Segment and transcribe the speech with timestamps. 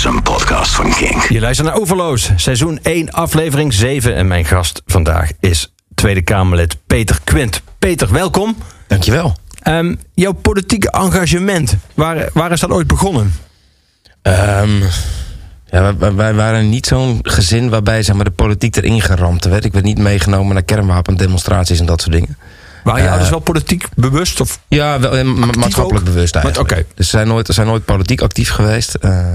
[0.00, 1.28] is een podcast van King.
[1.28, 4.14] Je luistert naar Overloos, seizoen 1, aflevering 7.
[4.14, 7.62] En mijn gast vandaag is Tweede Kamerlid Peter Quint.
[7.78, 8.56] Peter, welkom.
[8.86, 9.36] Dankjewel.
[9.68, 13.34] Um, jouw politieke engagement, waar, waar is dat ooit begonnen?
[14.22, 14.82] Um,
[15.66, 19.64] ja, wij, wij, waren niet zo'n gezin waarbij zeg maar, de politiek erin geramd werd.
[19.64, 22.36] Ik werd niet meegenomen naar kernwapendemonstraties en dat soort dingen.
[22.84, 24.40] Waren je uh, ouders wel politiek bewust?
[24.40, 26.14] Of ja, wel, ma maatschappelijk ook?
[26.14, 26.70] bewust eigenlijk.
[26.70, 26.86] Okay.
[26.94, 28.96] Dus ze zijn nooit, zijn nooit politiek actief geweest.
[29.00, 29.26] Uh,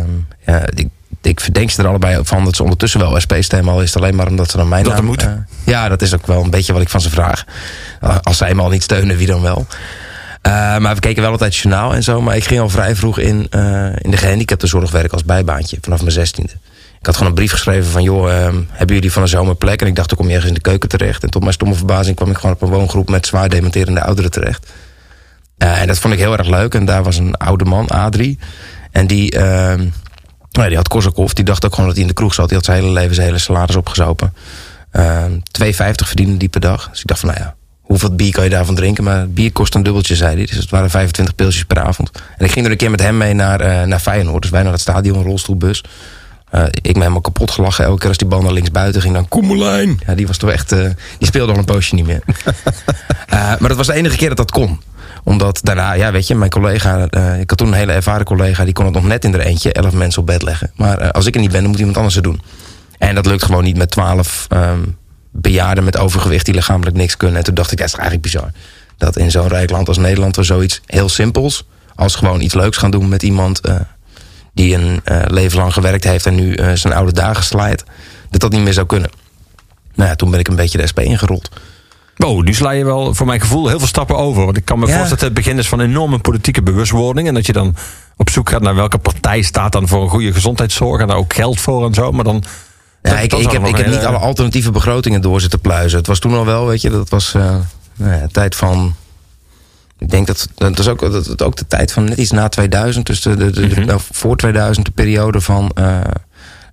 [0.46, 0.88] ja, ik,
[1.22, 3.74] ik verdenk ze er allebei van dat ze ondertussen wel SP stemmen.
[3.74, 5.06] Al is het alleen maar omdat ze dan mijn dat naam...
[5.06, 5.24] moet.
[5.24, 5.32] Uh,
[5.64, 7.44] ja, dat is ook wel een beetje wat ik van ze vraag.
[8.22, 9.68] als zij me al niet steunen, wie dan wel?
[10.48, 12.22] Uh, maar we keken wel altijd journaal en zo.
[12.22, 15.78] Maar ik ging al vrij vroeg in, uh, in de gehandicaptenzorg werken als bijbaantje.
[15.82, 16.52] Vanaf mijn zestiende.
[17.06, 18.04] Ik had gewoon een brief geschreven van...
[18.04, 19.82] joh, uh, hebben jullie van een zomer plek?
[19.82, 21.24] En ik dacht, dan kom ergens in de keuken terecht.
[21.24, 23.10] En tot mijn stomme verbazing kwam ik gewoon op een woongroep...
[23.10, 24.72] met zwaar dementerende ouderen terecht.
[25.58, 26.74] en dat vond ik heel erg leuk.
[26.74, 28.40] En daar was een oude man, Adrie.
[28.92, 29.38] En die,
[30.52, 31.34] nou, die had Korsakoff.
[31.34, 32.48] Die dacht ook gewoon dat hij in de kroeg zat.
[32.48, 34.34] Die had zijn hele leven zijn hele salaris opgezopen.
[34.94, 35.42] 2,50
[35.96, 36.90] verdiende die per dag.
[36.90, 39.04] Dus ik dacht van, nou ja hoeveel bier kan je daarvan drinken?
[39.04, 40.46] Maar bier kost een dubbeltje, zei hij.
[40.46, 42.12] Dus het waren 25 pilsjes per avond.
[42.38, 44.42] En ik ging er een keer met hem mee naar, uh, naar Feyenoord.
[44.42, 45.84] Dus wij naar het stadion, een rolstoelbus.
[46.56, 47.86] Uh, ik me helemaal kapot gelachen.
[47.86, 50.00] Elke keer als die bal naar links buiten ging, dan Koemelijn.
[50.06, 50.72] Ja, die was toch echt...
[50.72, 52.22] Uh, die speelde al een poosje niet meer.
[53.60, 54.80] maar dat was de enige keer dat dat kon
[55.26, 58.64] omdat daarna, ja, weet je, mijn collega, uh, ik had toen een hele ervaren collega,
[58.64, 60.72] die kon het nog net in er eentje, elf mensen op bed leggen.
[60.76, 62.42] Maar uh, als ik er niet ben, dan moet iemand anders het doen.
[62.98, 64.98] En dat lukt gewoon niet met twaalf um,
[65.32, 67.38] bejaarden met overgewicht die lichamelijk niks kunnen.
[67.38, 68.52] En toen dacht ik, dat is eigenlijk bizar.
[68.98, 71.68] Dat in zo'n rijk land als Nederland we zoiets heel simpels...
[71.96, 73.68] als gewoon iets leuks gaan doen met iemand...
[73.68, 73.76] Uh,
[74.56, 77.84] die een uh, leven lang gewerkt heeft en nu uh, zijn oude dagen slijt...
[78.30, 79.10] dat dat niet meer zou kunnen.
[79.96, 81.50] Nou ja, toen ben ik een beetje de SP ingerold.
[82.18, 84.46] Oh, nu sla je wel voor mijn gevoel heel veel stappen over.
[84.46, 84.92] Want ik kan me ja.
[84.92, 87.28] voorstellen dat het begin is van enorme politieke bewustwording...
[87.28, 87.76] en dat je dan
[88.18, 91.02] op zoek gaat naar welke partij staat dan voor een goede gezondheidszorg...
[91.02, 92.44] en daar ook geld voor en zo, maar dan...
[93.02, 95.98] Ja, ik, ik, heb, ik heb niet alle alternatieve begrotingen door zitten pluizen.
[95.98, 97.56] Het was toen al wel, weet je, dat was uh,
[97.96, 98.96] nou ja, tijd van.
[99.98, 102.50] Ik denk dat dat is ook, dat, dat ook de tijd van net iets na
[102.50, 103.06] 2000.
[103.06, 103.86] Dus de, de, de, mm -hmm.
[103.86, 105.72] nou, voor 2000, de periode van.
[105.80, 106.00] Uh,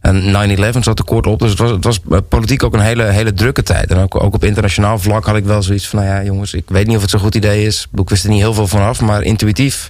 [0.02, 1.38] 9-11 zat er kort op.
[1.38, 3.90] Dus het was, het was politiek ook een hele, hele drukke tijd.
[3.90, 5.98] En ook, ook op internationaal vlak had ik wel zoiets van...
[5.98, 7.88] nou ja, jongens, ik weet niet of het zo'n goed idee is.
[7.94, 9.88] Ik wist er niet heel veel vanaf, maar intuïtief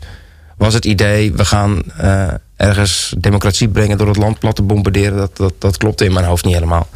[0.57, 1.33] was het idee...
[1.33, 5.17] we gaan uh, ergens democratie brengen door het land plat te bombarderen.
[5.17, 6.89] Dat, dat, dat klopte in mijn hoofd niet helemaal.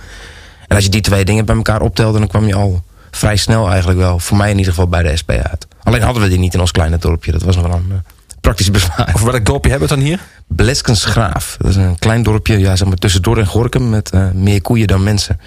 [0.68, 2.18] En als je die twee dingen bij elkaar optelde...
[2.18, 2.82] dan kwam je al
[3.16, 5.66] vrij snel eigenlijk wel, voor mij in ieder geval, bij de SP uit.
[5.82, 7.32] Alleen hadden we die niet in ons kleine dorpje.
[7.32, 7.96] Dat was nog wel een uh,
[8.40, 9.10] praktisch bezwaar.
[9.14, 10.20] Of welk dorpje hebben we het dan hier?
[10.46, 11.56] Bleskensgraaf.
[11.58, 13.90] Dat is een klein dorpje, ja, zeg maar tussendoor in Gorkum...
[13.90, 15.40] met uh, meer koeien dan mensen.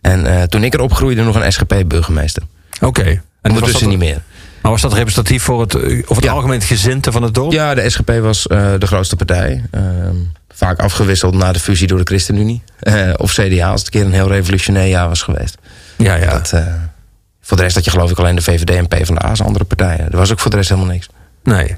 [0.00, 2.42] En uh, toen ik erop groeide, nog een SGP-burgemeester.
[2.74, 2.86] Oké.
[2.86, 3.20] Okay.
[3.42, 4.22] En ondertussen niet meer.
[4.62, 5.74] Maar was dat representatief voor het,
[6.06, 6.32] of het ja.
[6.32, 7.52] algemeen gezinte van het dorp?
[7.52, 9.64] Ja, de SGP was uh, de grootste partij.
[9.70, 9.80] Uh,
[10.48, 12.62] vaak afgewisseld na de fusie door de ChristenUnie.
[12.82, 15.58] Uh, of CDA, als het een keer een heel revolutionair jaar was geweest.
[15.96, 16.30] Ja, ja.
[16.30, 16.54] Dat,
[17.44, 20.10] voor de rest had je geloof ik alleen de VVD en PvdA als andere partijen.
[20.10, 21.08] Er was ook voor de rest helemaal niks.
[21.42, 21.76] Nee.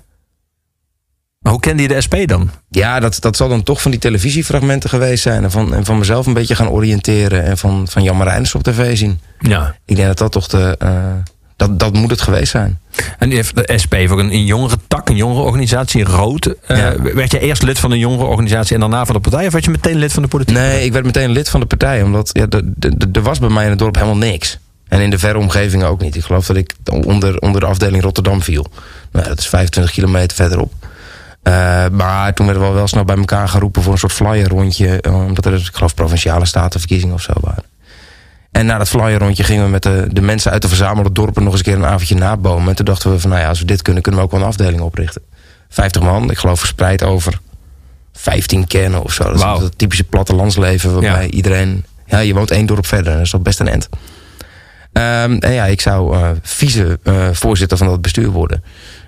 [1.38, 2.50] Maar hoe kende je de SP dan?
[2.70, 5.44] Ja, dat, dat zal dan toch van die televisiefragmenten geweest zijn.
[5.44, 7.44] En van, en van mezelf een beetje gaan oriënteren.
[7.44, 9.20] En van, van Jan op tv zien.
[9.38, 9.76] Ja.
[9.84, 10.76] Ik denk dat dat toch de...
[11.56, 12.80] Dat, dat moet het geweest zijn.
[13.18, 13.42] En de
[13.82, 16.46] SP voor een, een jongere tak, een jongere organisatie, Rood.
[16.46, 17.02] Uh, ja.
[17.02, 19.46] Werd je eerst lid van een jongere organisatie en daarna van de partij?
[19.46, 20.56] Of werd je meteen lid van de politiek?
[20.56, 22.02] Nee, ik werd meteen lid van de partij.
[22.02, 22.46] Omdat ja,
[23.12, 24.58] er was bij mij in het dorp helemaal niks.
[24.88, 26.16] En in de verre omgeving ook niet.
[26.16, 28.66] Ik geloof dat ik onder, onder de afdeling Rotterdam viel.
[29.10, 30.72] Nou, dat is 25 kilometer verderop.
[31.42, 35.02] Uh, maar toen werden we wel snel bij elkaar geroepen voor een soort flyer rondje.
[35.10, 37.64] Omdat er, ik geloof, provinciale statenverkiezingen of zo waren.
[38.50, 41.42] En na dat flyer rondje gingen we met de, de mensen uit de verzamelde dorpen
[41.42, 42.68] nog eens een keer een avondje nabomen.
[42.68, 44.40] En toen dachten we van, nou ja, als we dit kunnen, kunnen we ook wel
[44.40, 45.22] een afdeling oprichten.
[45.68, 47.40] 50 man, ik geloof verspreid over
[48.12, 49.24] 15 kernen of zo.
[49.24, 49.56] Dat wow.
[49.56, 51.30] is het typische plattelandsleven waarbij ja.
[51.30, 51.84] iedereen...
[52.06, 53.88] Ja, je woont één dorp verder, dat is toch best een end.
[54.96, 58.64] Um, en ja, ik zou uh, vice-voorzitter uh, van dat bestuur worden.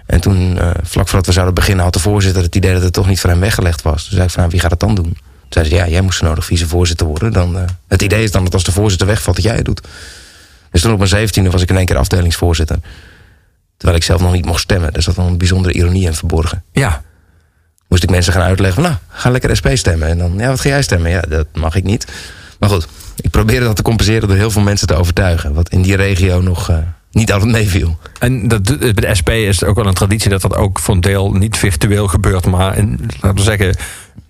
[0.07, 3.07] En toen, vlak voordat we zouden beginnen, had de voorzitter het idee dat het toch
[3.07, 4.05] niet voor hem weggelegd was.
[4.05, 5.05] Dus zei ik van, nou, wie gaat het dan doen?
[5.05, 7.33] Toen zei ze, ja, jij moest zo nodig vicevoorzitter worden.
[7.33, 9.81] Dan, uh, het idee is dan dat als de voorzitter wegvalt, dat jij het doet.
[10.71, 12.77] Dus toen op mijn zeventiende was ik in één keer afdelingsvoorzitter.
[13.77, 14.93] Terwijl ik zelf nog niet mocht stemmen.
[14.93, 16.63] Dus dat was een bijzondere ironie in verborgen.
[16.73, 17.03] Ja.
[17.89, 20.09] Moest ik mensen gaan uitleggen, nou, ga lekker SP stemmen.
[20.09, 21.11] En dan, ja, wat ga jij stemmen?
[21.11, 22.07] Ja, dat mag ik niet.
[22.59, 22.89] Maar goed,
[23.21, 25.55] ik probeerde dat te compenseren door heel veel mensen te overtuigen.
[25.55, 26.71] Wat in die regio nog...
[26.71, 26.77] Uh,
[27.11, 27.99] niet altijd meeviel.
[28.19, 30.95] En dat, bij de SP is het ook wel een traditie dat dat ook voor
[30.95, 33.77] een deel niet virtueel gebeurt, maar in, laten we zeggen,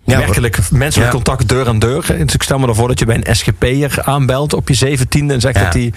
[0.04, 1.16] ja, werkelijk menselijk ja.
[1.16, 2.04] contact deur aan deur.
[2.06, 5.40] Dus ik stel me ervoor dat je bij een SGP'er aanbelt op je zeventiende en
[5.40, 5.64] zegt ja.
[5.64, 5.92] dat hij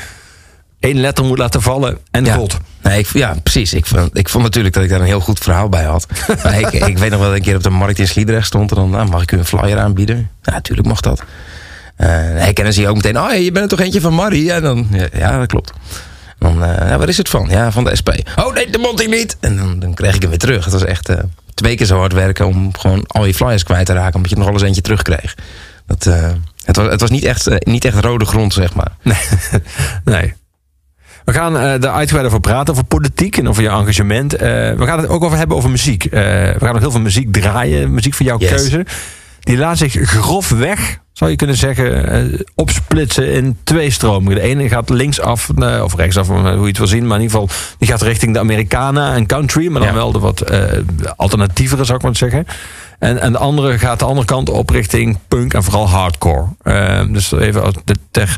[0.80, 2.40] één letter moet laten vallen en ja.
[2.82, 3.74] Nee, ik, ja, precies.
[3.74, 6.08] Ik vond, ik vond natuurlijk dat ik daar een heel goed verhaal bij had.
[6.44, 8.70] maar ik, ik weet nog wel dat een keer op de markt in Sliedrecht stond.
[8.72, 10.30] En dan, nou, mag ik u een flyer aanbieden?
[10.42, 11.24] Ja, natuurlijk mag dat.
[12.02, 13.20] Uh, hey, kennen ze je ook meteen.
[13.20, 14.52] Oh, je bent er toch eentje van Marie?
[14.52, 15.74] En dan, ja, dat klopt.
[16.40, 17.48] Dan, ja, waar is het van?
[17.50, 18.10] Ja, van de SP.
[18.36, 19.38] Oh nee, de mond ik niet.
[19.40, 20.64] En dan, dan kreeg ik hem weer terug.
[20.64, 21.18] Het was echt uh,
[21.54, 24.16] twee keer zo hard werken om gewoon al je flyers kwijt te raken.
[24.16, 25.36] Omdat je nog alles eentje terugkreeg.
[25.88, 26.04] Dat,
[26.64, 28.92] het, was, het was niet echt, niet echt rode grond, zeg maar.
[29.04, 29.62] Nee.
[30.04, 30.34] nee.
[31.26, 34.32] We gaan uh, er uitgebreid over praten, over politiek en over je engagement.
[34.32, 36.04] We gaan het ook over hebben over muziek.
[36.04, 38.50] We gaan nog heel veel muziek draaien, muziek van jouw yes.
[38.50, 38.86] keuze.
[39.40, 44.36] Die laat zich grofweg, zou je kunnen zeggen, opsplitsen in twee stromingen.
[44.36, 45.50] De ene gaat linksaf,
[45.84, 47.08] of rechtsaf, hoe je het wil zien.
[47.08, 49.68] Maar in ieder geval, die gaat richting de Americana en country.
[49.68, 49.96] Maar dan ja.
[49.96, 50.52] wel de wat
[51.16, 52.46] alternatievere, zou ik maar zeggen.
[53.00, 56.48] En, en de andere gaat de andere kant op richting punk en vooral hardcore.
[57.12, 57.74] dus even
[58.12, 58.38] ter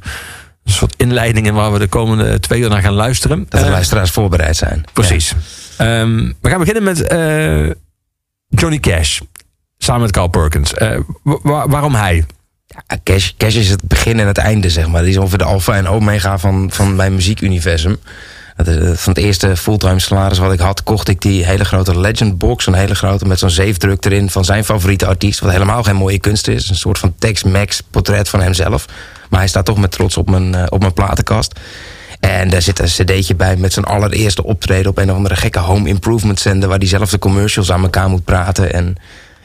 [0.63, 3.45] een soort inleidingen waar we de komende twee uur naar gaan luisteren.
[3.49, 4.83] Dat de luisteraars voorbereid zijn.
[4.93, 5.33] Precies.
[5.77, 6.01] Ja.
[6.01, 7.71] Um, we gaan beginnen met uh,
[8.47, 9.19] Johnny Cash.
[9.77, 10.73] Samen met Carl Perkins.
[10.73, 12.25] Uh, wa waarom hij?
[13.03, 15.01] Cash, Cash is het begin en het einde, zeg maar.
[15.01, 17.99] Die is ongeveer de alfa en omega van, van mijn muziekuniversum.
[18.93, 22.67] Van het eerste fulltime salaris wat ik had, kocht ik die hele grote Legend box.
[22.67, 25.39] Een hele grote met zo'n zeefdruk erin van zijn favoriete artiest.
[25.39, 26.69] Wat helemaal geen mooie kunst is.
[26.69, 28.85] Een soort van Tex-Mex portret van hemzelf.
[29.29, 31.59] Maar hij staat toch met trots op mijn, uh, op mijn platenkast.
[32.19, 34.89] En daar zit een cd'tje bij met zijn allereerste optreden...
[34.89, 36.69] op een of andere gekke home improvement zender...
[36.69, 38.73] waar hij zelf de commercials aan elkaar moet praten.
[38.73, 38.95] En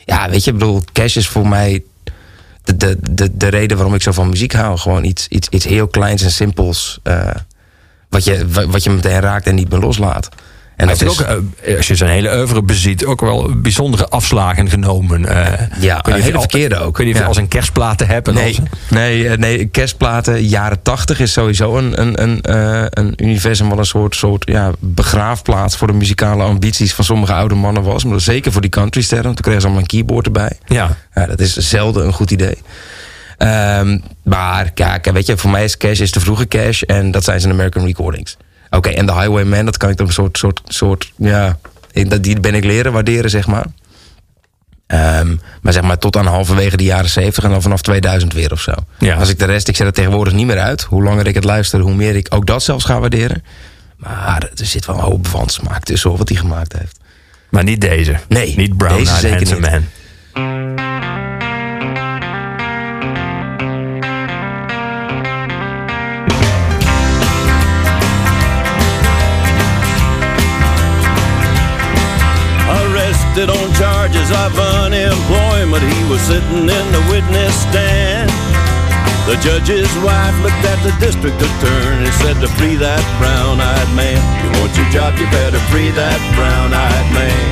[0.05, 1.83] ja, weet je, ik bedoel, Cash is voor mij...
[2.77, 4.79] De, de, de, de reden waarom ik zo van muziek hou.
[4.79, 7.01] Gewoon iets, iets, iets heel kleins en simpels...
[7.05, 7.31] Uh,
[8.09, 10.29] wat, je, wat je meteen raakt en niet meer loslaat.
[10.79, 14.71] En dat is ook, eh, als je zijn hele oeuvre beziet, ook wel bijzondere afslagen
[14.71, 15.23] genomen.
[15.23, 15.47] Uh,
[15.81, 16.95] ja, een hele verkeerde ook.
[16.95, 17.25] Kun je ja.
[17.25, 18.35] als een kerstplaten hebben?
[18.35, 18.59] Nee,
[18.91, 22.39] nee, nee, kerstplaten, jaren tachtig is sowieso een, een, een,
[22.91, 27.55] een universum wat een soort, soort ja, begraafplaats voor de muzikale ambities van sommige oude
[27.55, 28.05] mannen was.
[28.05, 30.53] Maar zeker voor die countrysterren, toen kregen ze allemaal een keyboard erbij.
[30.67, 30.97] Ja.
[31.15, 32.59] ja dat is zelden een goed idee.
[33.39, 37.25] Um, maar kijk, weet je, voor mij is Cash is de vroege Cash en dat
[37.25, 38.37] zijn zijn American Recordings.
[38.71, 41.59] Oké, en de Highwayman, dat kan ik dan een soort, soort, soort ja,
[42.21, 43.67] die ben ik leren waarderen, zeg maar.
[45.21, 48.53] Um, maar zeg maar tot aan halverwege de jaren 70 en dan vanaf 2000 weer
[48.53, 48.73] of zo.
[48.99, 49.15] Ja.
[49.15, 50.83] Als ik de rest, ik zet het tegenwoordig niet meer uit.
[50.83, 53.45] Hoe langer ik het luister, hoe meer ik ook dat zelfs ga waarderen.
[53.97, 56.99] Maar er zit wel een hoop van smaak tussen wat hij gemaakt heeft.
[57.49, 58.17] Maar niet deze.
[58.29, 59.71] Nee, niet Brown deze Eyed zeker niet.
[60.35, 60.88] Man.
[73.39, 75.83] Arrested on charges of unemployment.
[75.83, 78.31] He was sitting in the witness stand.
[79.27, 84.19] The judge's wife looked at the district attorney and said to free that brown-eyed man.
[84.43, 87.47] You want your job, you better free that brown-eyed man.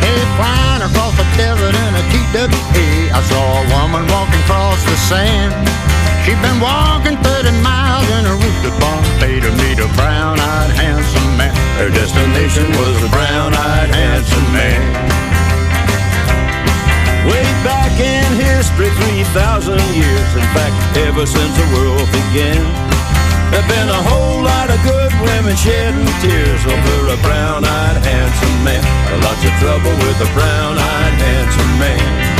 [0.00, 4.96] Hey, flying across the desert in a TWA, I saw a woman walking across the
[5.10, 5.91] sand.
[6.22, 8.38] She'd been walking 30 miles in a
[8.78, 11.50] bar, paid to meet a brown-eyed handsome man.
[11.82, 14.80] Her destination was a brown-eyed handsome man.
[17.26, 18.90] Way back in history,
[19.34, 20.28] 3,000 years.
[20.38, 20.74] In fact,
[21.10, 22.62] ever since the world began.
[23.50, 28.82] There've been a whole lot of good women shedding tears over a brown-eyed handsome man.
[29.26, 32.31] Lots of trouble with a brown-eyed handsome man.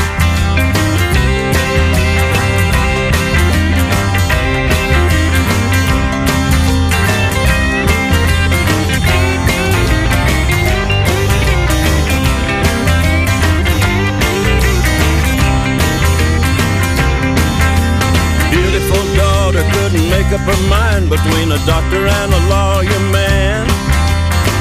[20.32, 23.69] Up her mind between a doctor and a lawyer man.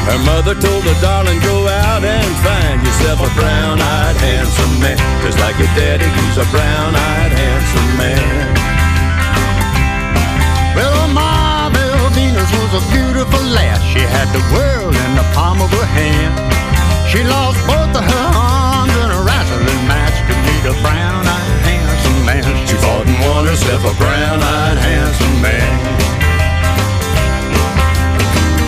[0.04, 5.00] Her mother told her, darling, go out and find yourself a brown-eyed handsome man.
[5.24, 8.52] Just like your daddy, he's a brown-eyed handsome man.
[10.76, 11.70] Well, Ma
[12.12, 13.80] Venus was a beautiful lass.
[13.96, 16.36] She had the world in the palm of her hand.
[17.08, 21.21] She lost both of her arms in a wrestling match to meet a brown-eyed
[22.26, 22.44] man.
[22.68, 25.72] She fought and won herself a brown-eyed handsome man.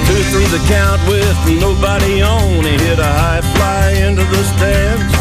[0.07, 2.63] Two through the count with nobody on.
[2.63, 5.13] He hit a high fly into the stands.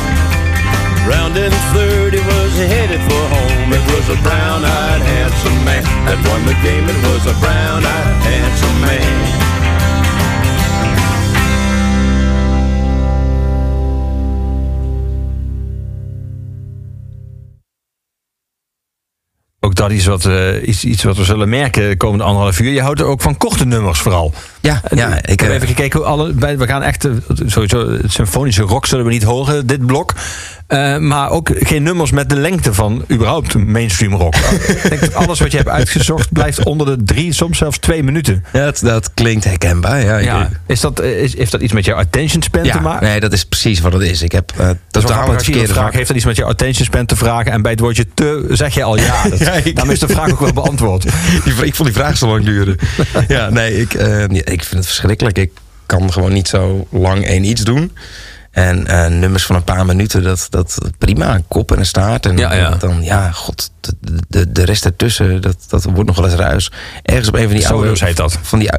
[1.06, 3.68] Round in third, he was headed for home.
[3.72, 6.86] It was a brown-eyed handsome man that won the game.
[6.88, 9.41] It was a brown-eyed handsome man.
[19.82, 22.72] Dat iets wat, eh, iets, iets wat we zullen merken de komende anderhalf uur.
[22.72, 24.32] Je houdt ook van korte nummers vooral.
[24.62, 25.98] Ja, En ja ik, heb eh, even gekeken.
[25.98, 27.10] hoe Alle, we gaan echt, eh,
[27.46, 30.14] sowieso, het symfonische rock zullen we niet horen, dit blok.
[30.66, 34.34] Eh, maar ook geen nummers met de lengte van überhaupt mainstream rock.
[34.82, 38.02] ik denk dat alles wat je hebt uitgezocht blijft onder de drie, soms zelfs twee
[38.02, 38.44] minuten.
[38.52, 40.22] ja, dat, dat klinkt herkenbaar.
[40.22, 43.06] Ja, is dat, is, heeft dat iets met jouw attention span te maken?
[43.06, 44.22] nee, dat is precies wat het is.
[44.22, 45.94] Ik heb Dat is wel totaal iemand verkeerde vraagt, vak.
[45.94, 47.52] heeft dat iets met je attention span te vragen?
[47.52, 49.22] En bij het woordje te zeg je al ja.
[49.28, 51.02] Dat, Ja, ik- Daarom is de vraag ook wel beantwoord.
[51.44, 52.76] Die, ik vond die vraag zo lang duren.
[53.28, 53.94] ja, nee, ik,
[54.52, 55.38] ik vind het verschrikkelijk.
[55.38, 55.50] Ik
[55.86, 57.92] kan gewoon niet zo lang één iets doen.
[58.50, 61.34] En eh, nummers van een paar minuten, dat, dat prima.
[61.34, 62.26] Een kop en een staart.
[62.26, 62.70] En Ja, ja.
[62.70, 63.94] dan, ja, god, de,
[64.28, 66.72] de, de rest ertussen, dat, dat wordt nog wel eens ruis.
[67.02, 67.82] Ergens op een van die oude...
[67.82, 68.38] Solo's heet dat.
[68.42, 68.70] Van die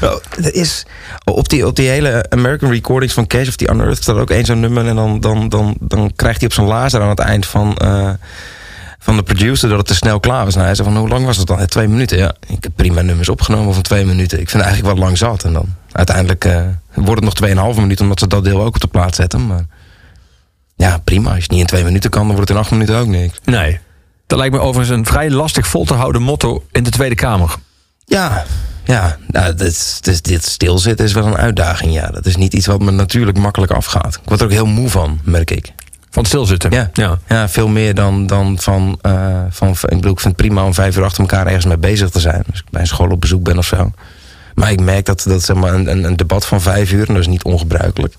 [0.00, 0.86] Nou, er is
[1.24, 4.44] op die, op die hele American recordings van Cash of the Unearthed staat ook één
[4.44, 4.86] zo'n nummer.
[4.86, 8.10] En dan, dan, dan, dan krijgt hij op zijn laser aan het eind van, eh,
[8.98, 10.54] van de producer dat het te snel klaar was.
[10.54, 11.66] Nou, hij zei van hoe lang was het dan?
[11.66, 12.18] Twee minuten.
[12.18, 14.40] Ja, ik heb prima nummers opgenomen van twee minuten.
[14.40, 15.44] Ik vind het eigenlijk wel lang zat.
[15.44, 16.60] En dan uiteindelijk eh,
[16.94, 19.46] wordt het nog tweeënhalve minuut omdat ze dat deel ook op de plaat zetten.
[19.46, 19.66] Maar
[20.76, 21.28] ja, prima.
[21.28, 23.06] Als je het niet in twee minuten kan, dan wordt het in acht minuten ook
[23.06, 23.38] niks.
[23.44, 23.80] Nee.
[24.26, 27.54] Dat lijkt me overigens een vrij lastig vol te houden motto in de Tweede Kamer.
[28.04, 28.44] Ja,
[28.84, 29.16] ja.
[29.26, 31.92] Nou, dit, dit, dit stilzitten is wel een uitdaging.
[31.92, 34.14] Ja, dat is niet iets wat me natuurlijk makkelijk afgaat.
[34.14, 35.72] Ik word er ook heel moe van, merk ik.
[36.10, 36.70] Van stilzitten.
[36.70, 37.18] Ja, ja.
[37.28, 39.70] ja veel meer dan, dan van, eh, van...
[39.70, 42.20] Ik bedoel, ik vind het prima om vijf uur achter elkaar ergens mee bezig te
[42.20, 42.44] zijn.
[42.50, 43.90] Als ik bij een school op bezoek ben of zo.
[44.54, 47.08] Maar ik merk dat, dat zeg maar, een, een, een debat van vijf uur...
[47.08, 48.14] en dat is niet ongebruikelijk...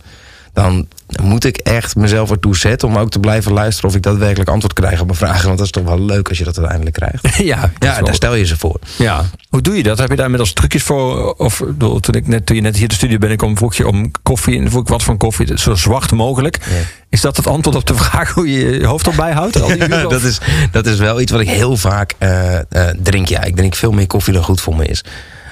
[0.53, 0.87] dan
[1.23, 2.87] moet ik echt mezelf ertoe zetten...
[2.87, 5.45] om ook te blijven luisteren of ik daadwerkelijk antwoord krijg op mijn vragen.
[5.45, 7.37] Want dat is toch wel leuk als je dat uiteindelijk krijgt.
[7.49, 8.79] Ja, Ja, wel- daar stel je ze voor.
[8.97, 9.25] ja.
[9.49, 9.97] Hoe doe je dat?
[9.97, 11.33] Heb je daar inmiddels trucjes voor?
[11.33, 14.11] Of bedoel, toen, ik net, toen je net hier de studio binnenkwam, vroeg je om
[14.23, 14.59] koffie.
[14.59, 15.57] En vroeg ik wat voor koffie?
[15.57, 16.57] Zo zwart mogelijk.
[16.69, 16.75] Ja.
[17.09, 19.61] Is dat het antwoord op de vraag hoe je je hoofd erbij houdt?
[19.61, 20.39] Al die dat, is,
[20.71, 23.27] dat is wel iets wat ik heel vaak eh, eh, drink.
[23.27, 25.03] Ja, ik drink veel meer koffie dan goed voor me is.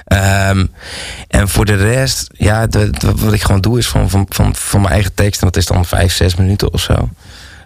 [0.08, 0.66] Ehm,
[1.28, 2.66] en voor de rest, ja,
[3.16, 5.40] wat ik gewoon doe is van, van, van, van mijn eigen tekst.
[5.40, 7.08] En dat is dan vijf, zes minuten of zo.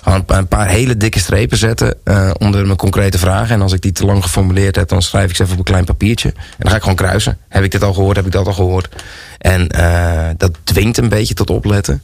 [0.03, 3.55] Gewoon een paar- een paar hele dikke strepen zetten eh, onder mijn concrete vragen.
[3.55, 5.65] En als ik die te lang geformuleerd heb, dan schrijf ik ze even op een
[5.65, 6.29] klein papiertje.
[6.29, 7.39] En dan ga ik gewoon kruisen.
[7.49, 8.17] Heb ik dit al gehoord?
[8.17, 8.89] Heb ik dat al gehoord?
[9.39, 12.03] En eh, dat dwingt een beetje tot opletten.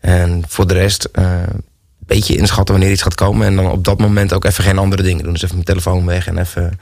[0.00, 1.62] En voor de rest, eh, een
[2.06, 3.46] beetje inschatten wanneer iets gaat komen.
[3.46, 5.32] En dan op dat moment ook even geen andere dingen doen.
[5.32, 6.78] Dus even mijn telefoon weg en even...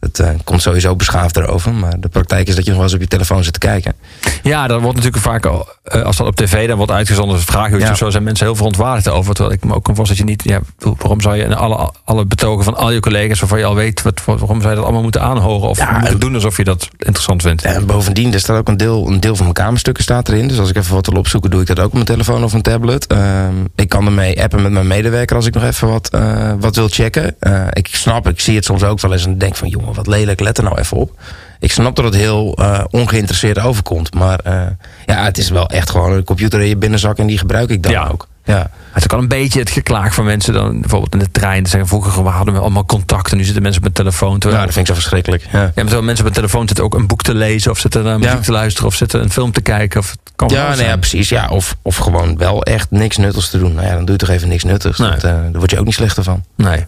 [0.00, 1.72] Het eh, komt sowieso beschaafd erover.
[1.74, 3.94] Maar de praktijk is dat je nog wel eens op je telefoon zit te kijken.
[4.42, 7.44] Ja, dat wordt natuurlijk vaak al, eh, als dat op tv dan wordt uitgezonden als
[7.44, 7.92] vragenuurtje Ja.
[7.92, 9.34] of zo, zijn mensen heel verontwaardigd over.
[9.34, 11.92] Terwijl ik me ook kan voorstellen dat je niet, ja, waarom zou je in alle,
[12.04, 14.84] alle betogen van al je collega's, waarvan je al weet, wat, waarom zou je dat
[14.84, 17.62] allemaal moeten aanhoren of Ja, moeten en- doen alsof je dat interessant vindt?
[17.64, 20.48] En bovendien, er staat ook een deel, een deel van mijn kamerstukken staat erin.
[20.48, 22.52] Dus als ik even wat wil opzoeken, doe ik dat ook op mijn telefoon of
[22.52, 23.06] een tablet.
[23.06, 26.76] Ehm, ik kan ermee appen met mijn medewerker als ik nog even wat, eh, wat
[26.76, 27.36] wil checken.
[27.72, 29.68] Ik snap, ik zie het soms ook wel eens en denk van...
[29.68, 31.20] jongen, wat lelijk, let er nou even op.
[31.58, 34.14] Ik snap dat het heel eh, ongeïnteresseerd overkomt.
[34.14, 34.62] Maar eh,
[35.06, 37.18] ja, het is wel echt gewoon een computer in je binnenzak...
[37.18, 38.06] en die gebruik ik dan Ja.
[38.12, 38.28] ook.
[38.44, 38.70] Ja.
[38.92, 41.66] Het is ook al een beetje het geklaag van mensen dan bijvoorbeeld in de trein.
[41.66, 44.32] Zeggen vroeger we hadden we allemaal contact en nu zitten mensen op een telefoon.
[44.32, 45.42] ja, Terwijl, dat vind ik zo verschrikkelijk.
[45.42, 45.58] Ja.
[45.58, 48.04] ja, maar terwijl mensen op een telefoon zitten ook een boek te lezen of zitten
[48.04, 48.40] naar muziek Ja.
[48.40, 50.00] te luisteren of zitten een film te kijken.
[50.00, 50.98] Of het kan Ja, nee, ja, zijn.
[50.98, 51.28] precies.
[51.28, 53.74] Ja, of, of gewoon wel echt niks nuttigs te doen.
[53.74, 54.98] Nou ja, dan doe je toch even niks nuttigs.
[54.98, 55.10] Nee.
[55.10, 56.44] Dat, eh, daar word je ook niet slechter van.
[56.56, 56.86] Nee.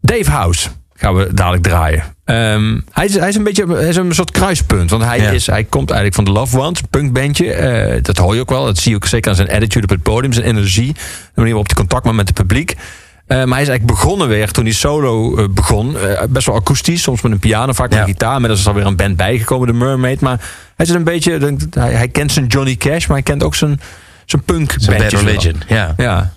[0.00, 0.68] Dave House
[1.00, 2.02] gaan we dadelijk draaien.
[2.24, 4.90] Ehm, hij, is, hij is een beetje hij is een soort kruispunt.
[4.90, 5.30] Want hij, Ja.
[5.30, 7.52] is, hij komt eigenlijk van de Love Ones, een punkbandje.
[7.52, 8.64] Eh, dat hoor je ook wel.
[8.64, 10.92] Dat zie je ook zeker aan zijn attitude op het podium, zijn energie.
[10.92, 11.00] De
[11.34, 12.70] manier waarop hij contact maakt met het publiek.
[12.70, 15.96] Eh, maar hij is eigenlijk begonnen weer toen hij solo eh, begon.
[16.28, 18.04] Best wel akoestisch, soms met een piano, vaak met Ja.
[18.04, 18.40] een gitaar.
[18.40, 20.20] Maar er is alweer een band bijgekomen, de Mermaid.
[20.20, 20.38] Maar
[20.76, 23.80] hij is een beetje, hij, hij kent zijn Johnny Cash, maar hij kent ook zijn,
[24.24, 25.62] zijn punk Zijn Bad Religion.
[25.68, 25.94] Ja.
[25.96, 26.32] Ja.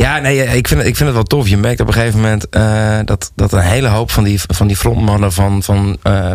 [0.00, 1.48] Ja, nee, ik vind, ik vind het wel tof.
[1.48, 4.66] Je merkt op een gegeven moment eh, dat, dat een hele hoop van die, van
[4.66, 6.32] die frontmannen van, van eh,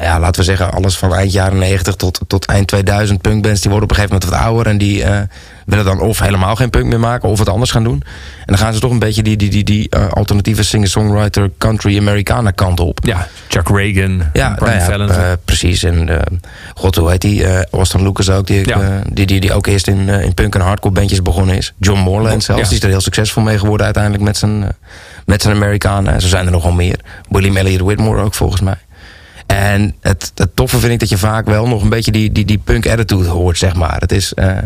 [0.00, 3.70] ja, laten we zeggen, alles van eind jaren 90 tot, tot eind 2000 punkbands, die
[3.70, 5.18] worden op een gegeven moment wat ouder en die eh,
[5.66, 8.02] willen dan of helemaal geen punk meer maken of het anders gaan doen.
[8.38, 11.98] En dan gaan ze toch een beetje die, die, die, die eh, alternatieve singer-songwriter country
[11.98, 12.98] Americana kant op.
[13.02, 15.82] ja, Chuck Reagan, Ja, Brian nou ja, eh, precies.
[15.82, 16.08] En
[16.74, 17.64] god, hoe heet die?
[17.70, 19.02] Austin Lucas ook, die, Ja.
[19.12, 21.74] die, die, die ook eerst in, in punk en hardcore bandjes begonnen is.
[21.78, 22.68] John Morland zelfs, Ja.
[22.68, 24.76] die is er heel succesvol mee geworden uiteindelijk met zijn,
[25.24, 26.12] met zijn Amerikanen.
[26.14, 27.00] En zo zijn er nogal meer.
[27.28, 28.76] William Elliott Whitmore ook volgens mij.
[29.46, 32.44] En het, het toffe vind ik dat je vaak wel nog een beetje die, die,
[32.44, 34.00] die punk attitude hoort, zeg maar.
[34.00, 34.34] Het is...
[34.34, 34.58] Eh,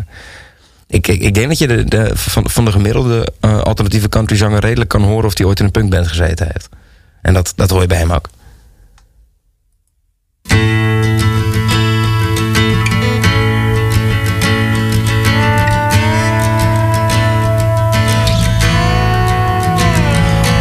[0.86, 4.60] ik, ik, ik, denk dat je de, de, van, van de gemiddelde uh, alternatieve countryzanger
[4.60, 6.68] redelijk kan horen of hij ooit in een punkband gezeten heeft.
[7.22, 8.28] En dat, dat hoor je bij hem ook.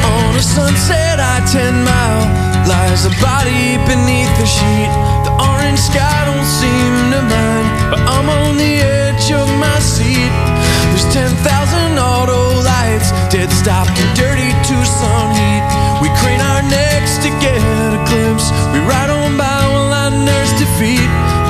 [0.04, 4.09] On a sunset I ten mile lies a body beneath
[4.40, 4.92] the sheet.
[5.28, 10.32] The orange sky don't seem to mind, but I'm on the edge of my seat.
[10.88, 15.64] There's 10,000 auto lights, dead stop in dirty Tucson heat.
[16.00, 18.48] We crane our necks to get a glimpse.
[18.72, 21.10] We ride on by while I nurse defeat,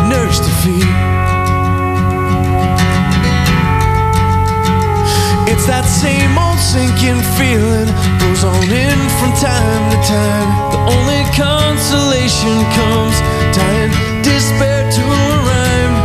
[0.10, 0.90] nurse defeat.
[5.46, 10.69] It's that same old sinking feeling goes on in from time to time.
[10.90, 13.16] Only consolation comes.
[13.56, 13.94] Tying
[14.24, 15.96] despair to a rhyme.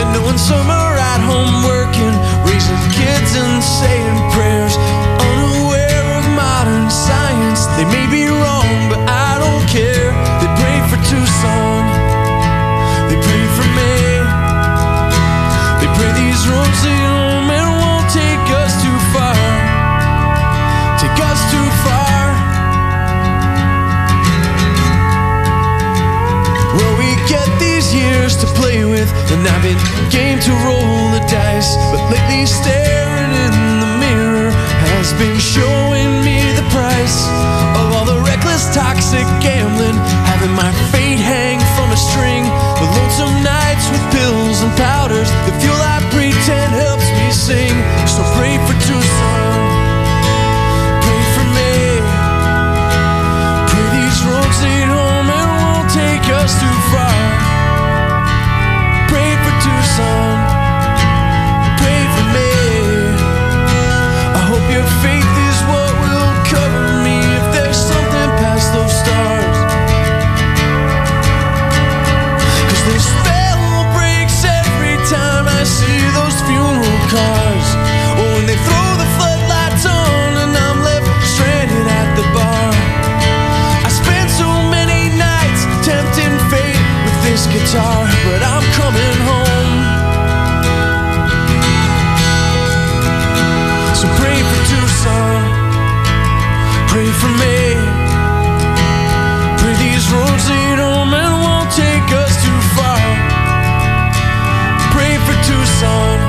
[0.00, 2.14] And knowing some are at home working,
[2.48, 3.99] raising kids and saying
[29.32, 29.78] and I've been
[30.10, 31.76] game to roll the dice.
[31.92, 34.50] But lately, staring in the mirror
[34.94, 37.18] has been showing me the price
[37.78, 39.96] of all the reckless, toxic gambling.
[40.26, 40.99] Having my fate
[87.50, 89.74] guitar, but I'm coming home.
[93.98, 95.40] So pray for Tucson,
[96.92, 97.58] pray for me.
[99.60, 103.02] Pray these roads lead home and won't take us too far.
[104.94, 106.19] Pray for Tucson,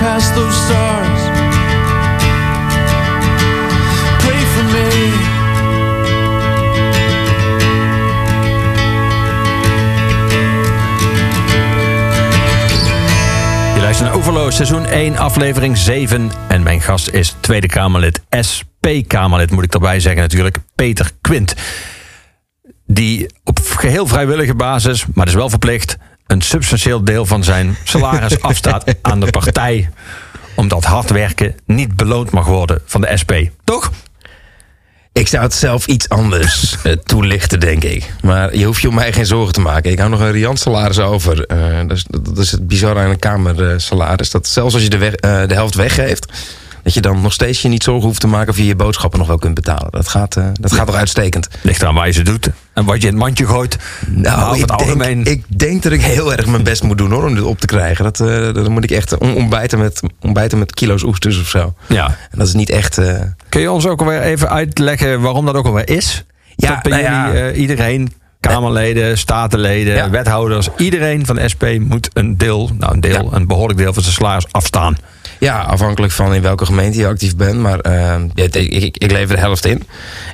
[0.00, 1.20] past those stars.
[4.18, 4.88] Pray for me.
[13.74, 16.30] Je luistert naar Overloos, seizoen 1, aflevering 7.
[16.48, 21.54] En mijn gast is Tweede Kamerlid, SP-Kamerlid moet ik erbij zeggen natuurlijk, Peter Quint.
[22.86, 25.96] Die op geheel vrijwillige basis, maar dus wel verplicht...
[26.30, 29.90] een substantieel deel van zijn salaris afstaat aan de partij...
[30.54, 33.32] omdat hard werken niet beloond mag worden van de SP.
[33.64, 33.90] Toch?
[35.12, 38.12] Ik zou het zelf iets anders eh, toelichten, denk ik.
[38.22, 39.90] Maar je hoeft je om mij geen zorgen te maken.
[39.90, 41.46] Ik hou nog een riant salaris over.
[41.46, 44.30] Eh, dat, is, dat is het bizarre aan een kamersalaris.
[44.30, 46.32] Dat zelfs als je de, weg- eh, de helft weggeeft...
[46.82, 48.50] dat je dan nog steeds je niet zorgen hoeft te maken...
[48.50, 49.90] of je je boodschappen nog wel kunt betalen.
[49.90, 51.48] Dat gaat, dat gaat toch uitstekend.
[51.62, 53.74] Ligt eraan waar je ze doet en wat je in het mandje gooit.
[53.74, 55.24] over Nou, ik het denk, algemeen...
[55.24, 57.66] ik denk dat ik heel erg mijn best moet doen hoor, om dit op te
[57.66, 58.04] krijgen.
[58.04, 61.74] Dat, eh, dan moet ik echt ontbijten met, ontbijten met kilo's oesters of zo.
[61.88, 62.06] Ja.
[62.06, 62.98] En dat is niet echt...
[62.98, 66.24] eh, Kun je ons ook alweer even uitleggen waarom dat ook alweer is?
[66.56, 67.26] Ja, dat bij nou ja.
[67.26, 70.10] jullie eh, iedereen, Kamerleden, Statenleden, Ja.
[70.10, 73.36] wethouders, iedereen van de SP moet een deel, nou een deel, Ja.
[73.36, 74.96] een behoorlijk deel van zijn salaris afstaan.
[75.40, 77.58] Ja, afhankelijk van in welke gemeente je actief bent.
[77.58, 79.82] Maar eh, ja, ik, ik, ik lever de helft in.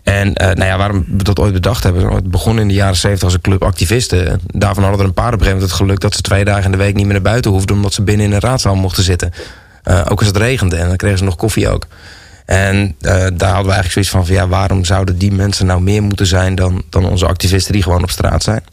[0.03, 2.13] En eh, nou ja, waarom we dat ooit bedacht hebben.
[2.13, 4.41] Het begon in de jaren 70 als een club activisten.
[4.47, 6.65] Daarvan hadden er een paar op een gegeven moment het geluk dat ze twee dagen
[6.65, 7.77] in de week niet meer naar buiten hoefden.
[7.77, 9.33] Omdat ze binnen in een raadzaal mochten zitten.
[9.83, 10.77] Eh, ook als het regende.
[10.77, 11.87] En dan kregen ze nog koffie ook.
[12.47, 15.81] En eh, daar hadden we eigenlijk zoiets van, van ja, waarom zouden die mensen nou
[15.81, 18.65] meer moeten zijn dan, dan onze activisten die gewoon op straat zijn?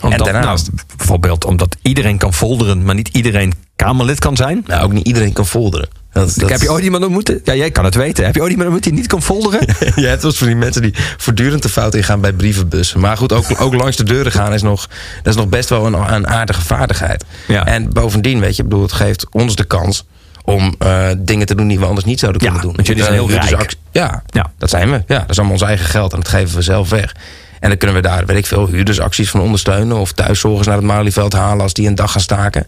[0.00, 3.52] Omdat, en daarnaast, nou, bijvoorbeeld omdat iedereen kan folderen, maar niet iedereen
[3.84, 4.62] Kamerlid kan zijn.
[4.66, 5.88] nou, ook niet iedereen kan folderen.
[6.12, 7.32] Dat, dat- Heb je ooit iemand ontmoet?
[7.44, 8.24] Ja, jij kan het weten.
[8.24, 9.66] Heb je ooit iemand ontmoet die niet kan folderen?
[9.94, 13.00] Ja, het was voor die mensen die voortdurend de fout ingaan bij brievenbussen.
[13.00, 14.88] Maar goed, ook, ook langs de deuren gaan is nog,
[15.22, 17.24] dat is nog best wel een, een aardige vaardigheid.
[17.48, 17.66] Ja.
[17.66, 20.04] En bovendien, weet je, bedoel, het geeft ons de kans
[20.44, 22.74] om eh, dingen te doen die we anders niet zouden Ja, kunnen doen.
[22.76, 23.68] want jullie zijn Eh, heel juridische rijk.
[23.68, 24.50] actie- Ja, Ja.
[24.58, 25.02] dat zijn we.
[25.06, 27.14] Ja, dat is allemaal ons eigen geld en dat geven we zelf weg.
[27.60, 29.96] En dan kunnen we daar, weet ik veel, huurdersacties van ondersteunen.
[29.96, 32.66] Of thuiszorgers naar het Malieveld halen als die een dag gaan staken.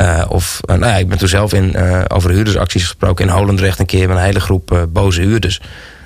[0.00, 3.32] Uh, of, uh, nou ja, ik ben toen zelf in, uh, over huurdersacties gesproken in
[3.32, 5.60] Holendrecht een keer met een hele groep boze huurders.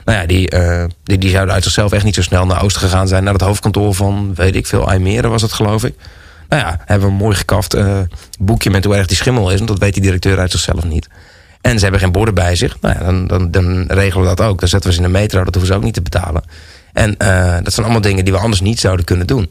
[0.05, 0.51] Nou ja, die,
[1.03, 3.25] die, die zouden uit zichzelf echt niet zo snel naar Oosten gegaan zijn.
[3.25, 5.95] Naar het hoofdkantoor van, weet ik veel, IJmeren was het geloof ik.
[6.49, 7.77] Nou ja, hebben we een mooi gekaft
[8.39, 9.57] boekje met hoe erg die schimmel is.
[9.57, 11.09] Want dat weet die directeur uit zichzelf niet.
[11.61, 12.77] En ze hebben geen borden bij zich.
[12.81, 14.61] Nou ja, dan, dan, dan regelen we dat ook.
[14.61, 16.43] Dan zetten we ze in de metro, dat hoeven ze ook niet te betalen.
[16.93, 17.15] En
[17.63, 19.51] dat zijn allemaal dingen die we anders niet zouden kunnen doen.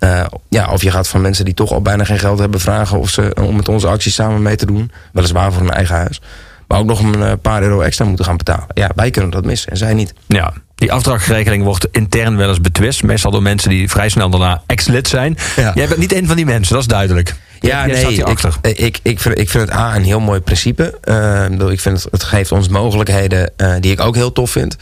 [0.00, 2.98] Uh, ja, of je gaat van mensen die toch al bijna geen geld hebben vragen
[2.98, 4.90] of ze om met onze acties samen mee te doen.
[5.12, 6.20] Weliswaar voor hun eigen huis.
[6.68, 8.66] Maar ook nog een eh, paar euro extra moeten gaan betalen.
[8.74, 10.14] Ja, wij kunnen dat missen en zij niet.
[10.26, 13.02] Ja, die afdrachtregeling wordt intern wel eens betwist.
[13.02, 15.36] Meestal door mensen die vrij snel daarna ex-lid zijn.
[15.56, 15.72] Ja.
[15.74, 17.34] Jij bent niet een van die mensen, dat is duidelijk.
[17.60, 20.98] Ja, nee, ik, ik, ik, vind, ik vind het A een heel mooi principe.
[21.04, 24.76] Uh, ik vind het, het geeft ons mogelijkheden uh, die ik ook heel tof vind.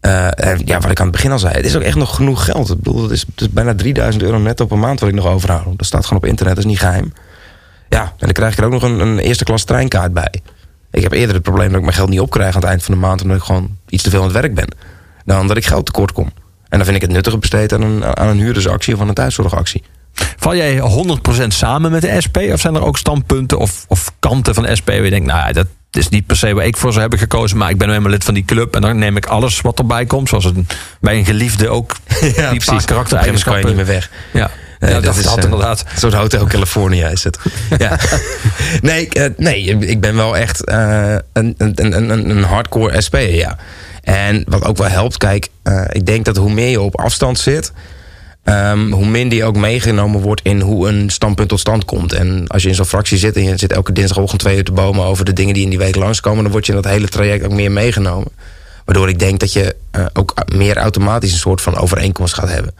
[0.00, 0.28] Uh,
[0.64, 2.70] ja, wat ik aan het begin al zei, het is ook echt nog genoeg geld.
[2.70, 5.78] Ik bedoel, het is, bijna 3000 euro netto per maand wat ik nog overhoud.
[5.78, 7.12] Dat staat gewoon op internet, dat is niet geheim.
[7.88, 10.42] Ja, en dan krijg ik er ook nog een, een eerste klas treinkaart bij.
[10.90, 12.94] Ik heb eerder het probleem dat ik mijn geld niet opkrijg aan het eind van
[12.94, 13.22] de maand...
[13.22, 14.68] omdat ik gewoon iets te veel aan het werk ben.
[15.24, 16.30] Dan dat ik geld tekort kom.
[16.68, 19.14] En dan vind ik het nuttiger besteed aan een, aan een huurdersactie of aan een
[19.14, 19.82] thuiszorgactie.
[20.36, 20.80] Val jij
[21.42, 22.36] 100% samen met de SP?
[22.52, 25.26] Of zijn er ook standpunten of, of kanten van de SP waar je denkt...
[25.26, 27.78] nou, dat, het is niet per se waar ik voor zou hebben gekozen, maar ik
[27.78, 28.74] ben nu eenmaal lid van die club.
[28.74, 30.28] En dan neem ik alles wat erbij komt.
[30.28, 30.66] Zoals een,
[31.00, 31.96] bij een geliefde ook.
[32.36, 33.42] ja, die karaktereigenschappen.
[33.42, 34.10] kan je niet meer weg.
[34.32, 34.50] Ja.
[34.78, 35.80] Nee, dat, dat, is dat inderdaad.
[35.80, 37.38] Een soort Hotel California is het.
[37.78, 37.98] ja.
[38.80, 43.56] nee, uh, nee, ik ben wel echt uh, een, een, een, een hardcore SP, ja.
[44.02, 47.38] En wat ook wel helpt, kijk, uh, ik denk dat hoe meer je op afstand
[47.38, 47.72] zit,
[48.48, 52.12] Um, hoe minder je ook meegenomen wordt in hoe een standpunt tot stand komt.
[52.12, 54.72] En als je in zo'n fractie zit en je zit elke dinsdagochtend twee uur te
[54.72, 57.08] bomen over de dingen die in die week langskomen, dan word je in dat hele
[57.08, 58.32] traject ook meer meegenomen.
[58.84, 62.74] Waardoor ik denk dat je uh, ook meer automatisch een soort van overeenkomst gaat hebben.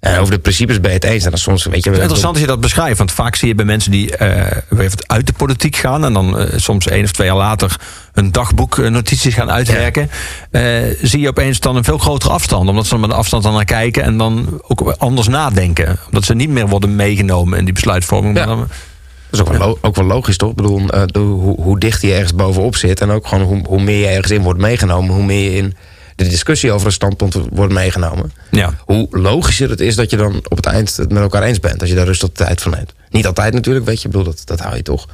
[0.00, 1.24] En over de principes ben je het eens.
[1.24, 2.98] En dan soms, weet je, het is interessant dat je dat beschrijft.
[2.98, 6.04] Want vaak zie je bij mensen die uh, uit de politiek gaan.
[6.04, 7.76] En dan uh, soms één of twee jaar later
[8.12, 10.10] hun dagboeknotities gaan uitwerken.
[10.52, 10.84] Ja.
[11.02, 12.68] Zie je opeens dan een veel grotere afstand.
[12.68, 14.02] Omdat ze met een afstand aan naar kijken.
[14.02, 15.98] En dan ook anders nadenken.
[16.06, 18.36] Omdat ze niet meer worden meegenomen in die besluitvorming.
[18.36, 18.46] Ja.
[18.46, 18.68] Dan, dat
[19.30, 20.50] is ook wel, ook wel logisch, toch?
[20.50, 20.80] Ik bedoel,
[21.14, 23.00] hoe, hoe dicht je ergens bovenop zit.
[23.00, 25.14] En ook gewoon hoe, hoe meer je ergens in wordt meegenomen.
[25.14, 25.76] Hoe meer je in
[26.24, 28.32] de discussie over een standpunt wordt meegenomen.
[28.50, 28.74] Ja.
[28.78, 31.80] Hoe logischer het is dat je dan op het eind het met elkaar eens bent.
[31.80, 32.92] Als je daar rustig de tijd van neemt.
[33.10, 34.08] Niet altijd natuurlijk, weet je.
[34.08, 35.06] Ik bedoel, dat, dat hou je toch.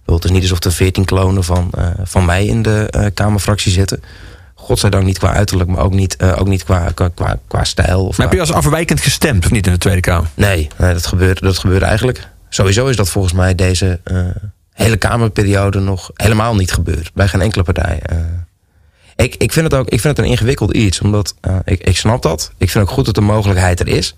[0.00, 3.06] Bedoel, het is niet alsof er veertien klonen van, uh, van mij in de uh,
[3.14, 4.02] Kamerfractie zitten.
[4.54, 8.06] Godzijdank niet qua uiterlijk, maar ook niet, uh, ook niet qua, qua, qua, qua stijl.
[8.06, 10.28] Of maar heb je als afwijkend gestemd of niet in de Tweede Kamer?
[10.34, 12.28] Nee, nee dat, gebeurt, dat gebeurt eigenlijk.
[12.48, 14.00] Sowieso is dat volgens mij deze
[14.72, 17.10] hele Kamerperiode nog helemaal niet gebeurd.
[17.14, 18.02] Bij geen enkele partij.
[19.22, 21.00] Ik, ik, vind het ook ik vind het een ingewikkeld iets.
[21.00, 22.52] Omdat uh, ik, ik snap dat.
[22.58, 24.16] Ik vind ook goed dat de mogelijkheid er is.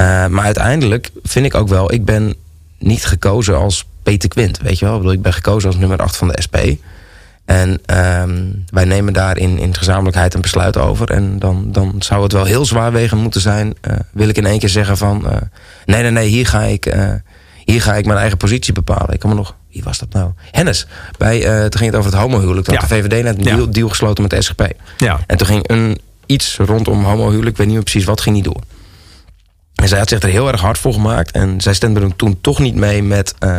[0.00, 1.92] Uh, maar uiteindelijk vind ik ook wel...
[1.92, 2.34] Ik ben
[2.78, 4.58] niet gekozen als Peter Quint.
[4.58, 4.94] Weet je wel?
[4.94, 6.56] Ik, bedoel, ik ben gekozen als nummer 8 van de SP.
[7.44, 7.80] En
[8.20, 11.10] um, wij nemen daar in, in gezamenlijkheid een besluit over.
[11.10, 13.74] En dan, dan zou het wel heel zwaarwegend moeten zijn.
[13.88, 15.24] Uh, wil ik in één keer zeggen van...
[15.84, 16.86] nee, nee, nee, hier ga ik
[17.72, 19.14] hier ga ik mijn eigen positie bepalen.
[19.14, 20.30] Ik kan me nog, wie was dat nou?
[20.50, 20.86] Hennis.
[21.18, 22.64] Bij, uh, toen ging het over het homohuwelijk.
[22.64, 22.80] Toen ja.
[22.80, 23.66] had de VVD net een deal, ja.
[23.66, 24.72] deal, gesloten met de SGP.
[24.96, 25.20] Ja.
[25.26, 28.44] En toen ging een, iets rondom homohuwelijk, ik weet niet meer precies wat, ging niet
[28.44, 28.60] door.
[29.74, 31.30] En zij had zich er heel erg hard voor gemaakt.
[31.30, 33.34] En zij stemde toen toch niet mee met...
[33.44, 33.58] Uh,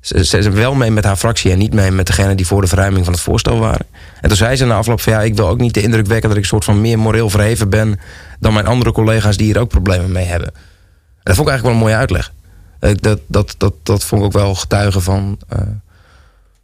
[0.00, 2.66] ze, ze wel mee met haar fractie en niet mee met degene die voor de
[2.66, 3.86] verruiming van het voorstel waren.
[4.20, 6.28] En toen zei ze na afloop van ja, ik wil ook niet de indruk wekken
[6.28, 8.00] dat ik een soort van meer moreel verheven ben
[8.40, 10.48] dan mijn andere collega's die hier ook problemen mee hebben.
[10.48, 12.32] En dat vond ik eigenlijk wel een mooie uitleg.
[12.94, 15.38] Dat, dat, dat, dat vond ik ook wel getuigen van.
[15.52, 15.60] Uh,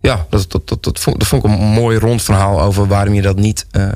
[0.01, 3.15] ja, dat, dat, dat, dat, vond, dat vond ik een mooi rond verhaal over waarom
[3.15, 3.89] je dat niet, uh,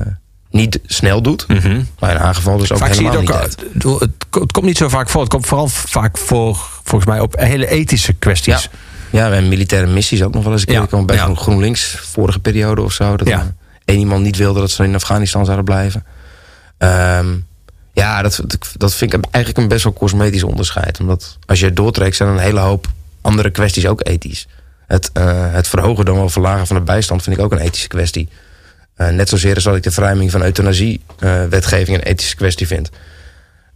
[0.50, 1.48] niet snel doet.
[1.48, 1.88] Mm -hmm.
[1.98, 4.66] Maar in haar geval dus ook vaak helemaal zie je het ook, het, het, komt
[4.66, 5.20] niet zo vaak voor.
[5.20, 8.68] Het komt vooral vaak voor, volgens mij, op hele ethische kwesties.
[9.10, 10.98] Ja, ja en militaire missies ook nog wel eens een keer.
[10.98, 11.04] Ja.
[11.04, 11.34] bij ja.
[11.34, 13.16] GroenLinks vorige periode of zo.
[13.16, 13.54] Dat ja.
[13.84, 16.04] één iemand niet wilde dat ze in Afghanistan zouden blijven.
[16.78, 17.46] Um,
[17.96, 18.40] ja, dat,
[18.76, 21.00] dat vind ik eigenlijk een best wel cosmetisch onderscheid.
[21.00, 22.86] Omdat als je doortrekt, zijn een hele hoop
[23.20, 24.46] andere kwesties ook ethisch.
[24.86, 27.88] Het, uh, het verhogen dan wel verlagen van de bijstand vind ik ook een ethische
[27.88, 28.28] kwestie.
[28.96, 32.90] Uh, net zozeer als dat ik de verruiming van euthanasie-wetgeving uh, een ethische kwestie vind.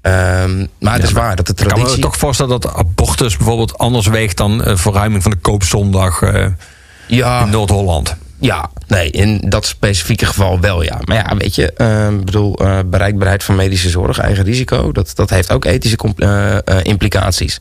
[0.03, 1.81] Um, maar het ja, is waar dat de traditie...
[1.81, 4.37] Ik kan me toch voorstellen dat abortus bijvoorbeeld anders weegt...
[4.37, 6.21] dan uh, verruiming van de koopzondag
[7.07, 7.43] ja.
[7.43, 8.17] in Noord-Holland.
[8.41, 10.99] Ja, nee, in dat specifieke geval wel, ja.
[11.05, 15.13] Maar ja, weet je, ik uh, bedoel, uh, bereikbaarheid van medische zorg, eigen risico, dat,
[15.15, 17.61] dat heeft ook ethische uh, implicaties.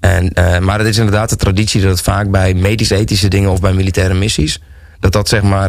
[0.00, 0.32] En,
[0.64, 4.14] maar het is inderdaad de traditie dat het vaak bij medisch-ethische dingen of bij militaire
[4.14, 4.60] missies,
[5.00, 5.68] dat dat zeg maar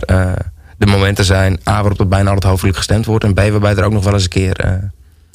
[0.78, 3.76] de momenten zijn, A, waarop er bijna al het hoofdelijk gestemd wordt, en B, waarbij
[3.76, 4.82] er ook nog wel eens een keer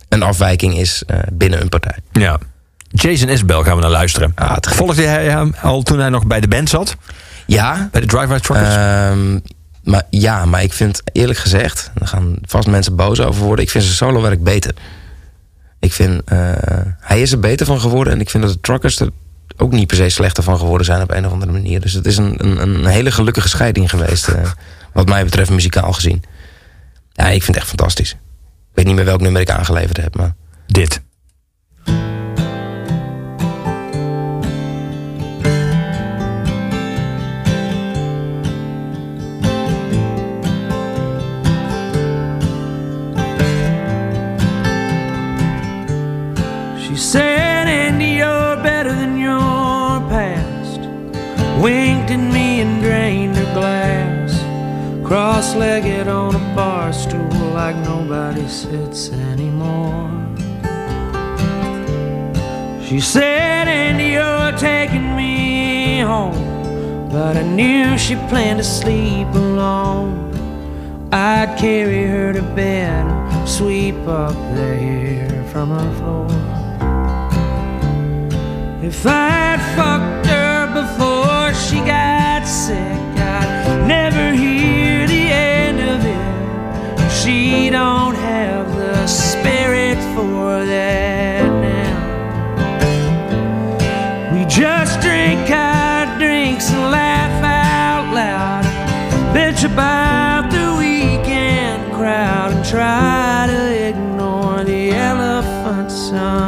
[0.09, 1.97] een afwijking is eh, binnen een partij.
[2.13, 2.39] Ja.
[2.91, 4.33] Jason Isbell gaan we naar luisteren.
[4.35, 4.57] Ah.
[4.61, 6.97] Volgde jij hem al toen hij nog bij de band zat?
[7.49, 8.75] Ja, Bij de Drive-By Truckers?
[8.75, 9.39] Ehm,
[9.83, 13.65] maar ja, maar ik vind eerlijk gezegd, daar gaan vast mensen boos over worden.
[13.65, 14.75] Ik vind zijn solowerk beter.
[15.79, 16.39] Ik vind, eh,
[17.01, 19.11] hij is er beter van geworden en ik vind dat de truckers er
[19.57, 21.81] ook niet per se slechter van geworden zijn op een of andere manier.
[21.81, 24.51] Dus het is een, een, een hele gelukkige scheiding geweest, eh,
[24.93, 26.23] wat mij betreft muzikaal gezien.
[27.13, 28.11] Ja, ik vind het echt fantastisch.
[28.11, 30.35] Ik weet niet meer welk nummer ik aangeleverd heb, maar
[30.67, 31.01] Dit.
[46.99, 50.81] Said, Andy, you're better than your past.
[51.63, 54.35] Winked at me and drained her glass.
[55.07, 60.11] Cross legged on a bar stool like nobody sits anymore.
[62.85, 67.09] She said, Andy, you're taking me home.
[67.11, 70.29] But I knew she planned to sleep alone.
[71.13, 76.58] I'd carry her to bed sweep up the hair from her floor.
[78.81, 87.11] If I'd fucked her before she got sick, I'd never hear the end of it.
[87.11, 91.99] She don't have the spirit for that now.
[94.33, 98.65] We just drink our drinks and laugh out loud.
[99.35, 106.48] Bitch about the weekend crowd and try to ignore the elephant somehow.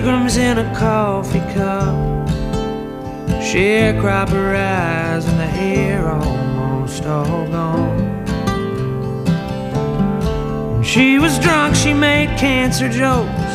[0.00, 1.94] Seagram's in a coffee cup.
[3.42, 8.24] Sharecropper eyes and the hair almost all gone.
[10.72, 13.54] When she was drunk, she made cancer jokes.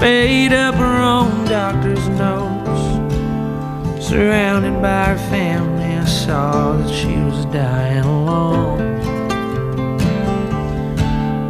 [0.00, 2.82] Made up her own doctor's notes.
[4.04, 8.98] Surrounded by her family, I saw that she was dying alone.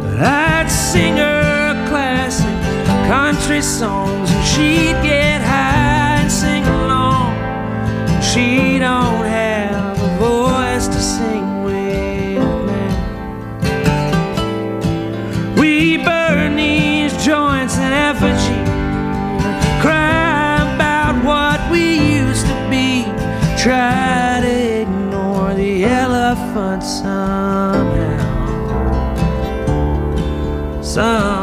[0.01, 1.44] But I'd sing her
[3.07, 7.33] country songs and she'd get high and sing along.
[8.21, 12.97] She don't have a voice to sing with now.
[15.59, 18.63] We burn these joints in effigy,
[19.81, 23.03] cry about what we used to be,
[23.55, 28.15] try to ignore the elephant somehow
[30.81, 31.34] somehow.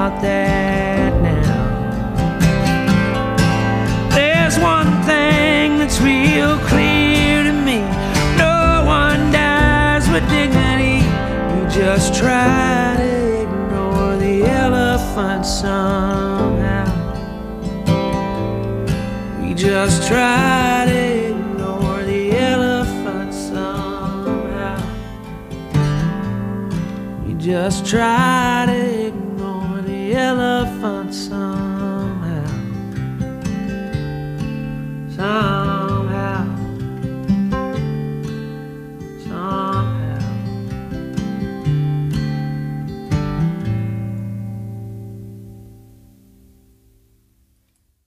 [0.00, 1.60] About that now.
[4.08, 7.80] There's one thing that's real clear to me:
[8.38, 11.04] no one dies with dignity.
[11.54, 16.88] You just try to ignore the elephant somehow.
[19.42, 24.80] We just try to ignore the elephant somehow.
[27.26, 28.79] We just try to
[35.16, 36.46] Somehow.
[39.26, 40.20] Somehow.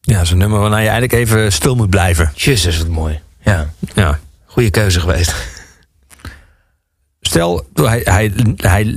[0.01, 2.31] Ja, zo'n nummer waarna je eigenlijk even stil moet blijven.
[2.35, 3.19] Jezus, wat mooi.
[3.43, 4.19] Ja, Ja.
[4.45, 5.33] goede keuze geweest.
[7.33, 8.93] Stel, hij, hij, hij,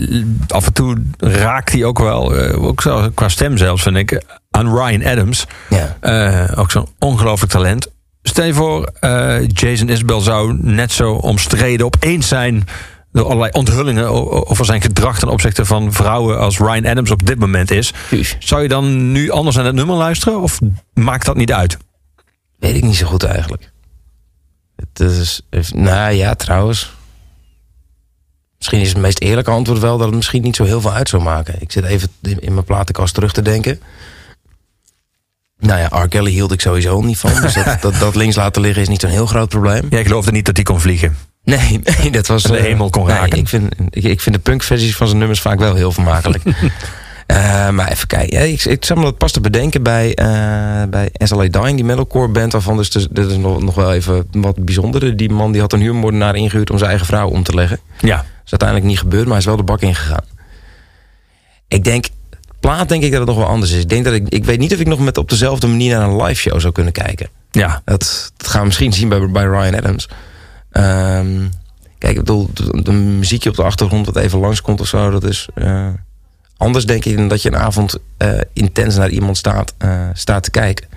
[0.48, 4.22] af en toe raakt hij ook wel, eh, ook zo, qua stem zelfs, vind ik,
[4.50, 5.46] aan Ryan Adams.
[5.68, 5.96] Ja.
[6.00, 7.88] Eh, ook zo'n ongelooflijk talent.
[8.22, 12.64] Stel je voor, eh, Jason Isbell zou net zo omstreden opeens zijn
[13.12, 14.08] door allerlei onthullingen
[14.48, 17.92] over zijn gedrag ten opzichte van vrouwen als Ryan Adams op dit moment is.
[18.38, 20.58] Zou je dan nu anders naar het nummer luisteren of
[20.94, 21.76] maakt dat niet uit?
[22.58, 23.72] Weet ik niet zo goed eigenlijk.
[24.76, 25.42] Het is,
[25.74, 26.95] nou ja, trouwens.
[28.66, 31.08] Misschien is het meest eerlijke antwoord wel dat het misschien niet zo heel veel uit
[31.08, 31.54] zou maken.
[31.58, 33.80] Ik zit even in mijn platenkast terug te denken.
[35.58, 36.08] Nou ja, R.
[36.08, 37.40] Kelly hield ik sowieso niet van.
[37.40, 39.86] Dus dat, dat, dat links laten liggen is niet zo'n heel groot probleem.
[39.90, 41.16] Jij geloofde niet dat hij kon vliegen.
[41.44, 42.42] Nee, nee, dat was...
[42.42, 43.38] De eh, hemel kon nee, raken.
[43.38, 46.42] ik, vind, ik, ik vind de punkversies van zijn nummers vaak wel heel vermakelijk.
[47.26, 48.48] Eh, maar even kijken.
[48.52, 52.28] Ik, ik zat me dat pas te bedenken bij, eh bij SLA Dying, die metalcore
[52.28, 52.52] band.
[52.52, 55.14] Waarvan dus, dus dit is nog, nog wel even wat bijzondere.
[55.14, 57.78] Die man die had een huurmoordenaar ingehuurd om zijn eigen vrouw om te leggen.
[58.00, 58.24] Ja.
[58.46, 60.24] Is uiteindelijk niet gebeurd, maar hij is wel de bak ingegaan.
[61.68, 62.06] Ik denk,
[62.60, 63.80] plaat denk ik dat het nog wel anders is.
[63.80, 66.08] Ik, denk dat ik, ik weet niet of ik nog met op dezelfde manier naar
[66.08, 67.28] een live show zou kunnen kijken.
[67.50, 67.82] Ja.
[67.84, 70.08] Dat, dat gaan we misschien zien bij, bij Ryan Adams.
[70.70, 71.48] Ehm,
[71.98, 75.24] kijk, ik bedoel, de, de muziekje op de achtergrond wat even langskomt of zo, dat
[75.24, 75.88] is eh,
[76.56, 80.42] anders denk ik dan dat je een avond eh, intens naar iemand staat, eh, staat
[80.42, 80.88] te kijken.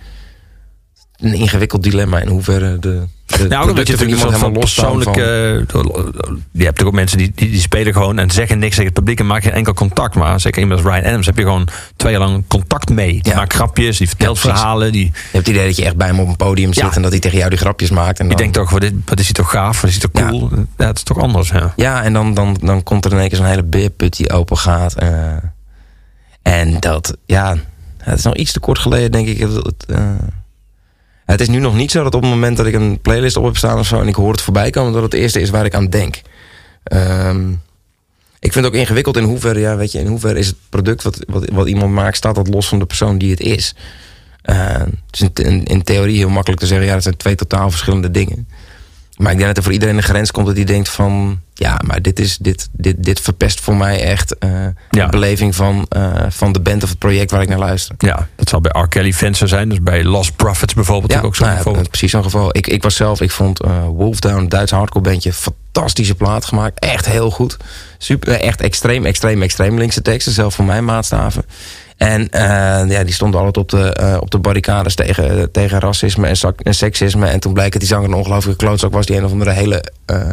[1.15, 4.97] Een ingewikkeld dilemma in hoeverre de, de Nou, ook omdat je natuurlijk een van losstaan
[4.97, 5.67] persoonlijk...
[5.71, 8.85] van- eh, je hebt ook mensen die, die, die spelen gewoon en zeggen niks tegen
[8.85, 10.15] het publiek en maken geen enkel contact.
[10.15, 13.11] Maar zeker iemand als Ryan Adams heb je gewoon twee jaar lang contact mee.
[13.21, 13.35] Die Ja.
[13.35, 14.91] maakt grapjes, die vertelt Ja, verhalen.
[14.91, 16.95] Die, Je hebt het idee dat je echt bij hem op een podium zit Ja.
[16.95, 18.19] en dat hij tegen jou die grapjes maakt.
[18.19, 20.23] En dan, denkt toch, wat, dit, wat is hij toch gaaf, wat is hij toch
[20.29, 20.49] cool.
[20.77, 21.49] Ja, het is toch anders.
[21.49, 21.73] Ja.
[21.75, 24.57] Ja, en dan, dan, dan komt er in één keer zo'n hele beerput die open
[24.57, 24.93] gaat.
[24.93, 25.09] eh.
[26.41, 27.55] en dat, ja,
[27.97, 29.39] het is nog iets te kort geleden, denk ik.
[29.39, 29.97] dat eh,
[31.31, 33.45] het is nu nog niet zo dat op het moment dat ik een playlist op
[33.45, 33.99] heb staan of zo...
[33.99, 36.21] en ik hoor het voorbij komen, dat het eerste is waar ik aan denk.
[36.83, 37.49] Ehm,
[38.39, 41.03] ik vind het ook ingewikkeld in hoeverre, ja, weet je, in hoeverre is het product
[41.03, 42.17] wat, wat, wat iemand maakt...
[42.17, 43.75] staat dat los van de persoon die het is.
[44.41, 47.35] Eh, het is in, in, in theorie heel makkelijk te zeggen, ja, het zijn twee
[47.35, 48.47] totaal verschillende dingen.
[49.19, 51.39] Maar ik denk dat er voor iedereen een grens komt dat hij denkt van...
[51.53, 54.49] ja, maar dit, is, dit, dit, dit verpest voor mij echt eh,
[54.89, 55.05] Ja.
[55.05, 57.95] de beleving van, eh, van de band of het project waar ik naar luister.
[57.97, 58.87] ja, dat zal bij R.
[58.87, 59.69] Kelly fans zo zijn.
[59.69, 61.89] Dus bij Lost Prophets bijvoorbeeld Ja, ook zo'n nou ja, voorbeeld.
[61.89, 62.57] precies zo'n geval.
[62.57, 66.79] Ik, ik was zelf, ik vond eh Wolfdown, een Duits hardcore bandje, fantastische plaat gemaakt.
[66.79, 67.57] Echt heel goed.
[67.97, 71.45] Super, echt extreem, extreem, extreem linkse teksten, zelf voor mijn maatstaven.
[71.99, 76.27] En eh, ja, die stonden altijd op de, eh, op de barricades tegen, tegen racisme
[76.63, 77.27] en, seksisme.
[77.27, 79.05] En toen bleek dat die zanger een ongelooflijke klootzak was...
[79.05, 80.29] die een of andere hele eh,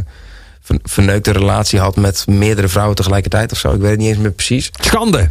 [0.61, 3.73] ver- verneukte relatie had met meerdere vrouwen tegelijkertijd of zo.
[3.73, 4.71] Ik weet het niet eens meer precies.
[4.81, 5.29] Schande.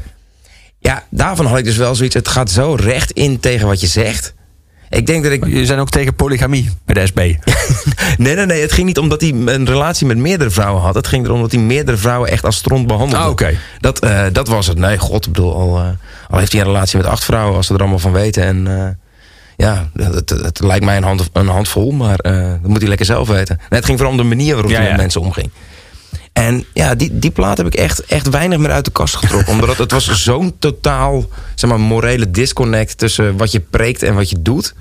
[0.80, 2.16] Ja, daarvan had ik dus wel zoiets.
[2.16, 4.34] Het gaat zo recht in tegen wat je zegt.
[4.90, 7.16] Ik denk dat ik Je zijn ook tegen polygamie bij de SB.
[8.18, 8.62] Nee, nee, nee.
[8.62, 10.96] Het ging niet omdat hij een relatie met meerdere vrouwen had.
[10.96, 13.24] Het ging erom dat hij meerdere vrouwen echt als stront behandelde.
[13.24, 13.58] Ah, oké.
[13.80, 14.78] dat, dat was het.
[14.78, 15.96] Nee, god, ik bedoel, al,
[16.30, 18.44] al heeft hij een relatie met acht vrouwen, als ze er allemaal van weten.
[18.44, 18.88] En eh,
[19.58, 23.06] ja, het, het, lijkt mij een, hand, een handvol, maar eh, dat moet hij lekker
[23.06, 23.56] zelf weten.
[23.58, 25.02] Nee, het ging vooral om de manier waarop Ja, hij met ja.
[25.02, 25.50] mensen omging.
[26.34, 29.52] En ja, die, die plaat heb ik echt, echt weinig meer uit de kast getrokken.
[29.54, 34.16] omdat het, het was zo'n totaal, zeg maar, morele disconnect tussen wat je preekt en
[34.16, 34.74] wat je doet.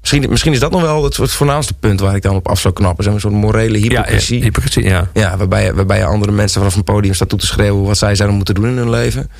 [0.00, 2.60] Misschien, misschien is dat nog wel het, het voornaamste punt waar ik dan op af
[2.60, 3.06] zou knappen.
[3.06, 4.38] Een soort morele hypocrisie.
[4.38, 5.10] ja, hypocrisie, ja.
[5.12, 8.14] Ja, waarbij, waarbij je andere mensen vanaf een podium staat toe te schreeuwen wat zij
[8.14, 9.30] zouden moeten doen in hun leven.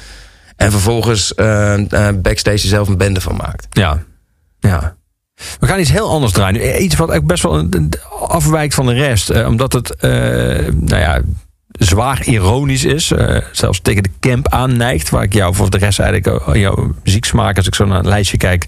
[0.61, 3.67] En vervolgens eh, eh, backstage zelf een bende van maakt.
[3.71, 4.03] Ja.
[4.59, 4.97] ja.
[5.61, 6.61] We gaan iets heel anders draaien.
[6.61, 6.73] nu.
[6.77, 7.69] Iets wat ook best wel
[8.29, 9.31] afwijkt van de rest.
[9.31, 10.11] eh, omdat het, eh,
[10.73, 11.21] nou ja,
[11.71, 13.11] zwaar ironisch is.
[13.11, 15.11] eh, zelfs tegen de camp aanneigt.
[15.11, 18.09] Waar ik jou voor de rest eigenlijk, eh, jouw muzieksmaak, als ik zo naar een
[18.09, 18.67] lijstje kijk,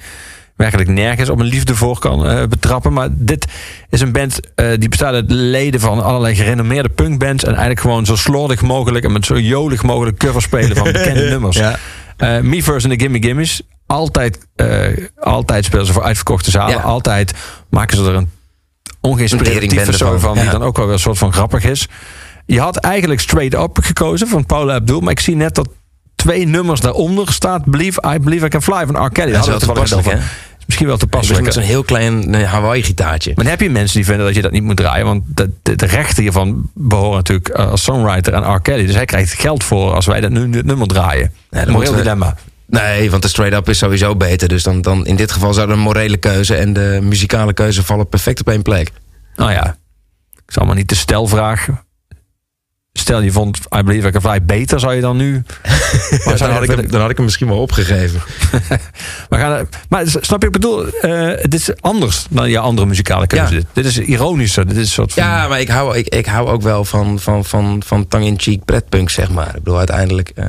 [0.62, 2.92] werkelijk nergens op een liefde voor kan eh, betrappen.
[2.92, 3.46] Maar dit
[3.90, 7.42] is een band eh, die bestaat uit leden van allerlei gerenommeerde punkbands.
[7.42, 11.28] En eigenlijk gewoon zo slordig mogelijk en met zo jolig mogelijk covers spelen van bekende
[11.34, 11.56] nummers.
[11.56, 11.78] Ja.
[12.16, 13.62] Eh, Me First en de Gimme Gimmes.
[13.86, 14.38] Altijd,
[15.18, 16.74] altijd spelen ze voor uitverkochte zalen.
[16.74, 16.80] Ja.
[16.80, 17.34] Altijd
[17.70, 18.30] maken ze er een
[19.68, 20.34] type zo van.
[20.34, 20.50] Die ja.
[20.50, 21.88] dan ook wel weer een soort van grappig is.
[22.46, 25.00] Je had eigenlijk Straight Up gekozen van Paula Abdul.
[25.00, 25.68] Maar ik zie net dat
[26.22, 27.64] twee nummers daaronder staat.
[27.64, 29.10] Believe, I Believe I Can Fly van R.
[29.10, 29.32] Kelly.
[29.32, 30.22] Daar Dat is wel toepasselijk?
[30.62, 31.44] Is Misschien wel begin toepasselijk.
[31.44, 33.32] met zo'n heel klein Hawaii-gitaartje.
[33.34, 35.06] Maar dan heb je mensen die vinden dat je dat niet moet draaien.
[35.06, 38.60] Want de, de, de rechten hiervan behoren natuurlijk eh, als songwriter aan R.
[38.60, 38.86] Kelly.
[38.86, 41.32] Dus hij krijgt geld voor als wij dat nu dit nummer draaien.
[41.50, 42.36] dan een moreel dilemma.
[42.66, 44.48] Nee, want de straight-up is sowieso beter.
[44.48, 48.08] Dus dan, dan in dit geval zou de morele keuze en de muzikale keuze vallen
[48.08, 48.90] perfect op één plek.
[49.34, 49.76] Nou ja,
[50.46, 51.68] ik zal maar niet de stelvraag.
[52.92, 55.42] Stel je vond I Believe I Can Fly beter, zou je dan nu...
[56.24, 58.20] Maar dan, had ik hem, dan had ik hem misschien wel opgegeven.
[59.28, 63.26] We gaan, maar snap je, ik bedoel, eh, het is anders dan je andere muzikale
[63.26, 63.54] keuze.
[63.54, 63.60] Ja.
[63.60, 64.66] Dit, dit is ironischer.
[64.66, 67.20] Dit is een soort van, Ja, maar ik hou, ik, ik hou ook wel van,
[67.20, 69.48] van, van, van tong-in-cheek pretpunk, zeg maar.
[69.48, 70.46] Ik bedoel, uiteindelijk eh,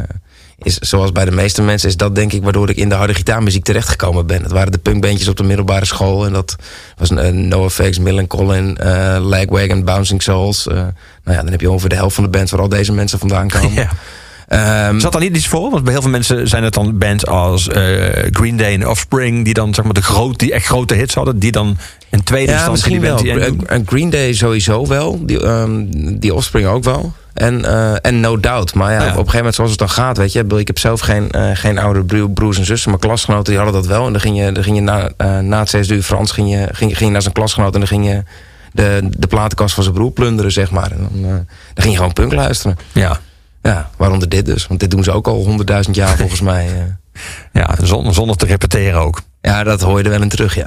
[0.63, 3.13] is, zoals bij de meeste mensen, is dat denk ik waardoor ik in de harde
[3.13, 4.41] gitaarmuziek terechtgekomen ben.
[4.43, 6.25] Het waren de punkbandjes op de middelbare school.
[6.25, 6.55] En dat
[6.97, 10.67] was uh, NoFX, Millencolin, uh, Lagwagon, Bouncing Souls.
[10.67, 10.87] Uh, nou
[11.25, 13.47] ja, dan heb je ongeveer de helft van de band waar al deze mensen vandaan
[13.59, 13.73] komen.
[13.73, 13.89] Ja.
[14.47, 15.69] Ehm, Zat daar niet iets voor?
[15.71, 17.83] Want bij heel veel mensen zijn het dan bands als eh,
[18.31, 19.45] Green Day en Offspring...
[19.45, 21.39] die dan zeg maar de groot, die echt grote hits hadden...
[21.39, 21.77] die dan
[22.09, 23.45] in tweede ja, instantie misschien die wel.
[23.47, 25.25] band die- Eh, eh, Green Day sowieso wel.
[25.25, 25.85] Die, ehm,
[26.19, 27.13] die Offspring ook wel.
[27.33, 28.73] En, eh, en No Doubt.
[28.73, 29.03] Maar ja, Ja.
[29.03, 30.45] op een gegeven moment zoals het dan gaat, weet je.
[30.57, 32.89] Ik heb zelf geen, eh, geen oude bro- broers en zussen.
[32.89, 34.05] Mijn klasgenoten die hadden dat wel.
[34.05, 36.49] En dan ging je, dan ging je na, eh, na het zesde uur Frans ging
[36.51, 37.73] je, ging, ging je naar zijn klasgenoot.
[37.73, 38.23] En dan ging je
[38.71, 40.91] de, de platenkast van zijn broer plunderen, zeg maar.
[40.91, 42.77] En dan, dan ging je gewoon punk luisteren.
[42.91, 43.19] Ja.
[43.61, 44.67] Ja, waaronder dit dus.
[44.67, 46.67] Want dit doen ze ook al honderdduizend jaar volgens mij.
[47.53, 49.21] Ja, zonder, zonder te repeteren ook.
[49.41, 50.65] Ja, dat hoor je er wel in terug, ja.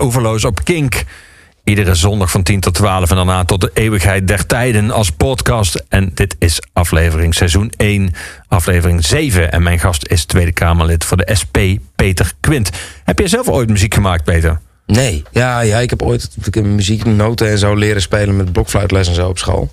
[0.00, 1.04] Overloos op Kink.
[1.64, 5.84] Iedere zondag van 10 tot 12 en daarna tot de eeuwigheid der tijden als podcast.
[5.88, 8.12] En dit is aflevering seizoen 1,
[8.48, 9.52] aflevering 7.
[9.52, 11.56] En mijn gast is Tweede Kamerlid voor de SP,
[11.96, 12.70] Peter Quint.
[13.04, 14.60] Heb jij zelf ooit muziek gemaakt, Peter?
[14.86, 19.28] Nee, ja, ja ik heb ooit muzieknoten en zo leren spelen met blokfluitles en zo
[19.28, 19.72] op school.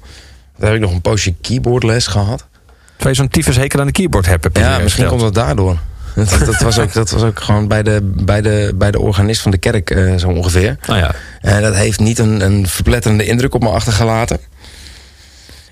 [0.58, 2.48] Daar heb ik nog een poosje keyboardles gehad.
[2.86, 4.44] Terwijl je zo'n tyfus hekel aan de keyboard hebt.
[4.44, 5.78] heb Ja, misschien komt dat daardoor.
[6.18, 9.42] Dat, dat, was ook, dat was ook gewoon bij de, bij de, bij de organist
[9.42, 10.78] van de kerk eh, zo ongeveer.
[10.86, 14.40] Nou ja, En dat heeft niet een, een verpletterende indruk op me achtergelaten.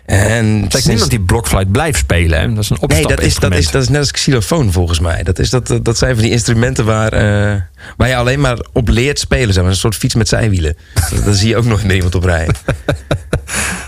[0.06, 2.40] En het sinds- niemand die blokfluit blijft spelen.
[2.40, 2.54] Hè?
[2.54, 5.24] Dat is een Nee, dat is, dat, is, dat is net als xylofoon volgens mij.
[5.24, 7.62] Dat, is dat, dat zijn van die instrumenten waar, eh,
[7.98, 9.54] waar je alleen maar op leert spelen.
[9.54, 9.72] Zeg maar.
[9.72, 10.78] Een soort fiets met zijwielen.
[11.12, 12.56] Dat, dat zie je ook nooit meer iemand op rijden.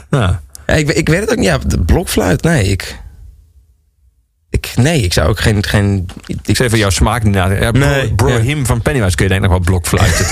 [0.09, 1.45] Ja, ik, ik weet het ook niet.
[1.45, 2.63] Ja, de blokfluit, nee.
[2.63, 2.99] Ik,
[4.57, 5.63] ik, nee, ik zou ook geen...
[5.65, 6.05] geen
[6.45, 7.51] Ik zeg voor jouw smaak niet na.
[7.51, 8.39] Ja, Nee, bro ja.
[8.39, 10.25] Him van Pennywise kun je denk ik nog wel blokfluiten.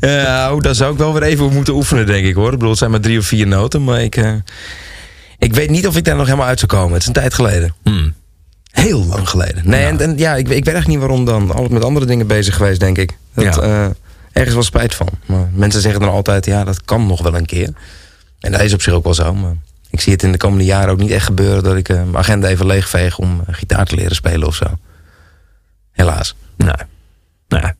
[0.00, 2.46] Ja, oh, daar zou ik wel weer even op moeten oefenen, denk ik hoor.
[2.46, 4.16] Ik bedoel, het zijn maar drie of vier noten, maar ik...
[4.16, 4.32] eh,
[5.38, 6.92] ik weet niet of ik daar nog helemaal uit zou komen.
[6.92, 7.74] Het is een tijd geleden.
[7.82, 8.14] Hmm.
[8.70, 9.62] Heel lang geleden.
[9.64, 11.50] Nee, en, en ja, ik, ik weet echt niet waarom dan.
[11.50, 13.16] Altijd met andere dingen bezig geweest, denk ik.
[13.34, 13.60] Dat, Ja.
[13.60, 13.84] eh,
[14.32, 15.08] ergens wel spijt van.
[15.26, 17.68] Maar mensen zeggen dan altijd, ja, dat kan nog wel een keer.
[18.40, 19.34] En dat is op zich ook wel zo.
[19.34, 19.54] Maar
[19.92, 21.62] ik zie het in de komende jaren ook niet echt gebeuren...
[21.62, 24.64] dat ik eh, mijn agenda even leegveeg om eh, gitaar te leren spelen of zo.
[25.92, 26.34] Helaas.
[26.56, 26.76] Nou,
[27.48, 27.74] nou, ja.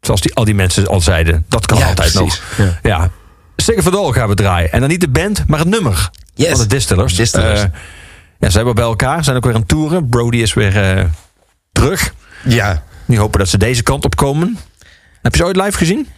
[0.00, 2.40] zoals die, al die mensen al zeiden, dat kan Ja, altijd precies.
[2.56, 2.66] nog.
[2.66, 2.78] Ja.
[2.82, 3.10] Ja.
[3.56, 4.72] Sticker for Doll gaan we draaien.
[4.72, 6.50] En dan niet de band, maar het nummer Yes.
[6.50, 7.14] van de Distillers.
[7.14, 7.60] Distillers.
[7.60, 7.68] Eh,
[8.38, 10.08] ja, ze hebben bij elkaar, zijn ook weer aan het toeren.
[10.08, 11.06] Brody is weer
[11.72, 12.14] terug.
[12.44, 12.82] Ja.
[13.06, 14.58] Die hopen dat ze deze kant op komen.
[15.22, 16.08] Heb je ze ooit live gezien?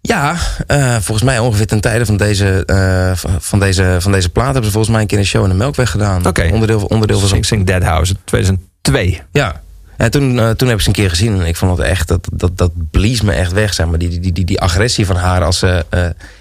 [0.00, 0.36] Ja,
[0.66, 4.64] eh, volgens mij ongeveer ten tijde van deze, eh, van- deze, van deze plaat hebben
[4.64, 6.26] ze volgens mij een keer een show in de Melkweg gedaan.
[6.26, 6.48] Oké.
[6.52, 9.20] Onderdeel, onderdeel van Sing Sing Dead House 2002.
[9.32, 9.60] Ja.
[9.96, 12.08] En toen, eh, toen heb ik ze een keer gezien en ik vond het echt,
[12.08, 13.98] dat, dat, dat blies me echt weg, zeg maar.
[13.98, 15.84] Die, die, die, die, agressie van haar als ze...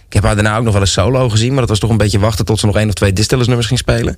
[0.08, 1.98] ik heb haar daarna ook nog wel eens solo gezien, maar dat was toch een
[1.98, 4.18] beetje wachten tot ze nog één of twee Distillers nummers ging spelen.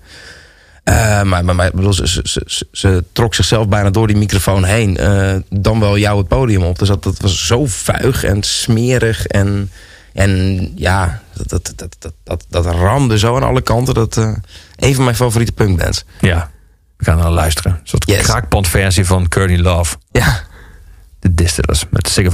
[0.90, 4.98] Eh, maar maar, maar bedoel, ze, ze, ze, trok zichzelf bijna door die microfoon heen.
[4.98, 6.80] eh, dan wel jou het podium op.
[6.80, 9.26] Dus dat, dat was zo vuig en smerig.
[9.28, 9.72] En,
[10.14, 13.94] en ja, dat, dat, dat, dat, dat, ramde zo aan alle kanten.
[13.94, 14.34] Dat, eh,
[14.76, 16.06] een van mijn favoriete punkbands.
[16.22, 16.52] Ja,
[16.98, 17.72] we gaan naar luisteren.
[17.72, 18.22] Een soort Yes.
[18.22, 19.96] kraakpandversie van Courtney Love.
[20.12, 20.40] Ja.
[21.20, 22.32] De Distillers met Sick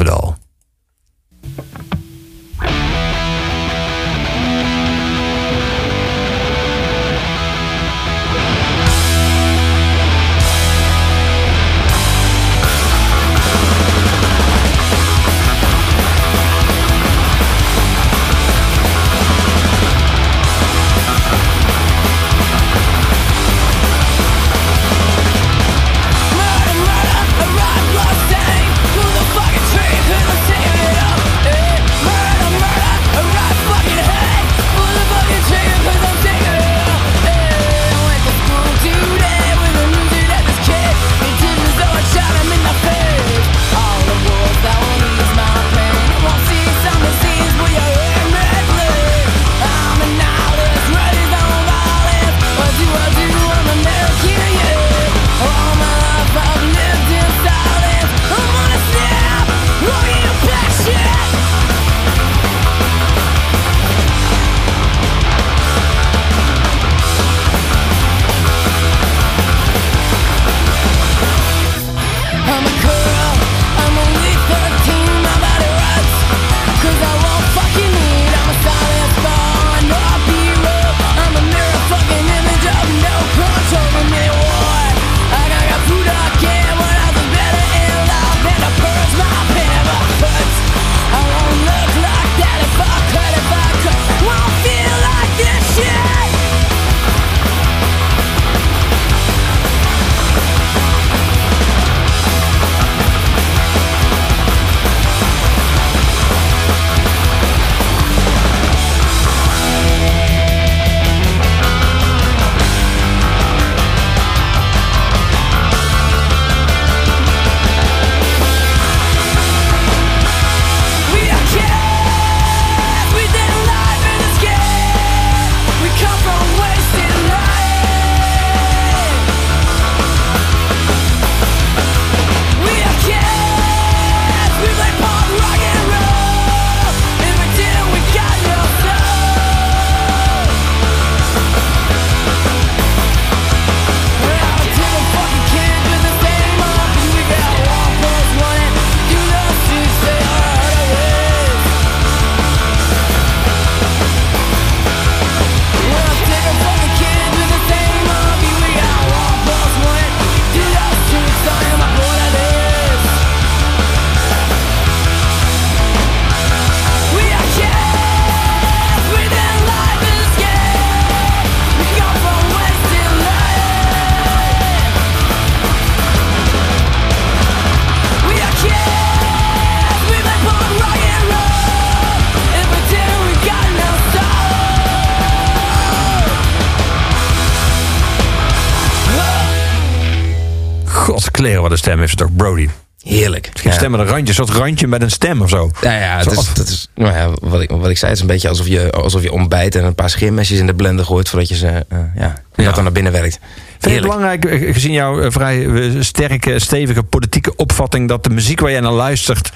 [191.86, 192.70] stem heeft ze toch, Brody.
[193.02, 193.50] Heerlijk.
[193.54, 193.78] Geen Ja.
[193.78, 195.72] stem met een randje, een soort randje met een stem of zo.
[195.82, 198.12] Ja, ja, Zo het is, dat is nou ja, wat, ik, wat ik zei.
[198.12, 200.74] Het is een beetje alsof je, alsof je ontbijt en een paar scheermesjes in de
[200.74, 202.64] blender gooit voordat je ze eh, ja, Ja.
[202.64, 203.40] dat dan naar binnen werkt.
[203.70, 208.24] Vind je het belangrijk, eh, gezien jouw eh, vrij eh, sterke, stevige politieke opvatting, dat
[208.24, 209.52] de muziek waar jij naar luistert,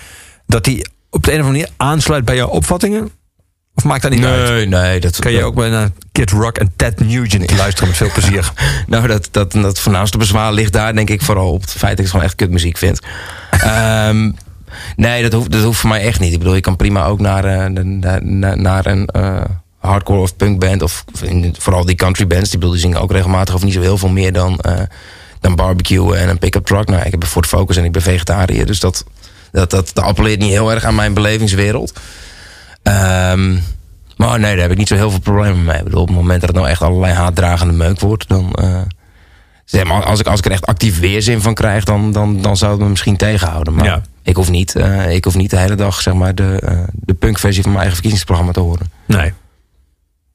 [0.47, 3.11] dat die op de een of andere manier aansluit bij jouw opvattingen?
[3.79, 4.49] Of maakt dat niet uit?
[4.49, 4.99] Nee, nee.
[4.99, 8.51] Dat, Kan je ook bij naar Kid Rock en Ted Nugent luisteren met veel plezier?
[8.87, 11.91] Nou, dat, dat, dat voornaamste bezwaar ligt daar denk ik vooral op het feit dat
[11.91, 12.99] ik het gewoon echt kutmuziek vind.
[13.51, 14.31] Ehm,
[14.95, 16.31] nee, dat hoeft, dat hoeft voor mij echt niet.
[16.33, 19.41] Ik bedoel, je kan prima ook naar, eh, naar, naar- naar een eh,
[19.77, 20.81] hardcore of punkband...
[20.81, 23.55] of in- vooral die country bands, die, bedoel, die zingen ook regelmatig...
[23.55, 24.73] of niet zo heel veel meer dan, eh,
[25.39, 26.87] dan barbecue en een pick-up truck.
[26.87, 28.65] Nou, ik heb een Ford Focus en ik ben vegetariër...
[28.65, 29.03] dus dat,
[29.51, 31.93] dat, dat, dat appelleert niet heel erg aan mijn belevingswereld.
[32.89, 33.57] Ehm,
[34.17, 35.77] maar nee, daar heb ik niet zo heel veel problemen mee.
[35.77, 38.53] Ik bedoel, op het moment dat het nou echt allerlei haatdragende meuk wordt, dan.
[38.53, 38.81] eh,
[39.65, 42.57] zeg maar, als, ik, als ik er echt actief weerzin van krijg, dan, dan, dan
[42.57, 43.73] zou het me misschien tegenhouden.
[43.75, 44.01] Maar Ja.
[44.23, 47.13] Ik hoef niet, eh, ik hoef niet de hele dag zeg maar, de, eh, de
[47.13, 48.91] punkversie van mijn eigen verkiezingsprogramma te horen.
[49.05, 49.33] Nee.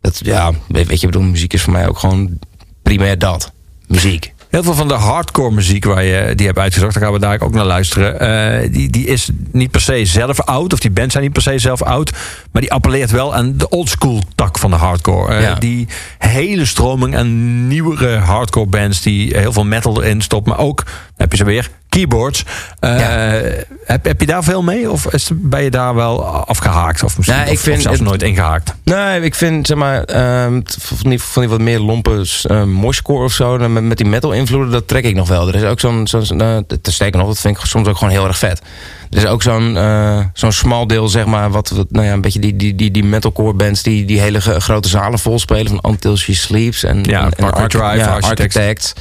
[0.00, 2.38] Dat, ja, weet weet je, ik bedoel, muziek is voor mij ook gewoon
[2.82, 3.52] primair dat.
[3.86, 4.33] Muziek.
[4.54, 7.40] Heel veel van de hardcore muziek waar je die hebt uitgezocht, daar gaan we daar
[7.40, 8.20] ook naar luisteren.
[8.20, 11.42] eh, die, die is niet per se zelf oud, of die bands zijn niet per
[11.42, 12.12] se zelf oud.
[12.52, 15.34] Maar die appelleert wel aan de oldschool tak van de hardcore.
[15.34, 15.54] Eh, Ja.
[15.54, 15.88] Die
[16.18, 20.52] hele stroming aan nieuwere hardcore bands die heel veel metal erin stoppen.
[20.52, 20.82] Maar ook,
[21.16, 22.44] heb je ze weer, keyboards.
[22.80, 23.40] Eh, Ja.
[23.84, 24.90] heb, heb je daar veel mee?
[24.90, 27.02] Of is, ben je daar wel afgehaakt?
[27.02, 28.74] Of misschien Nee, ik of- of vind zelfs het- nooit ingehaakt?
[28.84, 33.24] Nee, ik vind zeg maar t- van, die, van die wat meer lompe uh, moshcore
[33.24, 35.48] of zo, met, met die metal invloeden, dat trek ik nog wel.
[35.48, 38.12] Er is ook zo'n, zo'n uh, te sterker nog, dat vind ik soms ook gewoon
[38.12, 38.62] heel erg vet.
[39.10, 42.20] Er is ook zo'n eh, zo'n smal deel, zeg maar, wat, wat nou ja, een
[42.20, 45.90] beetje die, die, die, die metalcore bands die, die hele grote zalen vol spelen, van
[45.90, 48.18] Until She Sleeps en, Ja, en, Drive, ja.
[48.20, 48.92] Architects.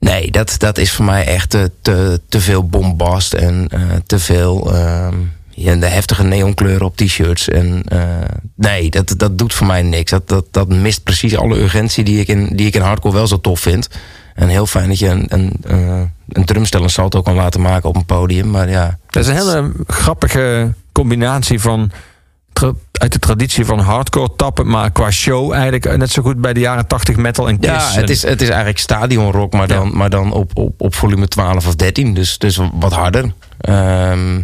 [0.00, 4.18] Nee, dat, dat is voor mij echt te, te, te veel bombast en eh, te
[4.18, 5.14] veel ehm,
[5.50, 7.48] ja, de heftige neonkleuren op t-shirts.
[7.48, 8.00] En eh,
[8.54, 10.10] nee, dat, dat doet voor mij niks.
[10.10, 13.26] Dat, dat, dat mist precies alle urgentie die ik, in, die ik in hardcore wel
[13.26, 13.88] zo tof vind.
[14.34, 17.88] En heel fijn dat je een, een, eh, een drumstel een salto kan laten maken
[17.88, 18.50] op een podium.
[18.50, 21.90] Maar ja, Dat is een hele grappige combinatie van
[22.92, 26.60] uit de traditie van hardcore tappen, maar qua show eigenlijk net zo goed bij de
[26.60, 27.94] jaren 80 metal en Kiss.
[27.94, 29.96] Ja, het is, het is eigenlijk stadionrock, maar dan, Ja.
[29.96, 32.14] maar dan op, op, op volume 12 of 13.
[32.14, 33.32] Dus, dus wat harder.
[33.60, 34.40] Ehm,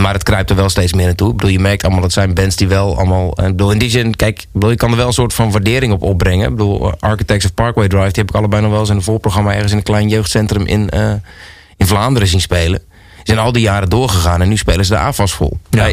[0.00, 1.30] maar het kruipt er wel steeds meer naartoe.
[1.30, 3.32] Ik bedoel, je merkt allemaal dat zijn bands die wel allemaal...
[3.32, 5.34] eh, Ik bedoel, in die zin, kijk, ik bedoel, je kan er wel een soort
[5.34, 6.44] van waardering op opbrengen.
[6.50, 8.04] Ik bedoel, Architects of Parkway Drive...
[8.12, 9.52] die heb ik allebei nog wel eens in een voorprogramma...
[9.52, 11.12] ergens in een klein jeugdcentrum in, eh,
[11.76, 12.78] in Vlaanderen zien spelen.
[13.16, 15.58] Die zijn al die jaren doorgegaan en nu spelen ze de AFAS vol.
[15.70, 15.88] Ja.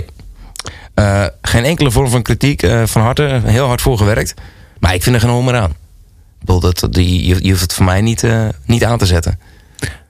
[0.93, 4.33] Eh, geen enkele vorm van kritiek, eh, van harte, heel hard voor gewerkt.
[4.79, 5.69] Maar ik vind er geen hol meer aan.
[5.69, 9.05] Ik bedoel, dat, die, je, je hoeft het voor mij niet, eh, niet aan te
[9.05, 9.39] zetten.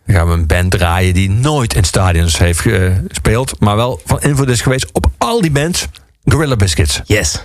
[0.06, 4.22] Dan gaan we een band draaien die nooit in stadions heeft gespeeld, maar wel van
[4.22, 5.88] invloed is geweest op al die bands.
[6.26, 7.02] Gorilla Biscuits.
[7.06, 7.44] Yes.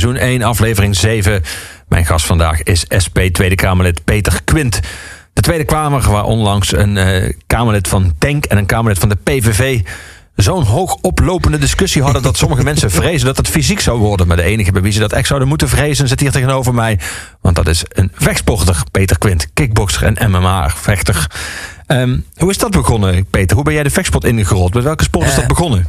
[0.00, 1.42] Seizoen 1, aflevering 7.
[1.88, 4.80] Mijn gast vandaag is SP Tweede Kamerlid Peter Quint.
[5.32, 9.16] De Tweede Kamer, waar onlangs een eh, Kamerlid van Denk en een Kamerlid van de
[9.24, 9.80] PVV
[10.36, 14.26] zo'n hoog oplopende discussie hadden dat sommige mensen vrezen dat het fysiek zou worden.
[14.26, 16.98] Maar de enige bij wie ze dat echt zouden moeten vrezen zit hier tegenover mij.
[17.40, 21.26] Want dat is een vechtsporter, Peter Quint, kickboxer en MMA-vechter.
[21.86, 23.56] Ehm, hoe is dat begonnen, Peter?
[23.56, 24.74] Hoe ben jij de vechtsport ingerold?
[24.74, 25.86] Met welke sport is Eh, dat begonnen?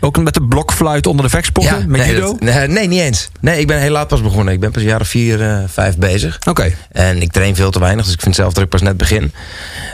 [0.00, 1.90] Ook met de blokfluit onder de vechtsporten?
[1.90, 2.36] met nee, judo?
[2.40, 3.28] dat- nee, niet eens.
[3.40, 4.54] Nee, ik ben heel laat pas begonnen.
[4.54, 6.38] Ik ben pas of vier, eh, vijf bezig.
[6.48, 6.72] Oké.
[6.92, 9.32] En ik train veel te weinig, dus ik vind zelf dat ik pas net begin.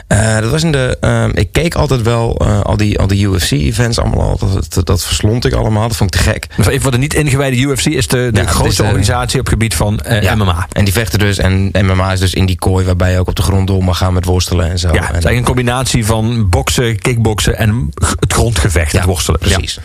[0.07, 0.97] Eh, dat was in de.
[0.99, 4.37] ehm, ik keek altijd wel eh, al die, al die UFC-events allemaal.
[4.37, 5.87] Dat, dat, dat verslond ik allemaal.
[5.87, 6.47] Dat vond ik te gek.
[6.57, 9.53] Dus even voor de niet-ingewijde UFC is de, de Ja, grootste de- organisatie op het
[9.53, 10.35] gebied van eh, Ja.
[10.35, 10.67] MMA.
[10.71, 11.37] En die vechten dus.
[11.37, 13.97] En MMA is dus in die kooi waarbij je ook op de grond door mag
[13.97, 14.87] gaan met worstelen en zo.
[14.87, 17.89] Ja, het is en, eigenlijk een combinatie van boksen, kickboksen en
[18.19, 19.39] het grondgevecht, het worstelen.
[19.39, 19.79] Precies.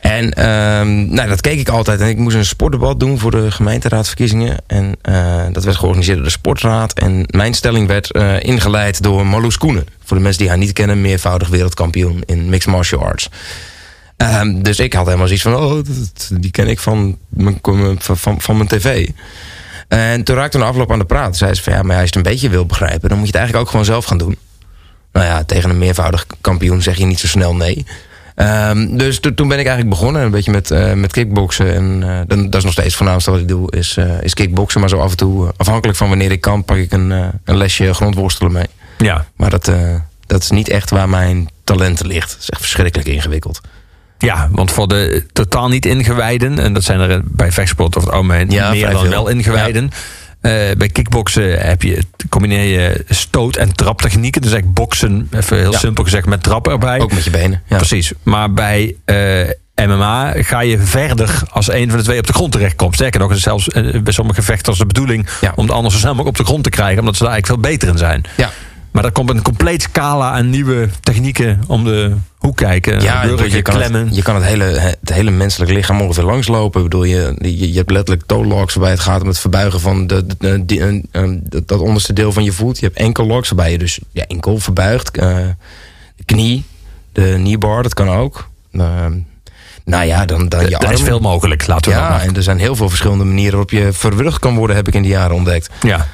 [0.00, 2.00] En ehm, nou, dat keek ik altijd.
[2.00, 4.56] En ik moest een sportdebat doen voor de gemeenteraadsverkiezingen.
[4.66, 6.92] En eh, dat werd georganiseerd door de Sportraad.
[6.92, 9.86] En mijn stelling werd eh, ingeleid door Marloes Koenen.
[10.04, 13.30] Voor de mensen die haar niet kennen, meervoudig wereldkampioen in mixed martial arts.
[14.16, 15.84] Ehm, dus ik had helemaal zoiets van, oh,
[16.30, 17.58] die ken ik van mijn,
[17.98, 19.08] van, van, van mijn tv.
[19.88, 21.36] En toen raakte een afloop aan de praat.
[21.36, 23.08] Zei ze van, ja, maar als je het een beetje wil begrijpen...
[23.08, 24.36] dan moet je het eigenlijk ook gewoon zelf gaan doen.
[25.12, 27.86] Nou ja, tegen een meervoudig kampioen zeg je niet zo snel nee.
[28.40, 31.74] Ehm, dus to- toen ben ik eigenlijk begonnen, een beetje met, eh, met kickboksen.
[31.74, 34.34] En eh, dan, dat is nog steeds het voornaamste wat ik doe, is, eh, is
[34.34, 34.80] kickboksen.
[34.80, 37.10] Maar zo af en toe, afhankelijk van wanneer ik kan, pak ik een,
[37.44, 38.66] een lesje grondworstelen mee.
[38.98, 39.26] Ja.
[39.36, 39.70] Maar dat,
[40.26, 42.30] dat is niet echt waar mijn talent ligt.
[42.32, 43.60] Het is echt verschrikkelijk ingewikkeld.
[44.18, 48.18] Ja, want voor de totaal niet ingewijden, en dat zijn er bij vechtsport over het
[48.18, 49.10] algemeen Ja, meer dan veel.
[49.10, 49.90] wel ingewijden.
[50.40, 54.40] Bij kickboksen heb je, combineer je stoot- en traptechnieken.
[54.42, 55.78] Dus eigenlijk boksen, even heel Ja.
[55.78, 57.00] simpel gezegd, met trappen erbij.
[57.00, 57.62] Ook met je benen.
[57.66, 57.76] Ja.
[57.76, 58.12] Precies.
[58.22, 62.52] Maar bij eh, MMA ga je verder als een van de twee op de grond
[62.52, 62.94] terechtkomt.
[62.94, 65.52] Sterker nog, is zelfs eh, bij sommige vechters de bedoeling Ja.
[65.56, 67.62] om de ander zo snel mogelijk op de grond te krijgen, omdat ze daar eigenlijk
[67.62, 68.22] veel beter in zijn.
[68.36, 68.50] Ja.
[68.90, 73.00] Maar er komt een compleet scala aan nieuwe technieken om de hoek kijken.
[73.00, 74.06] Ja, burger, je kan, klemmen.
[74.06, 76.80] het, je kan het, hele, het hele menselijk lichaam ongeveer langslopen.
[76.82, 79.80] Ik bedoel, je, je, je hebt letterlijk toe locks waarbij het gaat om het verbuigen
[79.80, 81.30] van de, de, de- eh, eh,
[81.66, 82.78] dat, onderste deel van je voet.
[82.78, 85.16] Je hebt enkel locks waarbij je dus ja, enkel verbuigt.
[85.18, 85.36] eh,
[86.16, 86.64] de knie,
[87.12, 88.48] de kneebar, dat kan ook.
[88.72, 89.06] Eh,
[89.84, 92.20] nou ja, dan, dan je er is veel mogelijk, laten we dat Ja, maar.
[92.26, 95.02] en er zijn heel veel verschillende manieren waarop je verwurgd kan worden, heb ik in
[95.02, 95.70] die jaren ontdekt.
[95.82, 96.06] Ja.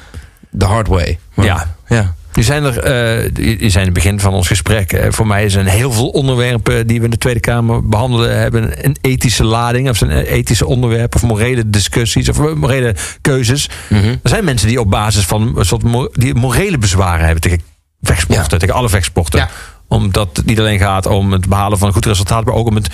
[0.57, 1.19] The hard way.
[1.33, 1.75] Maar- Ja.
[1.87, 2.15] ja.
[2.37, 4.93] Die zijn er, eh, die die zijn in het begin van ons gesprek.
[4.93, 8.85] eh, voor mij zijn heel veel onderwerpen die we in de Tweede Kamer behandelen, hebben
[8.85, 13.69] een ethische lading, of zijn ethische onderwerpen, of morele discussies, of morele keuzes.
[13.89, 14.05] Mhm.
[14.07, 17.61] Er zijn mensen die op basis van een soort mo- die morele bezwaren hebben tegen
[18.01, 18.57] vechtsporten, Ja.
[18.57, 19.39] tegen alle vechtsporten.
[19.39, 19.49] Ja.
[19.87, 22.75] Omdat het niet alleen gaat om het behalen van een goed resultaat, maar ook om
[22.75, 22.87] het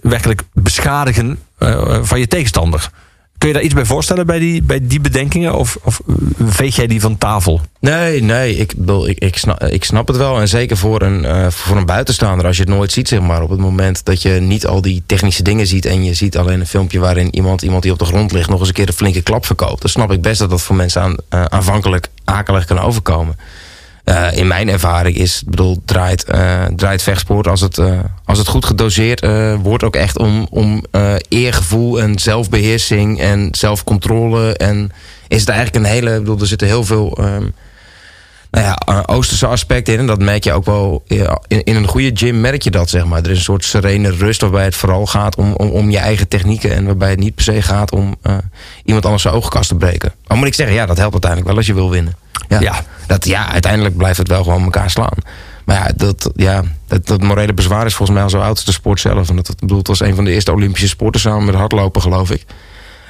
[0.00, 2.90] werkelijk beschadigen eh, van je tegenstander.
[3.44, 5.54] Kun je daar iets bij voorstellen bij die, bij die bedenkingen?
[5.54, 6.00] Of, of
[6.44, 7.60] veeg jij die van tafel?
[7.80, 8.72] Nee, nee, ik,
[9.06, 10.40] ik, ik, snap, ik snap het wel.
[10.40, 13.42] En zeker voor een, eh, voor een buitenstaander, als je het nooit ziet, zeg maar.
[13.42, 15.86] Op het moment dat je niet al die technische dingen ziet.
[15.86, 18.48] en je ziet alleen een filmpje waarin iemand, iemand die op de grond ligt.
[18.48, 19.80] nog eens een keer een flinke klap verkoopt.
[19.80, 23.36] dan snap ik best dat dat voor mensen aan, eh, aanvankelijk akelig kan overkomen.
[24.04, 28.48] Eh, in mijn ervaring is, bedoel, draait, eh, draait vechtsport als het, eh, als het
[28.48, 29.26] goed gedoseerd
[29.62, 30.84] wordt ook echt om, om
[31.28, 34.56] eergevoel en zelfbeheersing en zelfcontrole.
[34.56, 34.92] En
[35.28, 37.44] is het eigenlijk een hele, bedoel, er zitten heel veel ehm,
[38.54, 40.00] nou ja, Oosterse aspecten in.
[40.00, 43.04] En dat merk je ook wel in, in een goede gym merk je dat, zeg
[43.04, 43.22] maar.
[43.22, 46.28] Er is een soort serene rust waarbij het vooral gaat om, om, om je eigen
[46.28, 46.74] technieken.
[46.74, 48.36] En waarbij het niet per se gaat om eh,
[48.84, 50.12] iemand anders zijn ogenkast te breken.
[50.26, 52.16] Maar moet ik zeggen, ja, dat helpt uiteindelijk wel als je wil winnen.
[52.48, 52.84] Ja, Ja.
[53.06, 55.16] Dat, ja uiteindelijk blijft het wel gewoon elkaar slaan.
[55.64, 58.64] Maar ja, dat, ja dat, dat morele bezwaar is volgens mij al zo oud als
[58.64, 59.28] de sport zelf.
[59.28, 62.02] En dat, dat, bedoel, het was een van de eerste Olympische sporten samen met hardlopen,
[62.02, 62.44] geloof ik.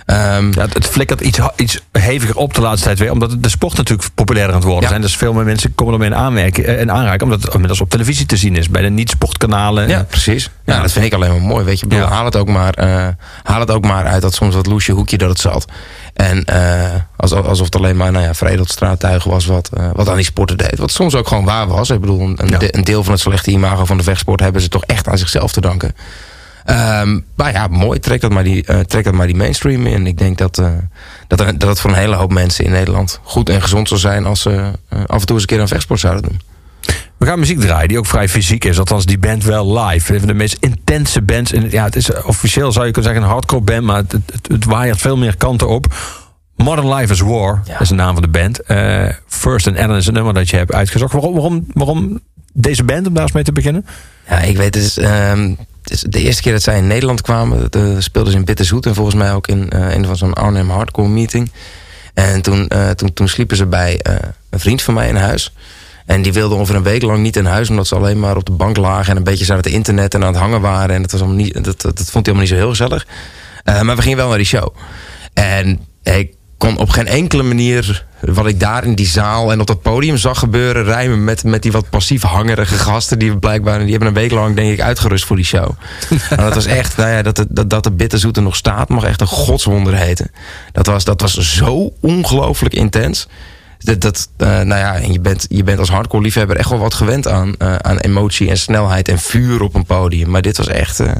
[0.06, 3.10] Ehm, Ja, het- het flikkert iets, iets heviger op de laatste tijd weer.
[3.10, 4.88] Omdat de sport natuurlijk populairder aan het worden Ja.
[4.94, 5.00] zijn.
[5.02, 7.22] Dus veel meer mensen komen ermee in aanmerking, eh, in aanraking.
[7.22, 8.68] Omdat het inmiddels op televisie te zien is.
[8.68, 9.88] Bij de niet-sportkanalen.
[9.88, 10.50] Ja, precies.
[10.64, 10.80] Ja, Ja.
[10.80, 11.64] dat vind ik alleen maar mooi.
[11.64, 13.08] Weet je, bedoel, haal, het ook maar, eh,
[13.42, 15.64] haal het ook maar uit dat soms wat loesje hoekje dat het zat.
[16.14, 20.08] En eh, als, alsof het alleen maar nou ja, veredeld straattuigen was wat, eh, wat
[20.08, 20.78] aan die sporten deed.
[20.78, 21.90] Wat soms ook gewoon waar was.
[21.90, 24.84] Ik bedoel, een, een deel van het slechte imago van de vechtsport hebben ze toch
[24.84, 25.94] echt aan zichzelf te danken.
[26.64, 27.98] Ehm, maar ja, mooi.
[27.98, 30.06] Trek dat maar die, eh, trek dat maar die mainstream in.
[30.06, 30.66] Ik denk dat, eh,
[31.26, 34.24] dat, dat het voor een hele hoop mensen in Nederland goed en gezond zou zijn
[34.24, 34.50] als ze
[34.88, 36.40] eh, af en toe eens een keer een vechtsport zouden doen.
[37.16, 38.78] We gaan muziek draaien die ook vrij fysiek is.
[38.78, 40.12] Althans, die band wel live.
[40.12, 41.52] Een van de meest intense bands.
[41.52, 43.82] In, ja, het is officieel zou je kunnen zeggen een hardcore band.
[43.82, 45.94] Maar het, het, het waaiert veel meer kanten op.
[46.56, 47.80] Modern Life is War Ja.
[47.80, 48.60] is de naam van de band.
[49.26, 51.12] First and Ellen is een nummer dat je hebt uitgezocht.
[51.12, 52.20] Waarom, waarom, waarom
[52.52, 53.86] deze band, om daar eens mee te beginnen?
[54.28, 54.98] Ja, ik weet, is
[55.84, 57.70] de eerste keer dat zij in Nederland kwamen.
[57.70, 60.70] De, speelden ze in Bitterzoet en volgens mij ook in eh, een van zo'n Arnhem
[60.70, 61.50] Hardcore meeting.
[62.14, 64.14] En toen, eh, toen, toen sliepen ze bij eh,
[64.50, 65.52] een vriend van mij in huis.
[66.06, 68.44] En die wilde ongeveer een week lang niet in huis, omdat ze alleen maar op
[68.44, 70.94] de bank lagen en een beetje zaten het internet en aan het hangen waren.
[70.94, 73.06] En dat, was allemaal niet, dat, dat, dat vond hij allemaal niet zo heel gezellig.
[73.64, 74.74] Eh, maar we gingen wel naar die show.
[75.32, 79.66] En ik kon op geen enkele manier wat ik daar in die zaal en op
[79.66, 83.18] dat podium zag gebeuren, rijmen met, met die wat passief hangerige gasten.
[83.18, 85.70] Die blijkbaar die hebben een week lang, denk ik, uitgerust voor die show.
[86.30, 89.04] en dat was echt, nou ja, dat, de, dat, dat de bitterzoete nog staat, mag
[89.04, 90.30] echt een godswonder heten.
[90.72, 93.28] Dat was, dat was zo ongelooflijk intens.
[93.78, 96.78] Dat, dat, uh, nou ja, en je bent, je bent als hardcore liefhebber echt wel
[96.78, 100.30] wat gewend aan, uh, aan emotie en snelheid en vuur op een podium.
[100.30, 101.12] Maar dit was echt, uh,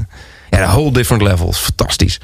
[0.50, 1.52] ja, a whole different level.
[1.52, 2.20] Fantastisch.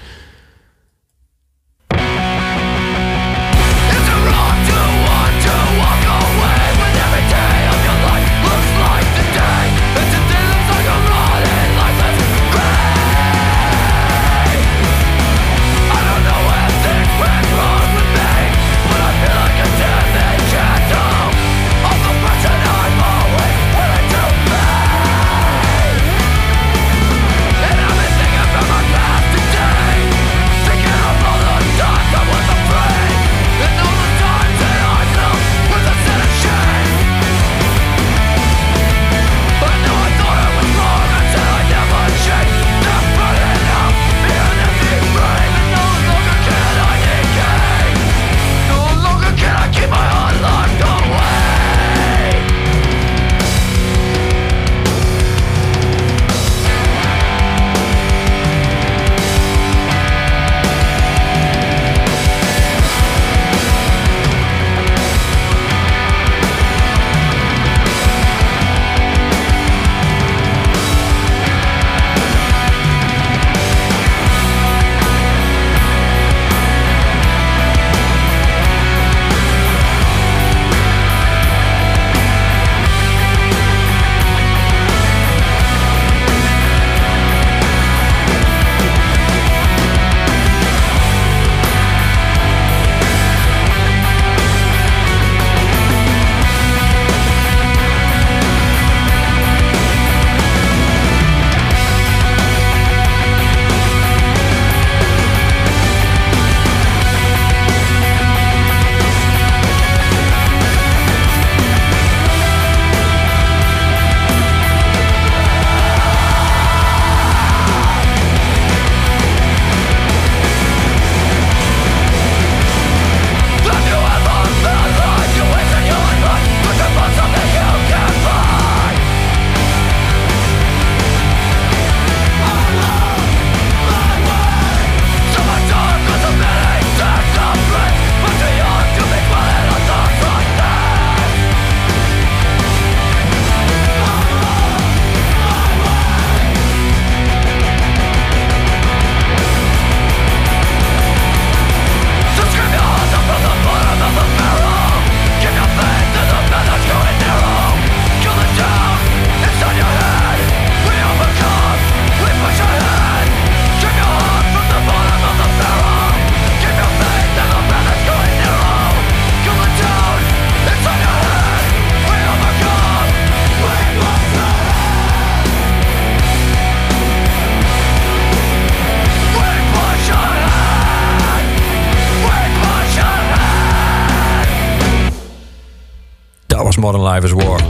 [187.10, 187.60] Life is War.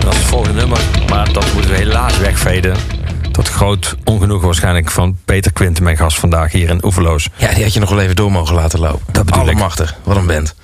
[0.00, 2.76] Dat is het volgende nummer, maar dat moeten we helaas wegveden.
[3.32, 7.28] Tot groot ongenoegen waarschijnlijk van Peter Quinten, mijn gast vandaag hier in Oeverloos.
[7.36, 9.12] Ja, die had je nog wel even door mogen laten lopen.
[9.12, 9.96] Dat bedoel Allemachtig, ik.
[10.02, 10.54] wat een band.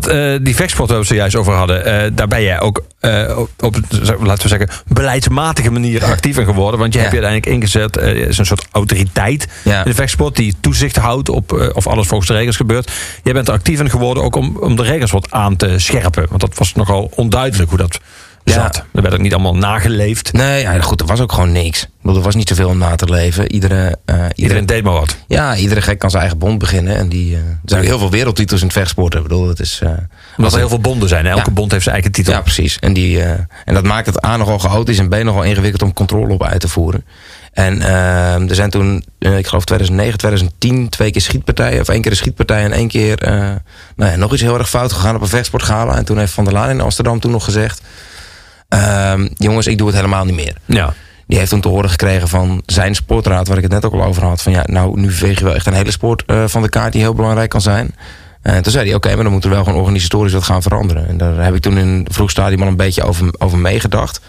[0.00, 3.38] Dat, uh, die vechtsport waar we zojuist over hadden, uh, daar ben jij ook uh,
[3.38, 3.76] op, op,
[4.20, 6.80] laten we zeggen, beleidsmatige manier actief in geworden.
[6.80, 7.04] Want je ja.
[7.04, 7.96] hebt je uiteindelijk ingezet,
[8.28, 9.78] is een soort autoriteit ja.
[9.78, 12.92] in de vechtsport die toezicht houdt op of alles volgens de regels gebeurt.
[13.22, 16.26] Jij bent er actief in geworden ook om, om de regels wat aan te scherpen.
[16.28, 18.00] Want dat was nogal onduidelijk hoe dat
[18.52, 18.84] zat.
[18.92, 20.32] Er werd ook niet allemaal nageleefd.
[20.32, 21.86] Nee, ja, goed, er was ook gewoon niks.
[22.04, 23.52] Er was niet zoveel om na te leven.
[23.52, 25.16] Iedere, uh, iedere, Iedereen deed maar wat.
[25.26, 26.96] Ja, iedere gek kan zijn eigen bond beginnen.
[26.96, 29.14] En die, uh, er zijn heel veel wereldtitels in het vechtsport.
[29.14, 29.90] Ik bedoel, dat is, uh,
[30.36, 31.26] Omdat er heel veel bonden zijn.
[31.26, 31.52] Elke ja.
[31.52, 32.32] bond heeft zijn eigen titel.
[32.32, 32.78] Ja, precies.
[32.78, 33.22] En, die,
[33.64, 36.60] en dat maakt het A nogal chaotisch en B nogal ingewikkeld om controle op uit
[36.60, 37.04] te voeren.
[37.52, 41.80] En uh, er zijn toen, ik geloof 2009, 2010, twee keer schietpartijen.
[41.80, 43.18] Of één keer een schietpartij en één keer
[43.96, 45.96] nou ja, nog iets heel erg fout gegaan op een vechtsportgala.
[45.96, 47.80] En toen heeft Van der Laan in Amsterdam toen nog gezegd...
[48.68, 50.56] Uh, jongens, ik doe het helemaal niet meer.
[50.64, 50.94] Ja.
[51.26, 54.04] Die heeft toen te horen gekregen van zijn sportraad, waar ik het net ook al
[54.04, 54.42] over had.
[54.42, 56.92] Van ja, nou, nu veeg je wel echt een hele sport uh, van de kaart
[56.92, 57.94] die heel belangrijk kan zijn.
[58.42, 60.62] En toen zei hij, oké, okay, maar dan moet er wel gewoon organisatorisch wat gaan
[60.62, 61.08] veranderen.
[61.08, 64.20] En daar heb ik toen in een vroeg stadium al een beetje over, over meegedacht.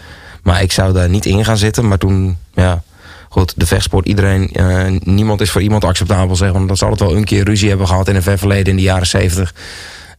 [0.42, 1.88] Maar ik zou daar niet in gaan zitten.
[1.88, 2.82] Maar toen, ja,
[3.28, 6.66] goed, de vechtsport, iedereen, eh, niemand is voor iemand acceptabel, zeg maar.
[6.66, 8.82] Dat zal het wel een keer ruzie hebben gehad in een ver verleden in de
[8.82, 9.54] jaren zeventig.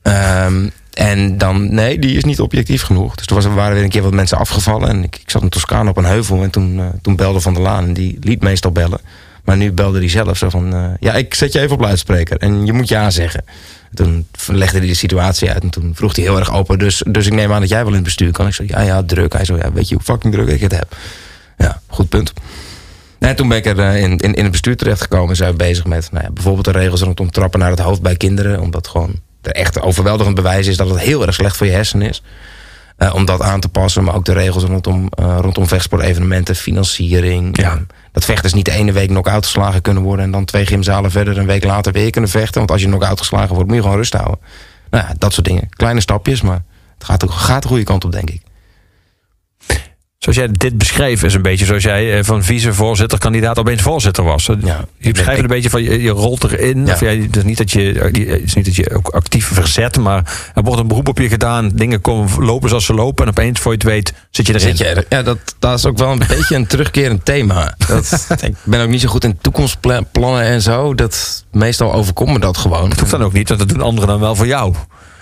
[0.01, 3.15] Ehm, en dan, nee, die is niet objectief genoeg.
[3.15, 4.89] Dus toen waren weer een keer wat mensen afgevallen.
[4.89, 6.43] En ik, ik zat in Toscane op een heuvel.
[6.43, 7.83] En toen, eh, toen belde Van der Laan.
[7.83, 8.99] En die liet meestal bellen.
[9.43, 10.73] Maar nu belde hij zelf zo van...
[10.73, 12.37] eh, ja, ik zet je even op luidspreker.
[12.37, 13.43] En je moet ja zeggen.
[13.93, 15.63] Toen legde hij de situatie uit.
[15.63, 16.79] En toen vroeg hij heel erg open.
[16.79, 18.47] Dus, dus ik neem aan dat jij wel in het bestuur kan.
[18.47, 19.33] Ik zei, ja, ja, druk.
[19.33, 20.95] Hij zo, ja, weet je hoe fucking druk ik het heb?
[21.57, 22.33] Ja, goed punt.
[23.19, 25.29] En toen ben ik er eh, in, in, in het bestuur terechtgekomen.
[25.29, 28.01] En zijn we bezig met nou ja, bijvoorbeeld de regels rondom trappen naar het hoofd
[28.01, 28.61] bij kinderen.
[28.61, 32.21] Omdat gewoon echt overweldigend bewijs is dat het heel erg slecht voor je hersenen is.
[32.97, 37.57] Eh, om dat aan te passen, maar ook de regels rondom, eh rondom vechtsportevenementen, financiering.
[37.61, 37.79] Ja.
[38.11, 40.25] Dat vechters niet de ene week knock-out geslagen kunnen worden...
[40.25, 42.57] en dan twee gymzalen verder een week later weer kunnen vechten.
[42.57, 44.39] Want als je knock-out geslagen wordt, moet je gewoon rust houden.
[44.89, 45.69] Nou ja, dat soort dingen.
[45.69, 46.63] Kleine stapjes, maar
[46.97, 48.41] het gaat, gaat de goede kant op, denk ik.
[50.17, 54.23] Zoals jij dit beschreef, is een beetje zoals jij eh, van vicevoorzitter kandidaat opeens voorzitter
[54.23, 54.45] was.
[54.45, 56.85] Ja, je beschrijft een beetje van je, je rolt erin.
[56.85, 56.93] Ja.
[56.93, 59.97] Of jij, het, is niet dat je, het is niet dat je ook actief verzet,
[59.97, 61.69] maar er wordt een beroep op je gedaan.
[61.73, 63.23] Dingen komen lopen zoals ze lopen.
[63.23, 64.67] En opeens, voor je het weet, zit je erin.
[64.67, 65.05] Zit je er?
[65.09, 67.75] Ja, dat, dat is ook wel een beetje een terugkerend thema.
[67.87, 70.95] Dat, ik ben ook niet zo goed in toekomstplannen en zo.
[70.95, 72.89] Dat, meestal overkomt me dat gewoon.
[72.89, 74.73] Dat hoeft dan ook niet, want dat doen anderen dan wel voor jou.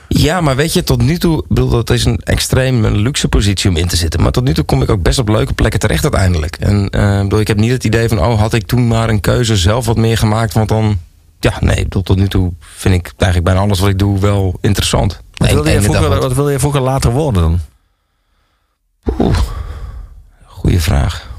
[0.07, 3.75] Ja, maar weet je, tot nu toe, bedoel, dat is een extreem luxe positie om
[3.77, 4.21] in te zitten.
[4.21, 6.55] Maar tot nu toe kom ik ook best op leuke plekken terecht uiteindelijk.
[6.55, 9.09] En eh, ik bedoel, ik heb niet het idee van, oh, had ik toen maar
[9.09, 10.99] een keuze zelf wat meer gemaakt, want dan,
[11.39, 14.57] ja, nee, bedoel, tot nu toe vind ik eigenlijk bijna alles wat ik doe wel
[14.61, 15.21] interessant.
[15.33, 17.59] Wat wilde, je vroeger, wat- wilde je vroeger later worden dan?
[20.45, 21.29] Goeie vraag.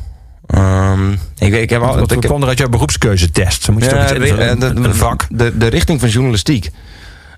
[0.47, 3.69] Ehm, ik, ik heb al, Wat ik kwam er uit jouw beroepskeuzetest?
[3.71, 5.27] Moet je toch iets een, een vak.
[5.31, 6.71] De, de richting van journalistiek.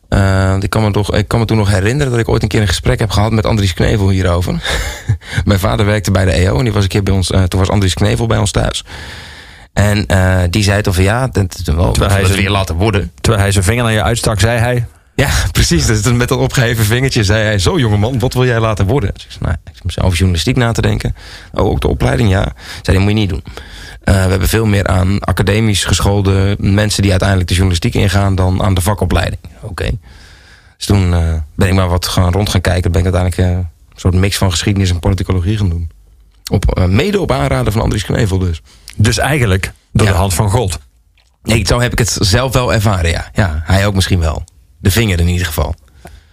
[0.08, 2.48] Eh, ik, kan me toch, ik kan me toen nog herinneren dat ik ooit een
[2.48, 4.62] keer een gesprek heb gehad met Andries Knevel hierover.
[5.44, 7.30] Mijn vader werkte bij de EO en die was een keer bij ons.
[7.30, 8.84] eh, toen was Andries Knevel bij ons thuis.
[9.72, 12.74] En eh, die zei toch van ja, dat is wel Terwijl hij zijn- weer laten
[12.74, 13.12] worden.
[13.20, 14.86] Terwijl hij zijn vinger naar je uitstak, zei hij...
[15.18, 15.86] Ja, precies.
[15.86, 19.10] Dus met dat opgeheven vingertje zei hij: Zo jongeman, wat wil jij laten worden?
[19.14, 19.56] Dus ik zei: Nou,
[19.94, 21.14] ik over journalistiek na te denken.
[21.52, 22.52] Oh, ook de opleiding, ja.
[22.82, 23.42] Zei dat moet je niet doen.
[24.04, 28.62] Eh, we hebben veel meer aan academisch geschoolde mensen die uiteindelijk de journalistiek ingaan dan
[28.62, 29.40] aan de vakopleiding.
[29.60, 29.90] Oké.
[30.76, 32.92] Dus toen eh, ben ik maar wat gaan rond gaan kijken.
[32.92, 35.90] Ben ik uiteindelijk eh, een soort mix van geschiedenis en politicologie gaan doen.
[36.50, 38.62] Op, mede op aanraden van Andries Knevel dus.
[38.96, 40.12] Dus eigenlijk door Ja.
[40.12, 40.78] de hand van God.
[41.42, 43.30] Nee, zo heb ik het zelf wel ervaren, ja.
[43.32, 44.44] Ja, hij ook misschien wel.
[44.78, 45.74] De vinger in ieder geval.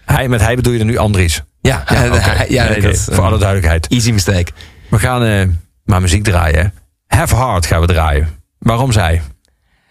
[0.05, 1.41] Hij, met hij bedoel je er nu Andries.
[1.61, 3.87] Ja, Ja, hij- ja Nee, dat, nee, voor alle duidelijkheid.
[3.87, 4.51] Easy mistake.
[4.89, 5.47] We gaan eh,
[5.83, 6.73] maar muziek draaien.
[7.07, 8.27] Have Heart gaan we draaien.
[8.59, 9.21] Waarom zij?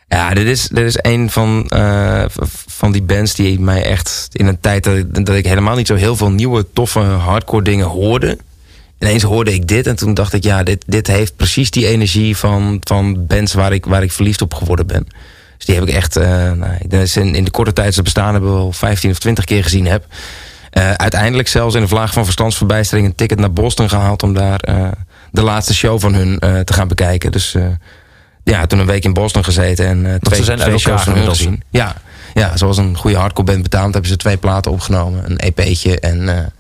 [0.09, 2.24] Ja, dit is, dit is een van, eh,
[2.66, 5.86] van die bands die mij echt in een tijd dat, ik- dat ik helemaal niet
[5.86, 8.38] zo heel veel nieuwe, toffe hardcore dingen hoorde.
[8.98, 12.36] Ineens hoorde ik dit en toen dacht ik, ja, dit, dit heeft precies die energie
[12.36, 15.07] van, van bands waar ik, waar ik verliefd op geworden ben.
[15.64, 18.72] Dus die heb ik echt, eh, nou, in, de korte tijd ze bestaan hebben wel
[18.72, 20.06] 15 of 20 keer gezien heb.
[20.70, 24.60] Eh, uiteindelijk zelfs in een vlaag van verstandsverbijstering een ticket naar Boston gehaald om daar
[24.60, 24.88] eh,
[25.30, 27.32] de laatste show van hun te gaan bekijken.
[27.32, 27.56] Dus
[28.44, 31.14] ja, toen een week in Boston gezeten en eh, twee, ze zijn twee shows van
[31.14, 31.62] hun gezien.
[31.70, 31.94] Ja,
[32.34, 36.52] ja, zoals een goede hardcore band betaamt, hebben ze twee platen opgenomen, een EP'tje en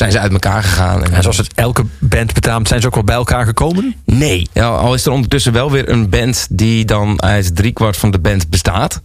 [0.00, 1.04] zijn ze uit elkaar gegaan.
[1.04, 3.94] En, En zoals het elke band betaamt, zijn ze ook wel bij elkaar gekomen?
[4.04, 8.10] Nee, ja, al is er ondertussen wel weer een band die dan uit driekwart van
[8.10, 9.00] de band bestaat.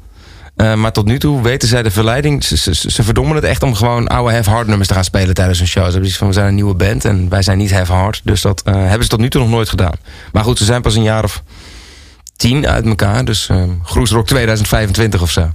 [0.55, 2.43] Eh, maar tot nu toe weten zij de verleiding.
[2.43, 5.33] Ze, ze, ze verdommen het echt om gewoon oude Have Hard nummers te gaan spelen
[5.33, 5.85] tijdens een show.
[5.85, 8.21] Ze hebben iets van, we zijn een nieuwe band en wij zijn niet Have Hard.
[8.23, 9.95] Dus dat eh, hebben ze tot nu toe nog nooit gedaan.
[10.31, 11.43] Maar goed, ze zijn pas een jaar of
[12.35, 13.25] tien uit elkaar.
[13.25, 15.51] Dus eh Groesrock 2025 of zo.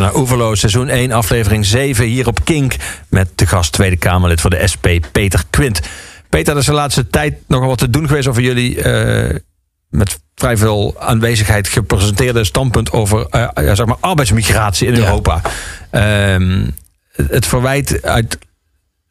[0.00, 2.74] Luistert naar Oeverloos, seizoen 1, aflevering 7, hier op Kink.
[3.08, 5.80] Met de gast Tweede Kamerlid voor de SP, Peter Quint.
[6.28, 8.82] Peter, er is de laatste tijd nogal wat te doen geweest over jullie...
[8.82, 9.36] eh,
[9.88, 15.00] met vrij veel aanwezigheid gepresenteerde standpunt over eh, ja, zeg maar arbeidsmigratie in Ja.
[15.00, 15.40] Europa.
[15.90, 16.66] Ehm,
[17.28, 18.38] het verwijt uit,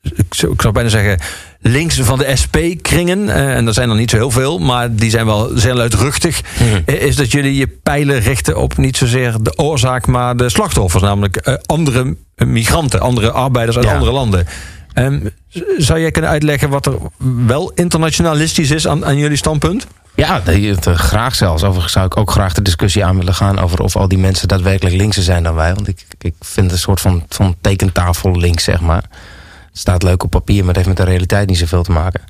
[0.01, 0.25] ik
[0.61, 1.19] zou, bijna zeggen,
[1.61, 5.09] links van de SP-kringen, eh, en er zijn er niet zo heel veel, maar die
[5.09, 6.41] zijn wel zeer luidruchtig,
[6.85, 11.03] eh, is dat jullie je pijlen richten op niet zozeer de oorzaak, maar de slachtoffers,
[11.03, 13.93] namelijk eh, andere migranten, andere arbeiders uit Ja.
[13.93, 14.47] andere landen.
[15.49, 16.93] Z- zou jij kunnen uitleggen wat er
[17.45, 19.87] wel internationalistisch is aan, aan jullie standpunt?
[20.15, 21.63] Ja, het, graag zelfs.
[21.63, 23.59] Overigens zou ik ook graag de discussie aan willen gaan...
[23.59, 25.73] over of al die mensen daadwerkelijk linkser zijn dan wij.
[25.73, 29.03] Want ik, ik vind een soort van, van tekentafel links, zeg maar.
[29.71, 32.21] Staat leuk op papier, maar het heeft met de realiteit niet zoveel te maken.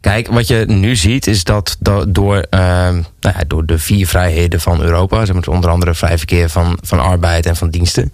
[0.00, 4.06] Kijk, wat je nu ziet is dat do- door, ehm, nou ja, door de vier
[4.06, 5.24] vrijheden van Europa...
[5.24, 8.12] zeg maar, onder andere vrij verkeer van, van arbeid en van diensten...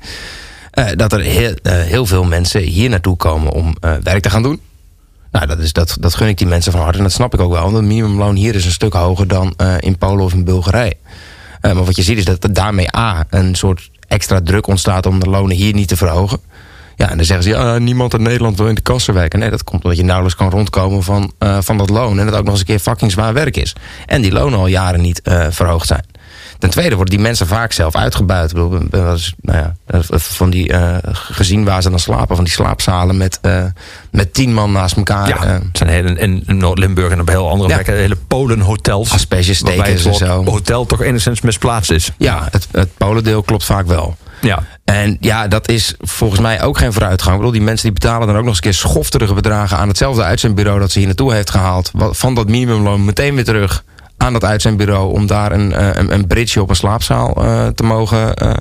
[0.71, 4.31] eh, dat er heel, eh, heel veel mensen hier naartoe komen om eh, werk te
[4.31, 4.61] gaan doen.
[5.33, 6.99] Nou, dat, is, dat, dat gun ik die mensen van harte.
[6.99, 7.63] En dat snap ik ook wel.
[7.63, 10.97] Want het minimumloon hier is een stuk hoger dan in Polen of in Bulgarije.
[11.61, 15.31] Maar wat je ziet is dat daarmee A, een soort extra druk ontstaat om de
[15.31, 16.41] lonen hier niet te verhogen.
[16.99, 19.39] Ja, en dan zeggen ze, ja, niemand in Nederland wil in de kassen werken.
[19.39, 22.19] Nee, dat komt omdat je nauwelijks kan rondkomen van, eh, van dat loon.
[22.19, 23.73] En dat ook nog eens een keer fucking zwaar werk is.
[24.07, 26.05] En die lonen al jaren niet eh, verhoogd zijn.
[26.59, 28.51] Ten tweede worden die mensen vaak zelf uitgebuit.
[28.51, 28.81] Ik bedoel,
[29.41, 29.75] nou ja,
[30.11, 32.37] van die eh, gezien waar ze dan slapen.
[32.37, 33.41] Van die slaapzalen met,
[34.11, 35.29] met tien man naast elkaar.
[35.29, 37.75] Ja, het zijn hele, in Noord-Limburg en op heel andere Ja.
[37.75, 39.13] plekken hele Polenhotels.
[39.13, 40.45] Aspergestekens en zo.
[40.45, 42.13] hotel toch enigszins misplaatst is.
[42.19, 44.17] ja, het, het Polendeel klopt vaak wel.
[44.41, 44.63] Ja.
[44.85, 47.33] En ja, dat is volgens mij ook geen vooruitgang.
[47.33, 49.89] Ik bedoel, die mensen die betalen dan ook nog eens een keer schofterige bedragen aan
[49.89, 51.91] hetzelfde uitzendbureau dat ze hier naartoe heeft gehaald.
[51.95, 53.85] Van dat minimumloon meteen weer terug
[54.17, 57.83] aan dat uitzendbureau om daar een, eh, een, een bridge op een slaapzaal eh, te
[57.83, 58.35] mogen.
[58.35, 58.53] eh,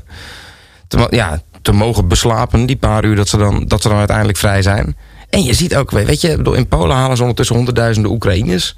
[0.87, 4.37] te, ja, te mogen beslapen, die paar uur dat ze dan, dat ze dan uiteindelijk
[4.37, 4.95] vrij zijn.
[5.29, 8.75] En je ziet ook, weet je, in Polen halen ze ondertussen honderdduizenden Oekraïners.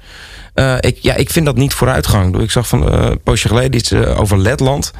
[0.54, 2.40] Eh, ik, ja, ik vind dat niet vooruitgang.
[2.40, 4.92] Ik zag van eh, een poosje geleden iets eh, over Letland.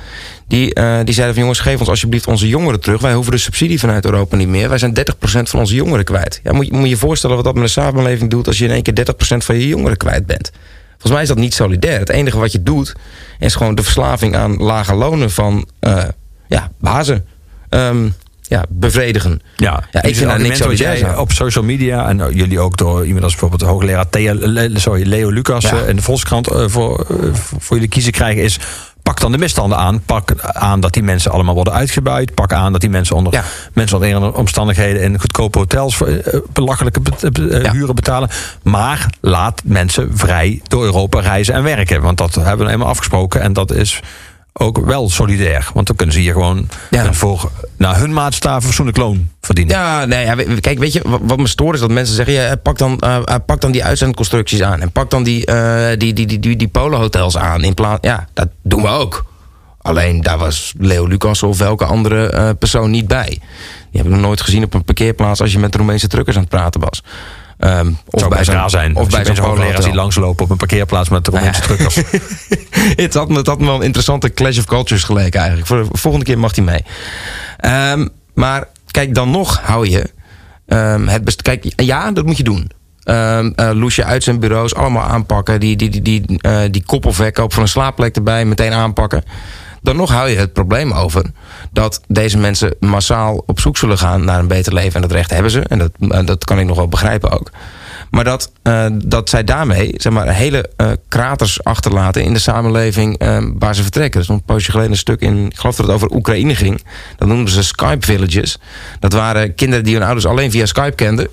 [0.48, 0.74] Die,
[1.04, 3.00] die zeiden van jongens, geef ons alsjeblieft onze jongeren terug.
[3.00, 4.68] Wij hoeven de subsidie vanuit Europa niet meer.
[4.68, 6.40] Wij zijn 30% van onze jongeren kwijt.
[6.42, 8.46] Ja, moet, je, moet je voorstellen wat dat met een samenleving doet...
[8.46, 10.50] als je in één keer 30% van je jongeren kwijt bent.
[10.90, 11.98] Volgens mij is dat niet solidair.
[11.98, 12.94] Het enige wat je doet
[13.38, 15.68] is gewoon de verslaving aan lage lonen van
[16.48, 17.24] ja, bazen
[17.68, 18.08] ehm,
[18.50, 19.40] ja, bevredigen.
[19.56, 21.18] Ja, Ja, ik vind daar niks solidairs jij aan.
[21.18, 24.78] op social media en uh, jullie ook door iemand als bijvoorbeeld de hoogleraar Thea, Le-
[24.78, 25.74] sorry, Leo Lucas Ja.
[25.82, 28.58] uh, in de Volkskrant uh, voor, uh, voor jullie kiezen krijgen is
[29.02, 30.02] pak dan de misstanden aan.
[30.06, 32.34] Pak aan dat die mensen allemaal worden uitgebuit.
[32.34, 33.44] Pak aan dat die mensen onder Ja.
[33.72, 36.08] mensen onder omstandigheden in goedkope hotels voor,
[36.52, 37.00] belachelijke
[37.62, 37.72] Ja.
[37.72, 38.28] huren betalen.
[38.62, 42.02] Maar laat mensen vrij door Europa reizen en werken.
[42.02, 44.00] Want dat hebben we eenmaal afgesproken en dat is
[44.52, 45.70] ook wel solidair.
[45.74, 47.04] Want dan kunnen ze hier gewoon Ja.
[47.04, 49.76] een voor naar hun maatstaven fatsoenlijk loon verdienen.
[49.76, 52.34] Ja, nee, ja, kijk, weet je, wat, wat me stoort is dat mensen zeggen...
[52.34, 54.80] Ja, pak, dan, eh, eh, pak dan die uitzendconstructies aan.
[54.80, 57.62] En pak dan die, eh die, die, die, die, die polenhotels aan.
[57.64, 59.24] In plaats, ja, dat doen we ook.
[59.82, 63.28] Alleen daar was Leo Lucas of welke andere persoon niet bij.
[63.90, 65.40] Die heb ik nog nooit gezien op een parkeerplaats...
[65.40, 67.02] als je met de Roemeense truckers aan het praten was.
[67.58, 68.96] Ehm, Of bij raar zijn.
[68.96, 71.88] Of bij zo'n hoogleraars die langslopen op een parkeerplaats met de Romeinse Nou ja.
[71.88, 72.20] truckers.
[73.04, 75.68] het, had het had me wel een interessante clash of cultures geleken eigenlijk.
[75.68, 76.84] Voor de volgende keer mag hij mee.
[77.56, 80.10] Ehm, maar kijk, dan nog hou je
[80.66, 81.42] ehm, het.
[81.42, 82.70] Kijk, ja, dat moet je doen.
[83.04, 85.60] Ehm eh, loes je uit zijn bureaus, allemaal aanpakken.
[85.60, 89.24] Die, die, die, die, eh, die koppelverkoop van een slaapplek erbij, meteen aanpakken.
[89.82, 91.24] Dan nog hou je het probleem over
[91.72, 94.94] dat deze mensen massaal op zoek zullen gaan naar een beter leven.
[94.94, 95.60] En dat recht hebben ze.
[95.60, 97.50] En dat, eh, dat kan ik nog wel begrijpen ook.
[98.10, 103.18] Maar dat, eh, dat zij daarmee zeg maar, hele eh, kraters achterlaten in de samenleving
[103.18, 104.18] eh, waar ze vertrekken.
[104.18, 106.82] Er stond een poosje geleden een stuk in, ik geloof dat het over Oekraïne ging.
[107.16, 108.58] Dat noemden ze Skype Villages.
[108.98, 111.28] Dat waren kinderen die hun ouders alleen via Skype kenden.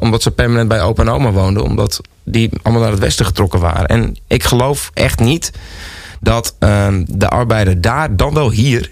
[0.00, 1.62] omdat ze permanent bij opa en oma woonden.
[1.62, 3.86] Omdat die allemaal naar het westen getrokken waren.
[3.86, 5.50] En ik geloof echt niet
[6.20, 8.90] dat eh, de arbeider daar, dan wel hier...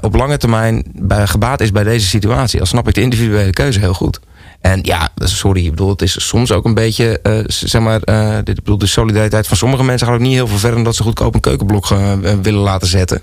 [0.00, 2.60] op lange termijn bij, gebaat is bij deze situatie.
[2.60, 4.20] Al snap ik de individuele keuze heel goed.
[4.60, 8.34] En ja, sorry, ik bedoel, het is soms ook een beetje, z- zeg maar, eh,
[8.44, 10.94] dit, bedoel, de solidariteit van sommige mensen gaat ook niet heel veel verder dan dat
[10.96, 12.12] ze goedkoop een keukenblok eh,
[12.42, 13.22] willen laten zetten.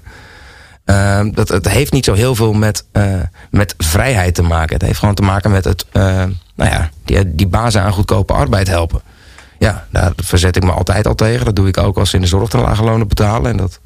[0.85, 2.85] Eh, dat, het heeft niet zo heel veel met,
[3.51, 4.73] met vrijheid te maken.
[4.73, 8.67] Het heeft gewoon te maken met het, nou ja, die, die bazen aan goedkope arbeid
[8.67, 9.01] helpen.
[9.59, 11.45] Ja, daar verzet ik me altijd al tegen.
[11.45, 13.51] Dat doe ik ook als ze in de zorg te lage lonen betalen.
[13.51, 13.79] En dat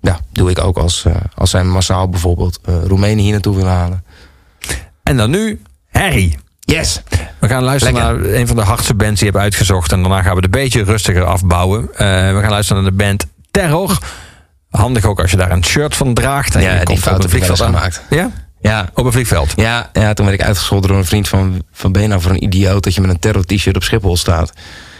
[0.00, 1.04] ja, doe ik ook als,
[1.34, 4.04] als zij massaal bijvoorbeeld Roemenen hier naartoe willen halen.
[5.02, 6.38] en dan nu Harry.
[6.64, 7.02] Yes!
[7.38, 8.20] We gaan luisteren Lekker.
[8.22, 9.92] naar een van de hardste bands die je hebt uitgezocht.
[9.92, 11.88] En daarna gaan we het een beetje rustiger afbouwen.
[11.94, 13.98] Eh, we gaan luisteren naar de band Terror.
[14.70, 16.54] Handig ook als je daar een shirt van draagt.
[16.54, 18.02] En Ja, je die komt op een vliegveld gemaakt.
[18.10, 18.30] Ja?
[18.60, 19.52] Ja, Op een vliegveld.
[19.56, 21.62] ja, ja, toen werd ik uitgescholden door een vriend van...
[21.72, 24.52] van ben je nou voor een idioot dat je met een terror-t-shirt op Schiphol staat?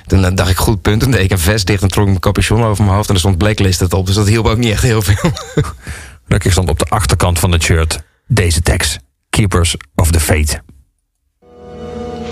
[0.06, 1.00] Toen eh, dacht ik, goed punt.
[1.02, 3.08] Toen deed ik een vest dicht en trok ik mijn capuchon over mijn hoofd...
[3.08, 5.30] en er stond blacklisted op, dus dat hielp ook niet echt heel veel.
[6.26, 8.98] Gelukkig stond op de achterkant van het shirt deze tekst.
[9.30, 10.58] Keepers of the Faith.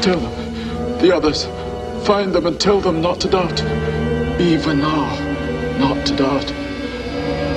[0.02, 1.44] Tell them, the others,
[2.04, 3.62] find them and tell them not to doubt.
[4.40, 5.14] Even now,
[5.78, 6.48] not to doubt.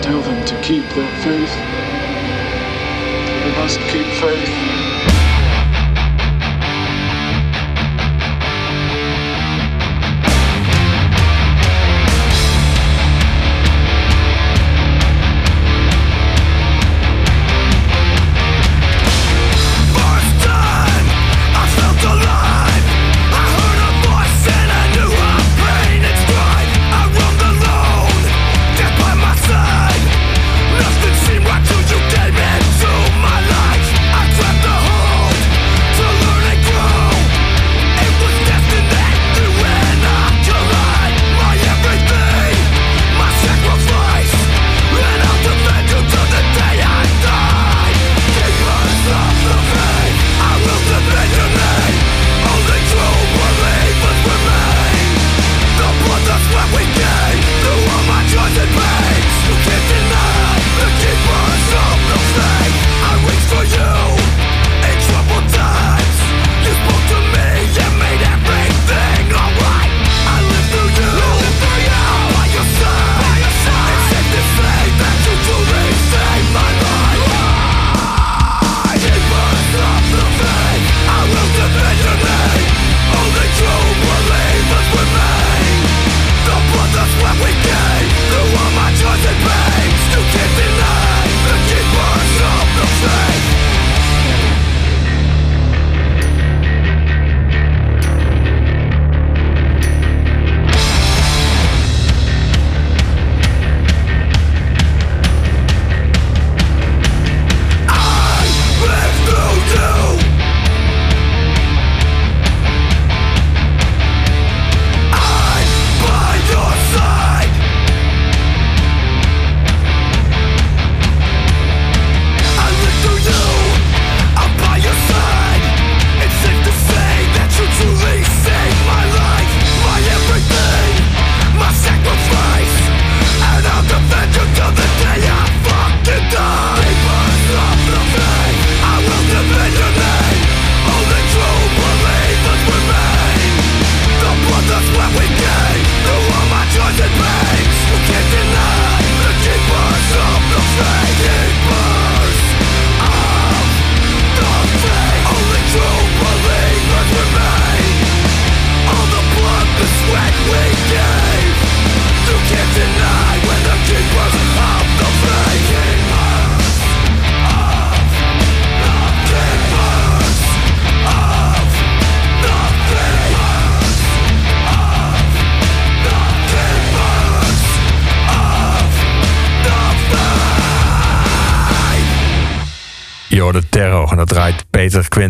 [0.03, 1.55] Tell them to keep their faith.
[3.41, 4.84] They must keep faith.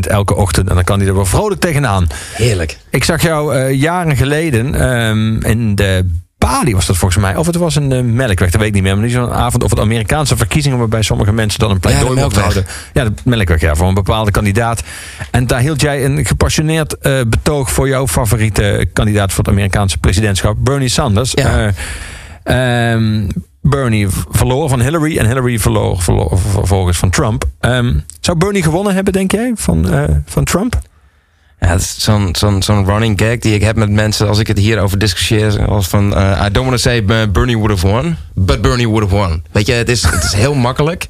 [0.08, 0.70] Elke ochtend.
[0.70, 2.08] En dan kan hij er wel vrolijk tegenaan.
[2.34, 2.78] Heerlijk.
[2.90, 6.06] Ik zag jou eh, jaren geleden ehm, in de
[6.38, 7.36] Bali was dat volgens mij.
[7.36, 8.94] Of het was een de Melkweg, dat weet ik niet meer.
[8.96, 10.78] Maar niet zo'n avond of het Amerikaanse verkiezingen...
[10.78, 12.66] waarbij sommige mensen dan een pleidooi Ja, mochten houden.
[12.94, 14.84] Ja, de Melkweg, ja, voor een bepaalde kandidaat.
[15.32, 17.72] En daar hield jij een gepassioneerd eh, betoog...
[17.72, 21.32] voor jouw favoriete kandidaat voor het Amerikaanse presidentschap, Bernie Sanders.
[21.32, 21.74] Ja.
[22.44, 23.28] Eh, ehm,
[23.70, 26.02] Bernie verloor van Hillary en Hillary verloor,
[26.36, 27.44] vervolgens van Trump.
[27.60, 30.80] Ehm, zou Bernie gewonnen hebben, denk jij, van, eh, van Trump?
[31.60, 34.58] Ja, is zo'n zo'n zo'n running gag die ik heb met mensen als ik het
[34.58, 35.66] hierover discussieer.
[35.66, 38.90] Als van, eh, I don't want to say uh, Bernie would have won, but Bernie
[38.90, 39.44] would have won.
[39.52, 41.08] Weet je, het is, het is heel makkelijk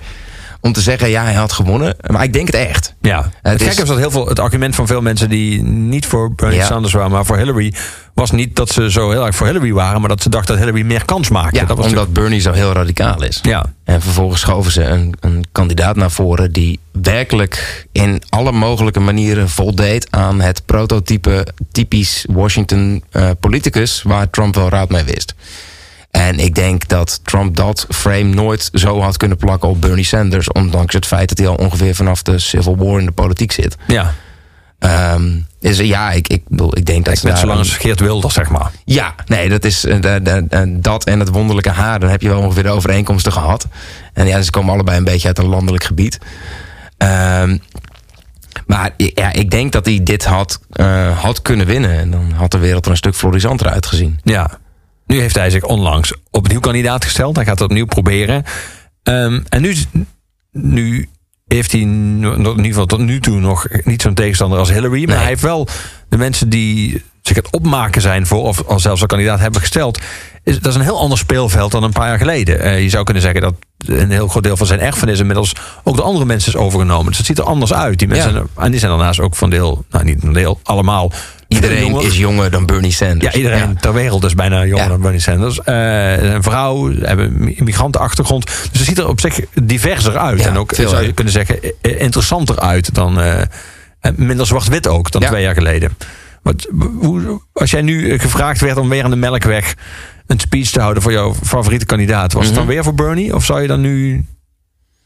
[0.65, 1.95] om te zeggen, ja, hij had gewonnen.
[2.07, 2.93] Maar ik denk het echt.
[3.01, 5.63] Ja, het, Het is- gekke is dat heel veel het argument van veel mensen die
[5.63, 6.65] niet voor Bernie Ja.
[6.65, 7.73] Sanders waren, maar voor Hillary,
[8.13, 10.63] was niet dat ze zo heel erg voor Hillary waren, maar dat ze dachten dat
[10.65, 11.59] Hillary meer kans maakte.
[11.59, 13.39] Ja, dat was omdat Bernie zo heel radicaal is.
[13.41, 13.65] Ja.
[13.83, 19.49] En vervolgens schoven ze een, een kandidaat naar voren die werkelijk in alle mogelijke manieren
[19.49, 25.33] voldeed aan het prototype typisch Washington eh, politicus waar Trump wel raad mee wist.
[26.45, 30.93] Ik denk dat Trump dat frame nooit zo had kunnen plakken op Bernie Sanders, ondanks
[30.93, 33.75] het feit dat hij al ongeveer vanaf de Civil War in de politiek zit.
[33.87, 34.13] ja.
[34.79, 38.49] Ehm, dus ja, ik, ik, bedoel, ik denk dat Net zolang als Geert Wilders, zeg
[38.49, 38.71] maar.
[38.85, 41.99] Ja, nee, dat is eh, de- de- de- dat en het wonderlijke haar.
[41.99, 43.67] Dan heb je wel ongeveer de overeenkomsten gehad.
[44.13, 46.17] En ja, ze komen allebei een beetje uit een landelijk gebied.
[46.97, 47.57] Ehm,
[48.67, 51.91] maar ja, ik denk dat hij dit had, eh, had kunnen winnen.
[51.99, 54.19] En dan had de wereld er een stuk florissanter uitgezien.
[54.23, 54.59] Ja.
[55.05, 57.35] Nu heeft hij zich onlangs opnieuw kandidaat gesteld.
[57.35, 58.43] Hij gaat het opnieuw proberen.
[59.03, 59.75] Ehm, en nu,
[60.51, 61.09] nu
[61.47, 64.99] heeft hij in ieder geval tot nu toe nog niet zo'n tegenstander als Hillary.
[64.99, 65.17] Maar Nee.
[65.17, 65.67] hij heeft wel
[66.09, 69.99] de mensen die zich het opmaken zijn voor, of al zelfs al kandidaat hebben gesteld.
[70.43, 72.59] Is, dat is een heel ander speelveld dan een paar jaar geleden.
[72.59, 73.53] Eh, je zou kunnen zeggen dat
[73.85, 75.53] een heel groot deel van zijn erfenis inmiddels
[75.83, 77.05] ook door andere mensen is overgenomen.
[77.07, 77.99] Dus het ziet er anders uit.
[77.99, 78.43] Die mensen, Ja.
[78.63, 81.11] En die zijn daarnaast ook van deel, nou niet van deel, allemaal.
[81.47, 82.05] Iedereen jonger.
[82.05, 83.33] is jonger dan Bernie Sanders.
[83.33, 84.89] Ja, iedereen ter wereld is bijna jonger Ja.
[84.89, 85.61] dan Bernie Sanders.
[85.61, 88.45] Eh, een vrouw, hebben een migrantenachtergrond.
[88.45, 90.45] Dus het ziet er op zich diverser uit.
[90.45, 93.19] En ook, veel, zou je kunnen zeggen, interessanter uit dan...
[93.99, 95.97] en minder zwart-wit ook dan twee jaar geleden.
[96.45, 96.67] Wat,
[96.99, 99.75] hoe, als jij nu eh, gevraagd werd om weer aan de Melkweg...
[100.27, 102.33] een speech te houden voor jouw favoriete kandidaat...
[102.33, 102.59] was het Mhm.
[102.65, 103.35] dan weer voor Bernie?
[103.35, 104.25] Of zou je dan nu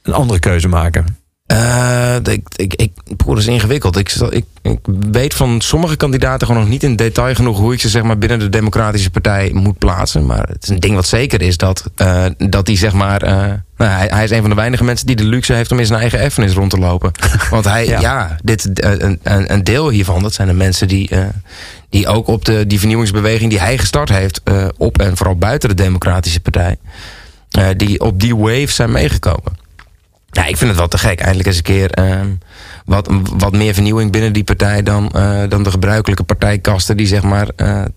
[0.02, 1.18] een andere keuze maken?
[1.45, 3.98] Eh, ik, ik, ik, broer, dat is ingewikkeld.
[3.98, 4.80] Ik, ik, ik
[5.11, 8.18] weet van sommige kandidaten gewoon nog niet in detail genoeg hoe ik ze zeg maar,
[8.18, 10.26] binnen de Democratische Partij moet plaatsen.
[10.26, 13.22] Maar het is een ding wat zeker is dat, eh, dat hij zeg maar.
[13.80, 15.85] Nou, hij, hij is een van de weinige mensen die de luxe heeft om in
[15.85, 17.11] zijn eigen erfenis rond te lopen.
[17.49, 17.99] Want hij, Ja.
[17.99, 21.26] ja, dit, eh, een, een, deel hiervan, dat zijn de mensen die, eh,
[21.89, 25.69] die ook op de, die vernieuwingsbeweging die hij gestart heeft, eh, op en vooral buiten
[25.69, 26.77] de Democratische Partij,
[27.77, 29.57] die op die wave zijn meegekomen.
[30.31, 31.19] Ja, ik vind het wel te gek.
[31.19, 32.30] Eindelijk eens een keer ehm,
[32.85, 35.11] wat, wat meer vernieuwing binnen die partij dan,
[35.49, 36.97] dan de gebruikelijke partijkasten.
[36.97, 37.47] Die zeg maar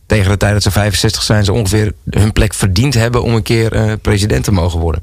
[0.06, 3.42] tegen de tijd dat ze 65 zijn, ze ongeveer hun plek verdiend hebben om een
[3.42, 5.02] keer president te mogen worden.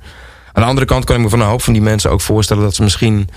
[0.59, 2.63] Aan de andere kant kan ik me van een hoop van die mensen ook voorstellen
[2.63, 3.29] dat ze misschien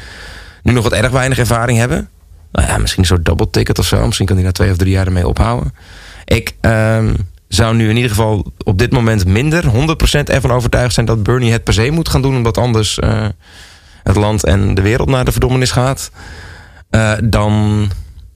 [0.63, 2.09] nu nog wat erg weinig ervaring hebben.
[2.53, 4.07] Nou ja, misschien soort double ticket of zo.
[4.07, 5.75] Misschien kan hij na twee of drie jaar ermee ophouden.
[6.25, 7.15] Ik ehm,
[7.49, 9.69] zou nu in ieder geval op dit moment minder 100%
[10.25, 13.27] ervan overtuigd zijn dat Bernie het per se moet gaan doen, omdat anders eh,
[14.03, 16.11] het land en de wereld naar de verdommenis gaat.
[16.91, 17.91] eh, dan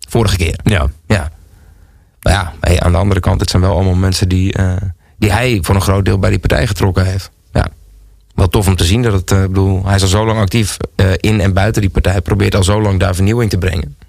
[0.09, 0.59] vorige keer.
[0.63, 0.87] Ja.
[1.07, 1.31] Ja.
[2.21, 4.73] Maar ja, hey, aan de andere kant, het zijn wel allemaal mensen die, eh,
[5.19, 7.31] die hij voor een groot deel bij die partij getrokken heeft.
[8.37, 10.39] Wel tof om te zien dat het, eh, ik bedoel, hij is al zo lang
[10.39, 12.21] actief eh, in en buiten die partij.
[12.21, 13.97] Probeert al zo lang daar vernieuwing te brengen.
[13.99, 14.03] Ja,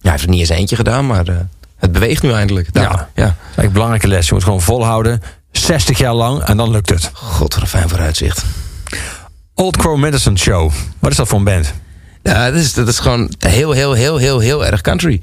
[0.00, 1.36] hij heeft het niet eens eentje gedaan, maar eh,
[1.76, 2.72] het beweegt nu eindelijk.
[2.72, 3.08] Daar.
[3.14, 3.36] Ja.
[3.56, 3.62] ja.
[3.62, 4.28] Een belangrijke les.
[4.28, 5.22] Je moet gewoon volhouden.
[5.52, 7.10] 60 jaar lang en dan lukt het.
[7.12, 8.44] God, wat een fijn vooruitzicht.
[9.54, 10.72] Old Crow Medicine Show.
[10.98, 11.72] Wat is dat voor een band?
[12.22, 15.22] Ja, dat is, dat is gewoon heel, heel, heel, heel, heel erg country.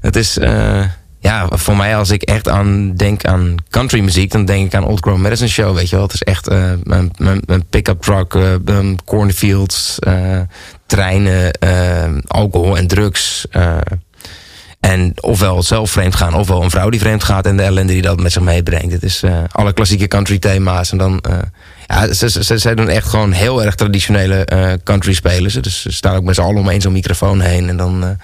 [0.00, 0.84] Het is, eh,
[1.20, 4.86] ja, voor mij als ik echt aan denk aan country muziek, dan denk ik aan
[4.86, 6.04] Old Crow Medicine Show, weet je wel.
[6.04, 10.40] Het is echt eh, mijn, mijn, mijn pick-up truck, um, cornfields, eh,
[10.86, 11.52] treinen,
[12.26, 13.46] alcohol en drugs.
[14.80, 18.02] en ofwel zelf vreemd gaan, ofwel een vrouw die vreemd gaat en de ellende die
[18.02, 18.92] dat met zich meebrengt.
[18.92, 19.22] Het is
[19.52, 20.92] alle klassieke country thema's.
[20.92, 21.24] En dan,
[21.86, 24.46] ja, ze, ze, ze, doen echt gewoon heel erg traditionele
[24.84, 25.60] country spelen ze.
[25.60, 27.68] Dus ze staan ook met z'n allen om één zo'n microfoon heen.
[27.68, 28.18] En dan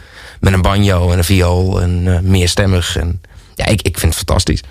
[0.45, 2.97] met een banjo en een viool en eh, meerstemmig.
[2.97, 3.21] En,
[3.55, 4.63] ja, ik, ik vind het fantastisch.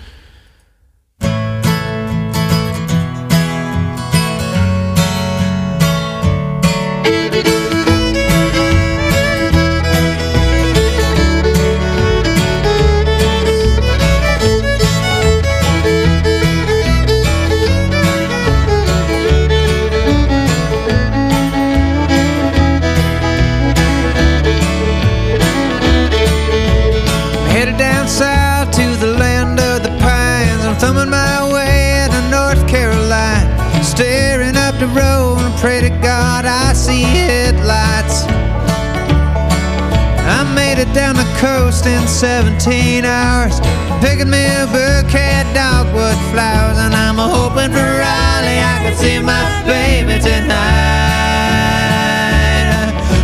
[41.44, 43.60] Coast in 17 hours.
[44.00, 46.78] Picking me a bouquet of dogwood flowers.
[46.78, 50.64] And I'm hoping for Raleigh I can see my baby tonight.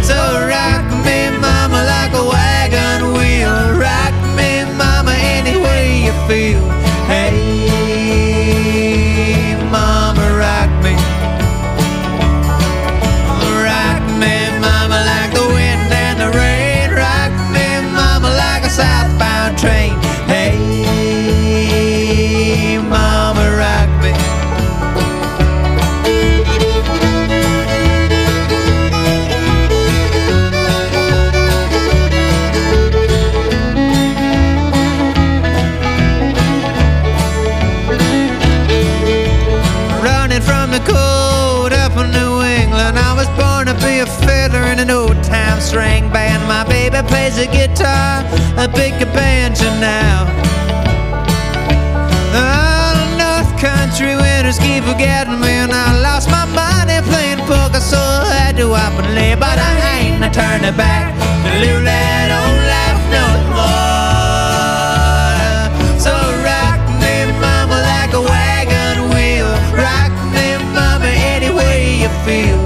[0.05, 0.19] So
[0.53, 3.57] rock me, mama, like a wagon wheel.
[3.81, 6.80] Rock me, mama, any way you feel.
[47.01, 48.25] Baby plays the guitar,
[48.61, 50.29] I pick a banjo now.
[52.37, 57.97] Oh, North Country winters keep forgetting me, and I lost my money playing poker, so
[57.97, 59.35] I had to up and lay.
[59.35, 63.25] But I ain't turning back to live that old life no
[63.57, 63.81] more.
[65.97, 66.13] So
[66.45, 69.49] rock me, mama, like a wagon wheel.
[69.73, 72.60] Rock me, mama, any way you feel.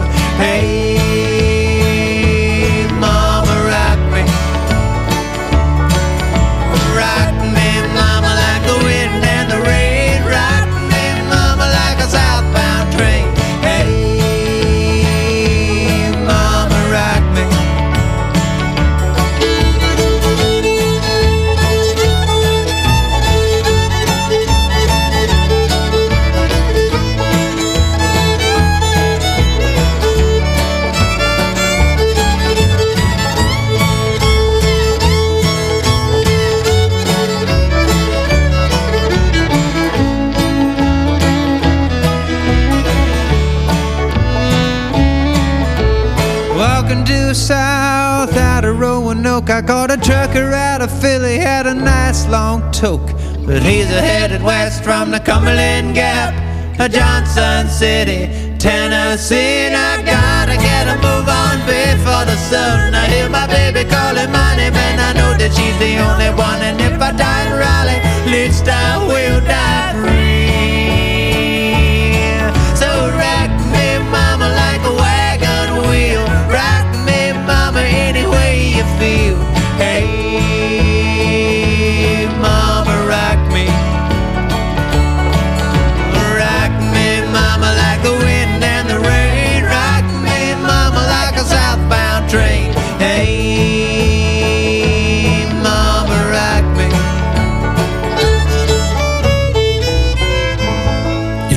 [46.95, 51.75] Walking due south out of Roanoke, I caught a trucker out of Philly, had a
[51.75, 53.11] nice long toke.
[53.45, 56.33] But he's headed west from the Cumberland Gap,
[56.79, 59.67] to Johnson City, Tennessee.
[59.67, 62.95] And I gotta get a move on before the sun.
[62.95, 66.63] I hear my baby calling my name, and I know that she's the only one.
[66.63, 70.34] And if I die in Raleigh, at least I will die free.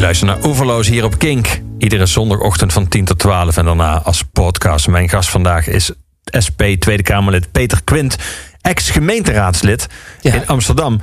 [0.08, 1.62] Luistert naar Oeverloos hier op Kink.
[1.78, 4.88] Iedere zondagochtend van 10 tot 12 en daarna als podcast.
[4.88, 5.92] Mijn gast vandaag is
[6.46, 8.16] SP Tweede Kamerlid Peter Quint,
[8.62, 9.88] ex-gemeenteraadslid
[10.22, 10.34] Ja.
[10.34, 11.00] in Amsterdam.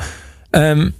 [0.50, 0.90] Ehm,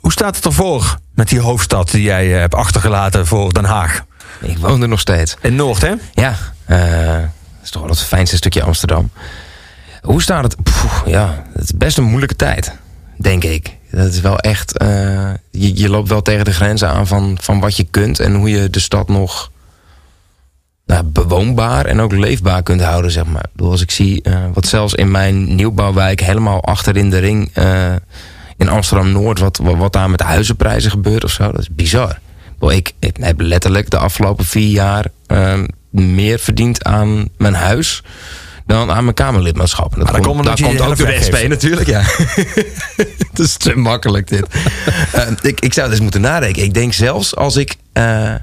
[0.00, 4.04] hoe staat het ervoor met die hoofdstad die jij eh, hebt achtergelaten voor Den Haag?
[4.40, 5.36] Ik woon er nog steeds.
[5.40, 5.92] In Noord, hè?
[6.14, 9.10] Ja, eh, dat is toch wel het fijnste stukje Amsterdam.
[10.02, 10.56] Hoe staat het?
[11.06, 12.72] Ja, het is best een moeilijke tijd,
[13.18, 13.76] denk ik.
[13.94, 14.78] Dat is wel echt.
[14.78, 18.34] eh, je, je loopt wel tegen de grenzen aan van, van wat je kunt en
[18.34, 19.50] hoe je de stad nog
[20.86, 23.44] nou, bewoonbaar en ook leefbaar kunt houden, zeg maar.
[23.44, 27.18] Ik bedoel, als ik zie eh, wat zelfs in mijn nieuwbouwwijk helemaal achter in de
[27.18, 27.94] ring eh,
[28.56, 32.18] in Amsterdam Noord, wat, wat, daar met de huizenprijzen gebeurt of zo, dat is bizar.
[32.60, 35.06] Ik, ik, heb letterlijk de afgelopen vier jaar
[35.90, 38.02] meer verdiend aan mijn huis
[38.66, 39.92] dan aan mijn Kamerlidmaatschap.
[39.92, 42.02] En Dat Maar dan komt daar komt ook de de SP natuurlijk, ja.
[43.30, 44.46] Het is te makkelijk dit.
[45.12, 46.62] Eh, ik, ik zou dus moeten nadenken.
[46.62, 48.34] Ik denk zelfs als ik eh,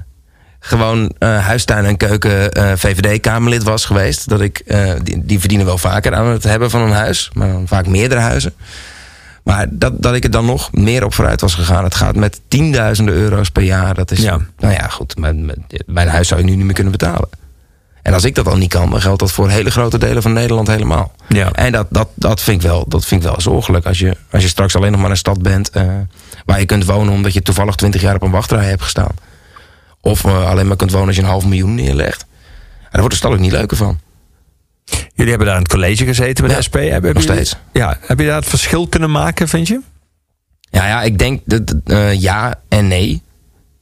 [0.64, 4.28] gewoon eh, huistuin en keuken eh, VVD-Kamerlid was geweest...
[4.28, 7.30] dat ik, eh, die, die verdienen wel vaker aan het hebben van een huis.
[7.32, 8.54] Maar dan vaak meerdere huizen.
[9.44, 11.84] Maar dat, dat ik er dan nog meer op vooruit was gegaan.
[11.84, 13.94] Het gaat met tienduizenden euro's per jaar.
[13.94, 14.38] Dat is, Ja.
[14.58, 15.16] nou ja, goed.
[15.18, 17.28] Mijn, mijn, mijn huis zou je nu niet meer kunnen betalen.
[18.02, 20.32] En als ik dat al niet kan, dan geldt dat voor hele grote delen van
[20.32, 21.12] Nederland helemaal.
[21.28, 21.52] Ja.
[21.52, 23.86] En dat, dat, dat, vind ik wel, dat vind ik wel zorgelijk.
[23.86, 25.86] Als je, als je straks alleen nog maar een stad bent eh,
[26.44, 29.14] waar je kunt wonen omdat je toevallig 20 jaar op een wachtrij hebt gestaan.
[30.00, 32.20] Of eh, alleen maar kunt wonen als je een half miljoen neerlegt.
[32.22, 33.98] En daar wordt de stad ook niet leuker van.
[35.14, 36.74] Jullie hebben daar in het college gezeten met Ja, de SP.
[36.74, 37.60] Hebben, hebben nog jullie- steeds.
[37.72, 39.80] Ja, heb je daar het verschil kunnen maken, vind je?
[40.70, 43.22] Ja, ja ik denk dat, eh, ja en nee.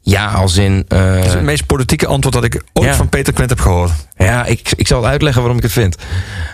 [0.02, 0.84] Ja, als in.
[0.88, 2.94] Dat is het meest politieke antwoord dat ik ooit Ja.
[2.94, 3.90] van Peter Quint heb gehoord.
[4.16, 5.96] Ja, ik, ik zal uitleggen waarom ik het vind.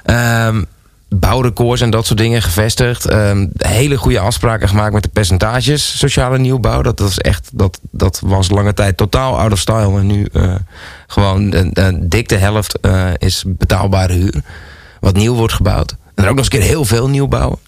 [0.05, 0.63] Ehm
[1.09, 3.07] bouwrecords en dat soort dingen gevestigd.
[3.07, 6.83] Ehm, hele goede afspraken gemaakt met de percentages sociale nieuwbouw.
[6.83, 9.99] Dat, dat, is echt, dat, dat was lange tijd totaal out of style.
[9.99, 10.55] En nu eh,
[11.07, 14.43] gewoon de dik de helft eh, is betaalbare huur.
[15.01, 15.91] Wat nieuw wordt gebouwd.
[15.91, 17.59] En dan ook nog eens een keer heel veel nieuw bouwen.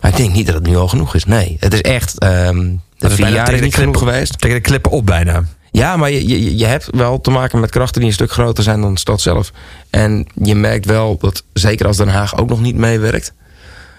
[0.00, 1.24] Maar ik denk niet dat het nu al genoeg is.
[1.24, 2.18] Nee, het is echt...
[2.18, 2.66] ehm
[2.98, 4.38] Dat is vier bijna jaar is tegen de klippen- geweest.
[4.38, 5.44] Tegen de klippen op bijna.
[5.70, 8.64] Ja, maar je, je, je hebt wel te maken met krachten die een stuk groter
[8.64, 9.52] zijn dan de stad zelf.
[9.90, 13.32] En je merkt wel dat, zeker als Den Haag ook nog niet meewerkt.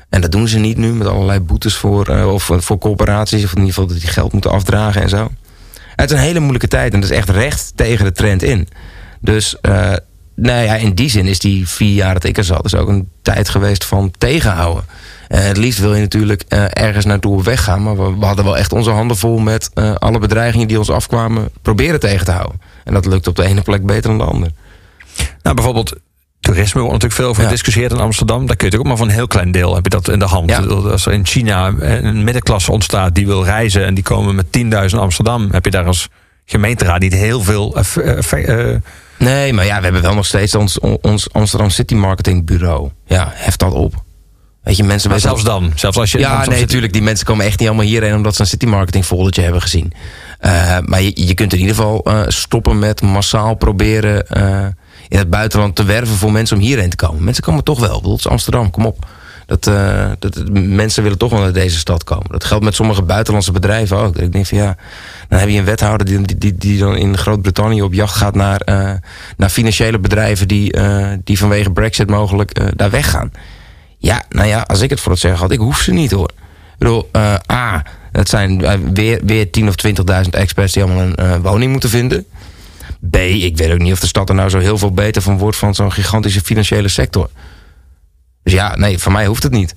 [0.09, 3.43] En dat doen ze niet nu met allerlei boetes voor, eh, of voor corporaties.
[3.43, 5.31] Of in ieder geval dat die geld moeten afdragen en zo.
[5.95, 8.67] Het is een hele moeilijke tijd en dat is echt recht tegen de trend in.
[9.22, 9.93] Dus eh,
[10.35, 12.63] nou ja, in die zin is die vier jaar dat ik er zat...
[12.63, 14.85] dus ook een tijd geweest van tegenhouden.
[15.27, 17.84] Eh, het liefst wil je natuurlijk eh, ergens naartoe weggaan...
[17.84, 20.89] maar we, we hadden wel echt onze handen vol met eh, alle bedreigingen die ons
[20.89, 21.49] afkwamen...
[21.61, 22.61] proberen tegen te houden.
[22.84, 24.52] En dat lukt op de ene plek beter dan de andere.
[25.41, 25.95] Nou, bijvoorbeeld
[26.39, 27.47] toerisme wordt natuurlijk veel over Ja.
[27.47, 28.45] gediscussieerd in Amsterdam.
[28.45, 30.19] Daar kun je het ook maar van een heel klein deel heb je dat in
[30.19, 30.49] de hand.
[30.49, 30.60] Ja.
[30.60, 34.45] Als er in China een middenklasse ontstaat die wil reizen en die komen met
[34.91, 36.10] 10.000 Amsterdam, heb je daar als
[36.45, 37.77] gemeenteraad niet heel veel.
[39.18, 42.89] Nee, maar ja, we hebben wel nog steeds ons, ons Amsterdam City Marketing Bureau.
[43.06, 44.03] Ja, heft dat op.
[44.65, 46.93] Weet je, mensen maar weten- zelfs dan, zelfs als je Ja, nee, natuurlijk.
[46.93, 49.93] Die mensen komen echt niet allemaal hierheen omdat ze een city marketing foldertje hebben gezien.
[50.39, 54.65] Eh, maar je, je kunt in ieder geval eh, stoppen met massaal proberen eh,
[55.07, 57.23] in het buitenland te werven voor mensen om hierheen te komen.
[57.23, 58.01] Mensen komen toch wel.
[58.01, 59.05] Het is Amsterdam, kom op.
[59.45, 59.63] Dat,
[60.19, 62.31] dat, mensen willen toch wel naar deze stad komen.
[62.31, 64.17] Dat geldt met sommige buitenlandse bedrijven ook.
[64.17, 64.77] Ik denk van ja,
[65.29, 68.35] dan heb je een wethouder die, die, die, die dan in Groot-Brittannië op jacht gaat
[68.35, 68.61] naar,
[69.37, 70.77] naar financiële bedrijven die,
[71.23, 73.31] die vanwege Brexit mogelijk daar weggaan.
[74.06, 76.30] Ja, nou ja, als ik het voor het zeggen had, ik hoef ze niet hoor.
[76.72, 81.03] Ik bedoel, eh, A, het zijn eh, weer, weer 10.000 of 20.000 experts die allemaal
[81.03, 82.26] een eh, woning moeten vinden.
[83.10, 85.38] B, ik weet ook niet of de stad er nou zo heel veel beter van
[85.38, 87.30] wordt van zo'n gigantische financiële sector.
[88.44, 89.76] Dus ja, nee, voor mij hoeft het niet.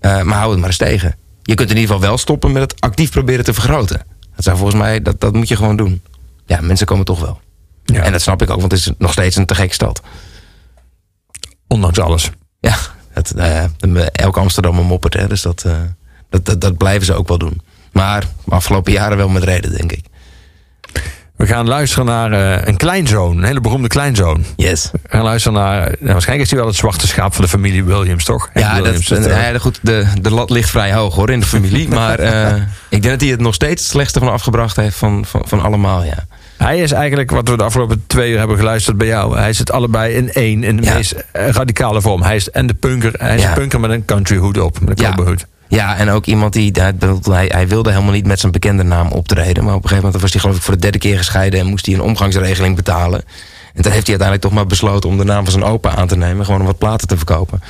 [0.00, 1.16] Maar hou het maar eens tegen.
[1.42, 4.02] Je kunt in ieder geval wel stoppen met het actief proberen te vergroten.
[4.34, 6.02] Dat zou volgens mij, dat, dat moet je gewoon doen.
[6.46, 7.40] Ja, mensen komen toch wel.
[7.84, 8.02] Ja.
[8.02, 10.02] En dat snap ik ook, want het is nog steeds een te gekke stad.
[11.66, 12.30] ondanks alles.
[12.60, 12.76] Ja,
[13.18, 15.72] het, nou de- elke Amsterdammer moppert, hè, dus dat, eh,
[16.30, 17.60] dat, dat, dat blijven ze ook wel doen.
[17.92, 20.04] Maar de afgelopen jaren wel met reden, denk ik.
[21.36, 24.44] We gaan luisteren naar eh, een kleinzoon, een hele beroemde kleinzoon.
[24.56, 24.90] Yes.
[24.92, 27.84] We gaan luisteren naar, nou, waarschijnlijk is hij wel het zwarte schaap van de familie
[27.84, 28.50] Williams, toch?
[28.54, 31.46] Ja, Williams, dat, eh, ja, goed, de, de lat ligt vrij hoog hoor in de
[31.46, 31.88] familie.
[31.98, 32.54] maar eh,
[32.88, 35.60] ik denk dat hij het nog steeds het slechtste van afgebracht heeft van, van, van
[35.62, 36.04] allemaal.
[36.04, 36.26] Ja.
[36.58, 39.36] Hij is eigenlijk, wat we de afgelopen twee uur hebben geluisterd bij jou...
[39.38, 40.94] hij zit allebei in één, in de Ja.
[40.94, 42.22] meest eh, radicale vorm.
[42.22, 43.48] Hij is en de punker, hij is Ja.
[43.48, 45.10] een punker met een country hood op, met een Ja.
[45.10, 45.46] cowboyhoed.
[45.68, 46.72] ja, en ook iemand die,
[47.30, 49.64] hij, wilde helemaal niet met zijn bekende naam optreden.
[49.64, 51.66] Maar op een gegeven moment was hij geloof ik voor de derde keer gescheiden en
[51.66, 53.20] moest hij een omgangsregeling betalen.
[53.74, 56.06] En toen heeft hij uiteindelijk toch maar besloten om de naam van zijn opa aan
[56.08, 56.44] te nemen.
[56.44, 57.62] Gewoon om wat platen te verkopen.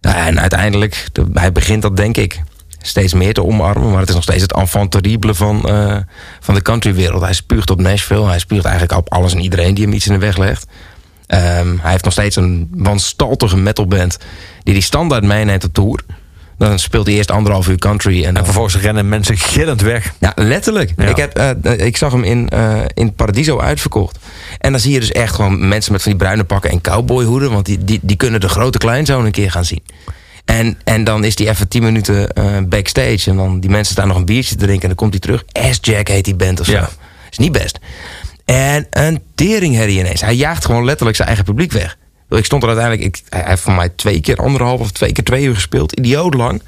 [0.00, 2.42] Nou ja, en uiteindelijk, de- hij begint dat denk ik
[2.82, 3.90] steeds meer te omarmen.
[3.90, 5.96] Maar het is nog steeds het enfant terrible van, eh,
[6.40, 7.22] van de countrywereld.
[7.22, 8.26] Hij spuugt op Nashville.
[8.26, 10.66] Hij spuugt eigenlijk op alles en iedereen die hem iets in de weg legt.
[11.26, 14.18] Ehm, hij heeft nog steeds een wanstaltige metalband
[14.62, 16.00] die hij standaard meeneemt op tour.
[16.58, 18.24] Dan speelt hij eerst anderhalf uur country.
[18.24, 20.12] En, En vervolgens rennen mensen gillend weg.
[20.18, 20.92] ja, letterlijk.
[20.96, 21.04] Ja.
[21.04, 24.18] Ik, heb, eh, ik zag hem in, eh, in Paradiso uitverkocht.
[24.58, 27.52] En dan zie je dus echt gewoon mensen met van die bruine pakken en cowboyhoeden.
[27.52, 29.82] Want die, die, die kunnen de grote kleinzoon een keer gaan zien.
[30.44, 33.30] En, en dan is die even tien minuten eh, backstage.
[33.30, 34.82] En dan die mensen staan nog een biertje te drinken.
[34.82, 35.44] En dan komt hij terug.
[35.70, 36.72] S-Jack heet die band of zo.
[36.72, 36.88] Ja.
[37.30, 37.78] Is niet best.
[38.44, 40.20] En een teringherrie ineens.
[40.20, 41.96] Hij jaagt gewoon letterlijk zijn eigen publiek weg.
[42.28, 43.06] Ik stond er uiteindelijk...
[43.06, 45.92] Ik, hij heeft van mij twee keer anderhalf of twee keer twee uur gespeeld.
[45.92, 46.62] Idioot lang.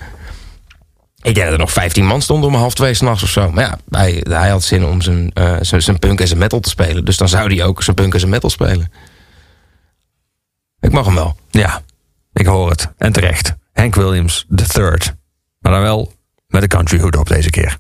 [1.23, 3.51] Ik denk dat er nog 15 man stonden om half twee s'nachts of zo.
[3.51, 6.61] Maar ja, hij, hij had zin om zijn, eh, zijn, zijn punk en zijn metal
[6.61, 7.05] te spelen.
[7.05, 8.93] Dus dan zou hij ook zijn punk en zijn metal spelen.
[10.81, 11.37] Ik mag hem wel.
[11.51, 11.83] Ja,
[12.33, 12.89] ik hoor het.
[12.99, 13.55] En terecht.
[13.75, 15.15] Hank Williams, third.
[15.59, 16.13] Maar dan wel
[16.47, 17.79] met een country hood op deze keer.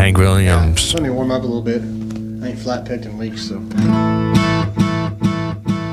[0.00, 0.80] Hank Williams.
[0.80, 1.82] Just let me warm up a little bit.
[2.42, 3.62] I ain't flat picked in weeks, so.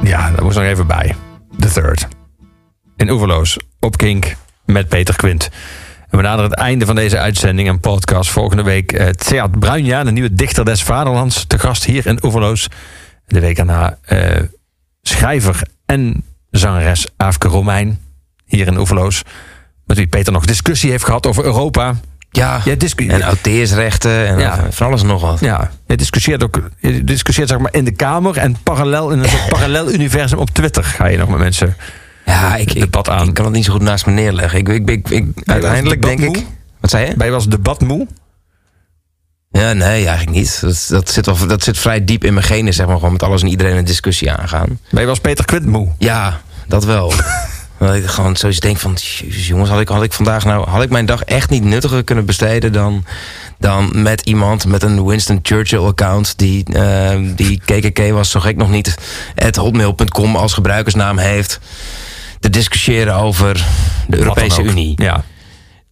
[0.03, 1.15] Ja, dat moest nog even bij.
[1.59, 2.07] The Third.
[2.95, 4.35] In Oeverloos, op Kink,
[4.65, 5.49] met Peter Quint.
[6.09, 8.29] En we naderen het einde van deze uitzending en podcast.
[8.29, 12.67] Volgende week eh, Tseat Bruinja, de nieuwe dichter des vaderlands, te gast hier in Oeverloos.
[13.25, 14.41] De week daarna eh,
[15.01, 17.99] schrijver en zangeres Aafke Romein,
[18.45, 19.21] hier in Oeverloos.
[19.85, 21.95] Met wie Peter nog discussie heeft gehad over Europa.
[22.29, 24.65] Ja, discu- en auteursrechten en Ja.
[24.69, 25.39] van alles en nog wat.
[25.39, 29.29] Ja, je discussieert ook je discussieert zeg maar in de Kamer en parallel in een
[29.49, 31.75] parallel universum op Twitter ga je nog met mensen.
[32.25, 33.27] Ja, ik, ik, debat aan.
[33.27, 34.59] ik kan het niet zo goed naast me neerleggen.
[34.59, 36.45] Ik, ik, ik, ik- uiteindelijk denk ik...
[36.79, 37.15] Wat zei je?
[37.15, 38.07] Ben je wel eens debatmoe?
[39.51, 40.61] Ja, nee, eigenlijk niet.
[40.61, 42.95] Dat, dat, zit wel, dat zit vrij diep in mijn genen, zeg maar.
[42.95, 44.79] Gewoon met alles en iedereen een discussie aangaan.
[44.91, 45.87] Ben je eens Peter Quint moe?
[45.97, 47.13] Ja, dat wel.
[47.79, 48.93] Dat ik gewoon zoiets denk van...
[48.93, 50.69] Jezus jongens, had ik, had ik vandaag nou...
[50.69, 53.05] Had ik mijn dag echt niet nuttiger kunnen besteden dan...
[53.59, 56.37] Dan met iemand met een Winston Churchill account...
[56.37, 58.97] Die, eh, die KKK was zo gek nog niet...
[59.35, 61.59] at hotmail.com als gebruikersnaam heeft...
[62.39, 63.65] te discussiëren over
[64.07, 64.63] de Europese.
[64.63, 64.93] Unie.
[64.95, 65.23] Ja.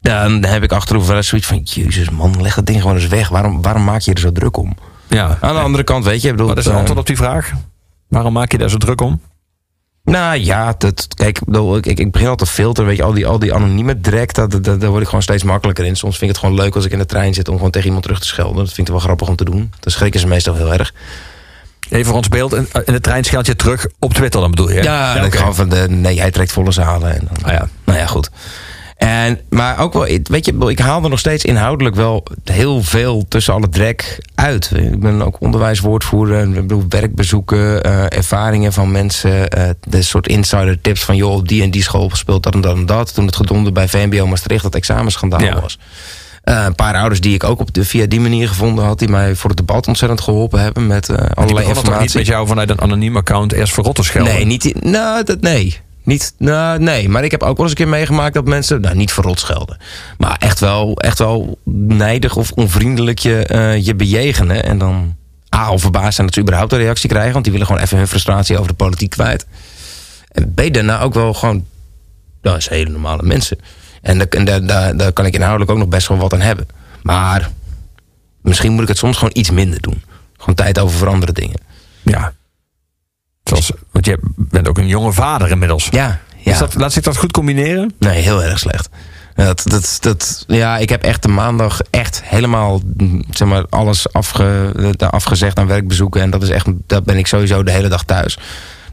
[0.01, 1.61] Dan heb ik achterhoofd wel eens zoiets van...
[1.63, 3.29] Jezus man, leg dat ding gewoon eens weg.
[3.29, 4.75] Waarom, waarom maak je er zo druk om?
[5.07, 5.37] ja.
[5.41, 6.27] Aan de andere kant, weet je...
[6.27, 7.51] Ik bedoel, Wat is het eh, antwoord op die vraag?
[8.07, 9.21] Waarom maak je daar zo druk om?
[10.05, 11.39] Nou ja, dat, kijk,
[11.81, 12.89] ik, ik, begin al te filteren.
[12.89, 15.43] Weet je, al die, al die anonieme drek, dat, dat, daar word ik gewoon steeds
[15.43, 15.95] makkelijker in.
[15.95, 17.85] Soms vind ik het gewoon leuk als ik in de trein zit om gewoon tegen
[17.85, 18.55] iemand terug te schelden.
[18.65, 19.71] Dat vind ik wel grappig om te doen.
[19.79, 20.93] Dan schrikken ze meestal heel erg.
[21.89, 22.53] Even voor ons beeld.
[22.53, 24.75] In, de trein scheld je terug op Twitter dan bedoel je?
[24.75, 24.81] hè?
[24.81, 25.37] Ja, dat oké.
[25.37, 27.13] gewoon van de, nee, hij trekt volle zalen.
[27.13, 27.67] En dan, Ah, ja.
[27.83, 28.29] Nou ja, goed.
[28.95, 33.25] En, maar ook wel, weet je, ik haal er nog steeds inhoudelijk wel heel veel
[33.27, 34.71] tussen alle drek uit.
[34.75, 40.81] Ik ben ook onderwijswoordvoerder, ik bedoel, werkbezoeken, eh, ervaringen van mensen, eh, de soort insider
[40.81, 43.13] tips van joh, op die en die school speelt dat en dat en dat.
[43.13, 45.61] Toen het gedonder bij VMBO Maastricht dat examenschandaal Ja.
[45.61, 45.79] was.
[46.43, 49.07] Eh, een paar ouders die ik ook op de, via die manier gevonden had, die
[49.09, 52.01] mij voor het debat ontzettend geholpen hebben met Die allerlei informatie.
[52.01, 54.33] niet met jou vanuit een anoniem account eerst verrot te schelden?
[54.33, 55.77] Nee, niet, nou, dat, nee.
[56.05, 58.95] Niet, nou, nee, maar ik heb ook wel eens een keer meegemaakt dat mensen, nou
[58.95, 59.77] niet verrot schelden,
[60.17, 64.63] maar echt wel, echt wel nijdig of onvriendelijk je, eh, je bejegenen.
[64.63, 65.15] En dan
[65.55, 67.97] A, al verbaasd zijn dat ze überhaupt een reactie krijgen, want die willen gewoon even
[67.97, 69.45] hun frustratie over de politiek kwijt.
[70.31, 71.65] En B, daarna ook wel gewoon,
[72.41, 73.57] dat is hele normale mensen.
[74.01, 76.67] En, daar, daar, daar, kan ik inhoudelijk ook nog best wel wat aan hebben.
[77.03, 77.51] Maar
[78.41, 80.03] misschien moet ik het soms gewoon iets minder doen.
[80.37, 81.59] Gewoon tijd over voor andere dingen.
[82.01, 82.33] Ja.
[83.49, 85.87] Zoals, want je bent ook een jonge vader inmiddels.
[85.91, 86.51] Ja, ja.
[86.51, 87.93] Is dat, laat zich dat goed combineren?
[87.99, 88.89] Nee, heel erg slecht.
[89.35, 92.81] Dat, dat, dat, ja, ik heb echt de maandag echt helemaal
[93.29, 96.21] zeg maar, alles afge, eh, afgezegd aan werkbezoeken.
[96.21, 98.37] En dat is echt, dat ben ik sowieso de hele dag thuis.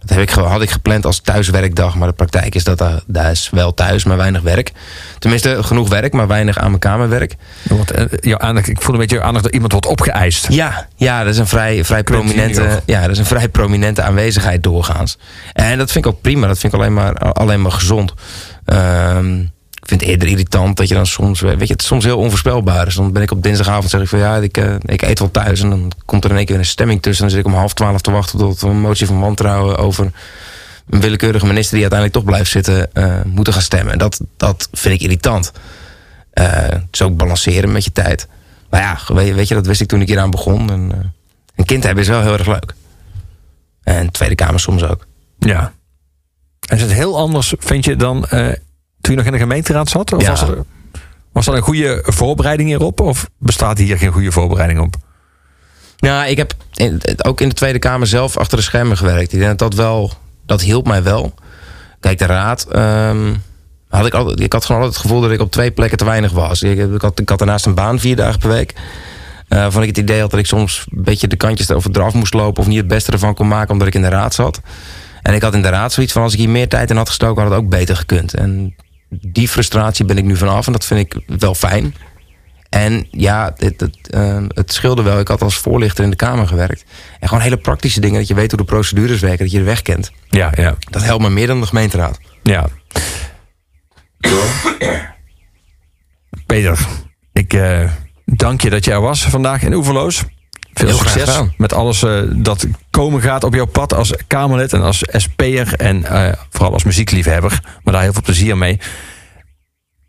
[0.04, 1.94] Dat heb ik, had ik gepland als thuiswerkdag.
[1.94, 4.72] Maar de praktijk is dat daar, daar is wel thuis, maar weinig werk.
[5.18, 7.34] Tenminste, genoeg werk, maar weinig aan mijn kamerwerk.
[7.62, 10.46] Want, eh, jouw aandacht, ik voel een beetje jouw aandacht dat iemand wordt opgeëist.
[10.48, 14.62] Ja, ja dat is een vrij, vrij, prominente, ja, dat is een vrij prominente aanwezigheid
[14.62, 15.18] doorgaans.
[15.52, 16.46] En dat vind ik ook prima.
[16.46, 18.14] Dat vind ik alleen maar, alleen maar gezond.
[18.64, 19.44] Ehm,
[19.82, 21.40] ik vind het eerder irritant dat je dan soms...
[21.40, 22.84] Weet je, het is soms heel onvoorspelbaar.
[22.84, 24.18] Dus dan ben ik op dinsdagavond zeg ik van...
[24.18, 25.60] ja, ik, eh, ik eet wel thuis.
[25.60, 27.24] En dan komt er in één keer een stemming tussen.
[27.24, 28.38] En dan zit ik om half twaalf te wachten...
[28.38, 30.10] tot een motie van wantrouwen over...
[30.90, 32.94] een willekeurige minister die uiteindelijk toch blijft zitten...
[32.94, 33.92] eh, moeten gaan stemmen.
[33.92, 35.52] En dat, dat vind ik irritant.
[36.32, 38.28] Eh, het is ook balanceren met je tijd.
[38.70, 40.70] Maar ja, weet je, dat wist ik toen ik hier aan begon.
[40.70, 41.12] En,
[41.56, 42.74] een kind hebben is wel heel erg leuk.
[43.82, 45.06] En Tweede Kamer soms ook.
[45.38, 45.72] Ja.
[46.68, 48.26] En is het heel anders, vind je, dan
[49.02, 50.12] toen je nog in de gemeenteraad zat?
[50.12, 50.30] Of Ja.
[50.30, 50.58] was, er,
[51.32, 53.00] was er een goede voorbereiding hierop?
[53.00, 54.94] Of bestaat hier geen goede voorbereiding op?
[55.98, 59.32] Nou, ik heb in- ook in de Tweede Kamer zelf achter de schermen gewerkt.
[59.32, 60.12] Ik denk dat dat wel,
[60.46, 61.34] dat hielp mij wel.
[62.00, 62.64] Kijk, de raad.
[62.64, 63.32] ehm,
[63.88, 66.04] had ik, altijd, ik had gewoon altijd het gevoel dat ik op twee plekken te
[66.04, 66.62] weinig was.
[66.62, 68.72] Ik, ik, had, ik had daarnaast een baan vier dagen per week.
[69.48, 72.14] Eh, waarvan ik het idee had dat ik soms een beetje de kantjes erover eraf
[72.14, 72.62] moest lopen.
[72.62, 74.60] of niet het beste ervan kon maken omdat ik in de raad zat.
[75.22, 77.08] En ik had in de raad zoiets van: als ik hier meer tijd in had
[77.08, 78.34] gestoken, had het ook beter gekund.
[78.34, 78.74] En
[79.20, 81.94] die frustratie ben ik nu vanaf en dat vind ik wel fijn.
[82.68, 85.18] En ja, het, het, ehm, het, scheelde wel.
[85.18, 86.84] Ik had als voorlichter in de Kamer gewerkt.
[87.20, 88.18] En gewoon hele praktische dingen.
[88.18, 89.38] Dat je weet hoe de procedures werken.
[89.38, 90.12] Dat je de weg kent.
[90.28, 90.76] Ja, ja.
[90.90, 92.18] Dat helpt me meer dan de gemeenteraad.
[92.42, 92.68] Ja.
[96.46, 96.78] Peter,
[97.32, 97.90] ik eh,
[98.24, 100.24] dank je dat jij was vandaag in Oeverloos.
[100.72, 105.02] Veel succes met alles eh, dat komen gaat op jouw pad als Kamerlid en als
[105.06, 107.60] SP'er en eh, vooral als muziekliefhebber.
[107.82, 108.78] Maar daar heel veel plezier mee.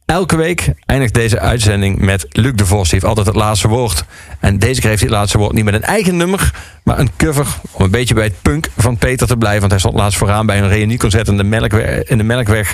[0.05, 2.83] Elke week eindigt deze uitzending met Luc de Vos.
[2.83, 4.05] Die heeft altijd het laatste woord.
[4.39, 6.51] En deze keer heeft hij het laatste woord niet met een eigen nummer,
[6.83, 7.47] maar een cover.
[7.71, 9.59] Om een beetje bij het punk van Peter te blijven.
[9.59, 12.03] Want hij stond laatst vooraan bij een reunieconcert in de Melkweg.
[12.03, 12.73] In de Melkweg.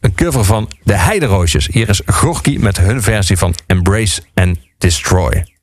[0.00, 1.66] Een cover van De Heideroosjes.
[1.66, 5.57] Hier is Gorky met hun versie van Embrace and Destroy.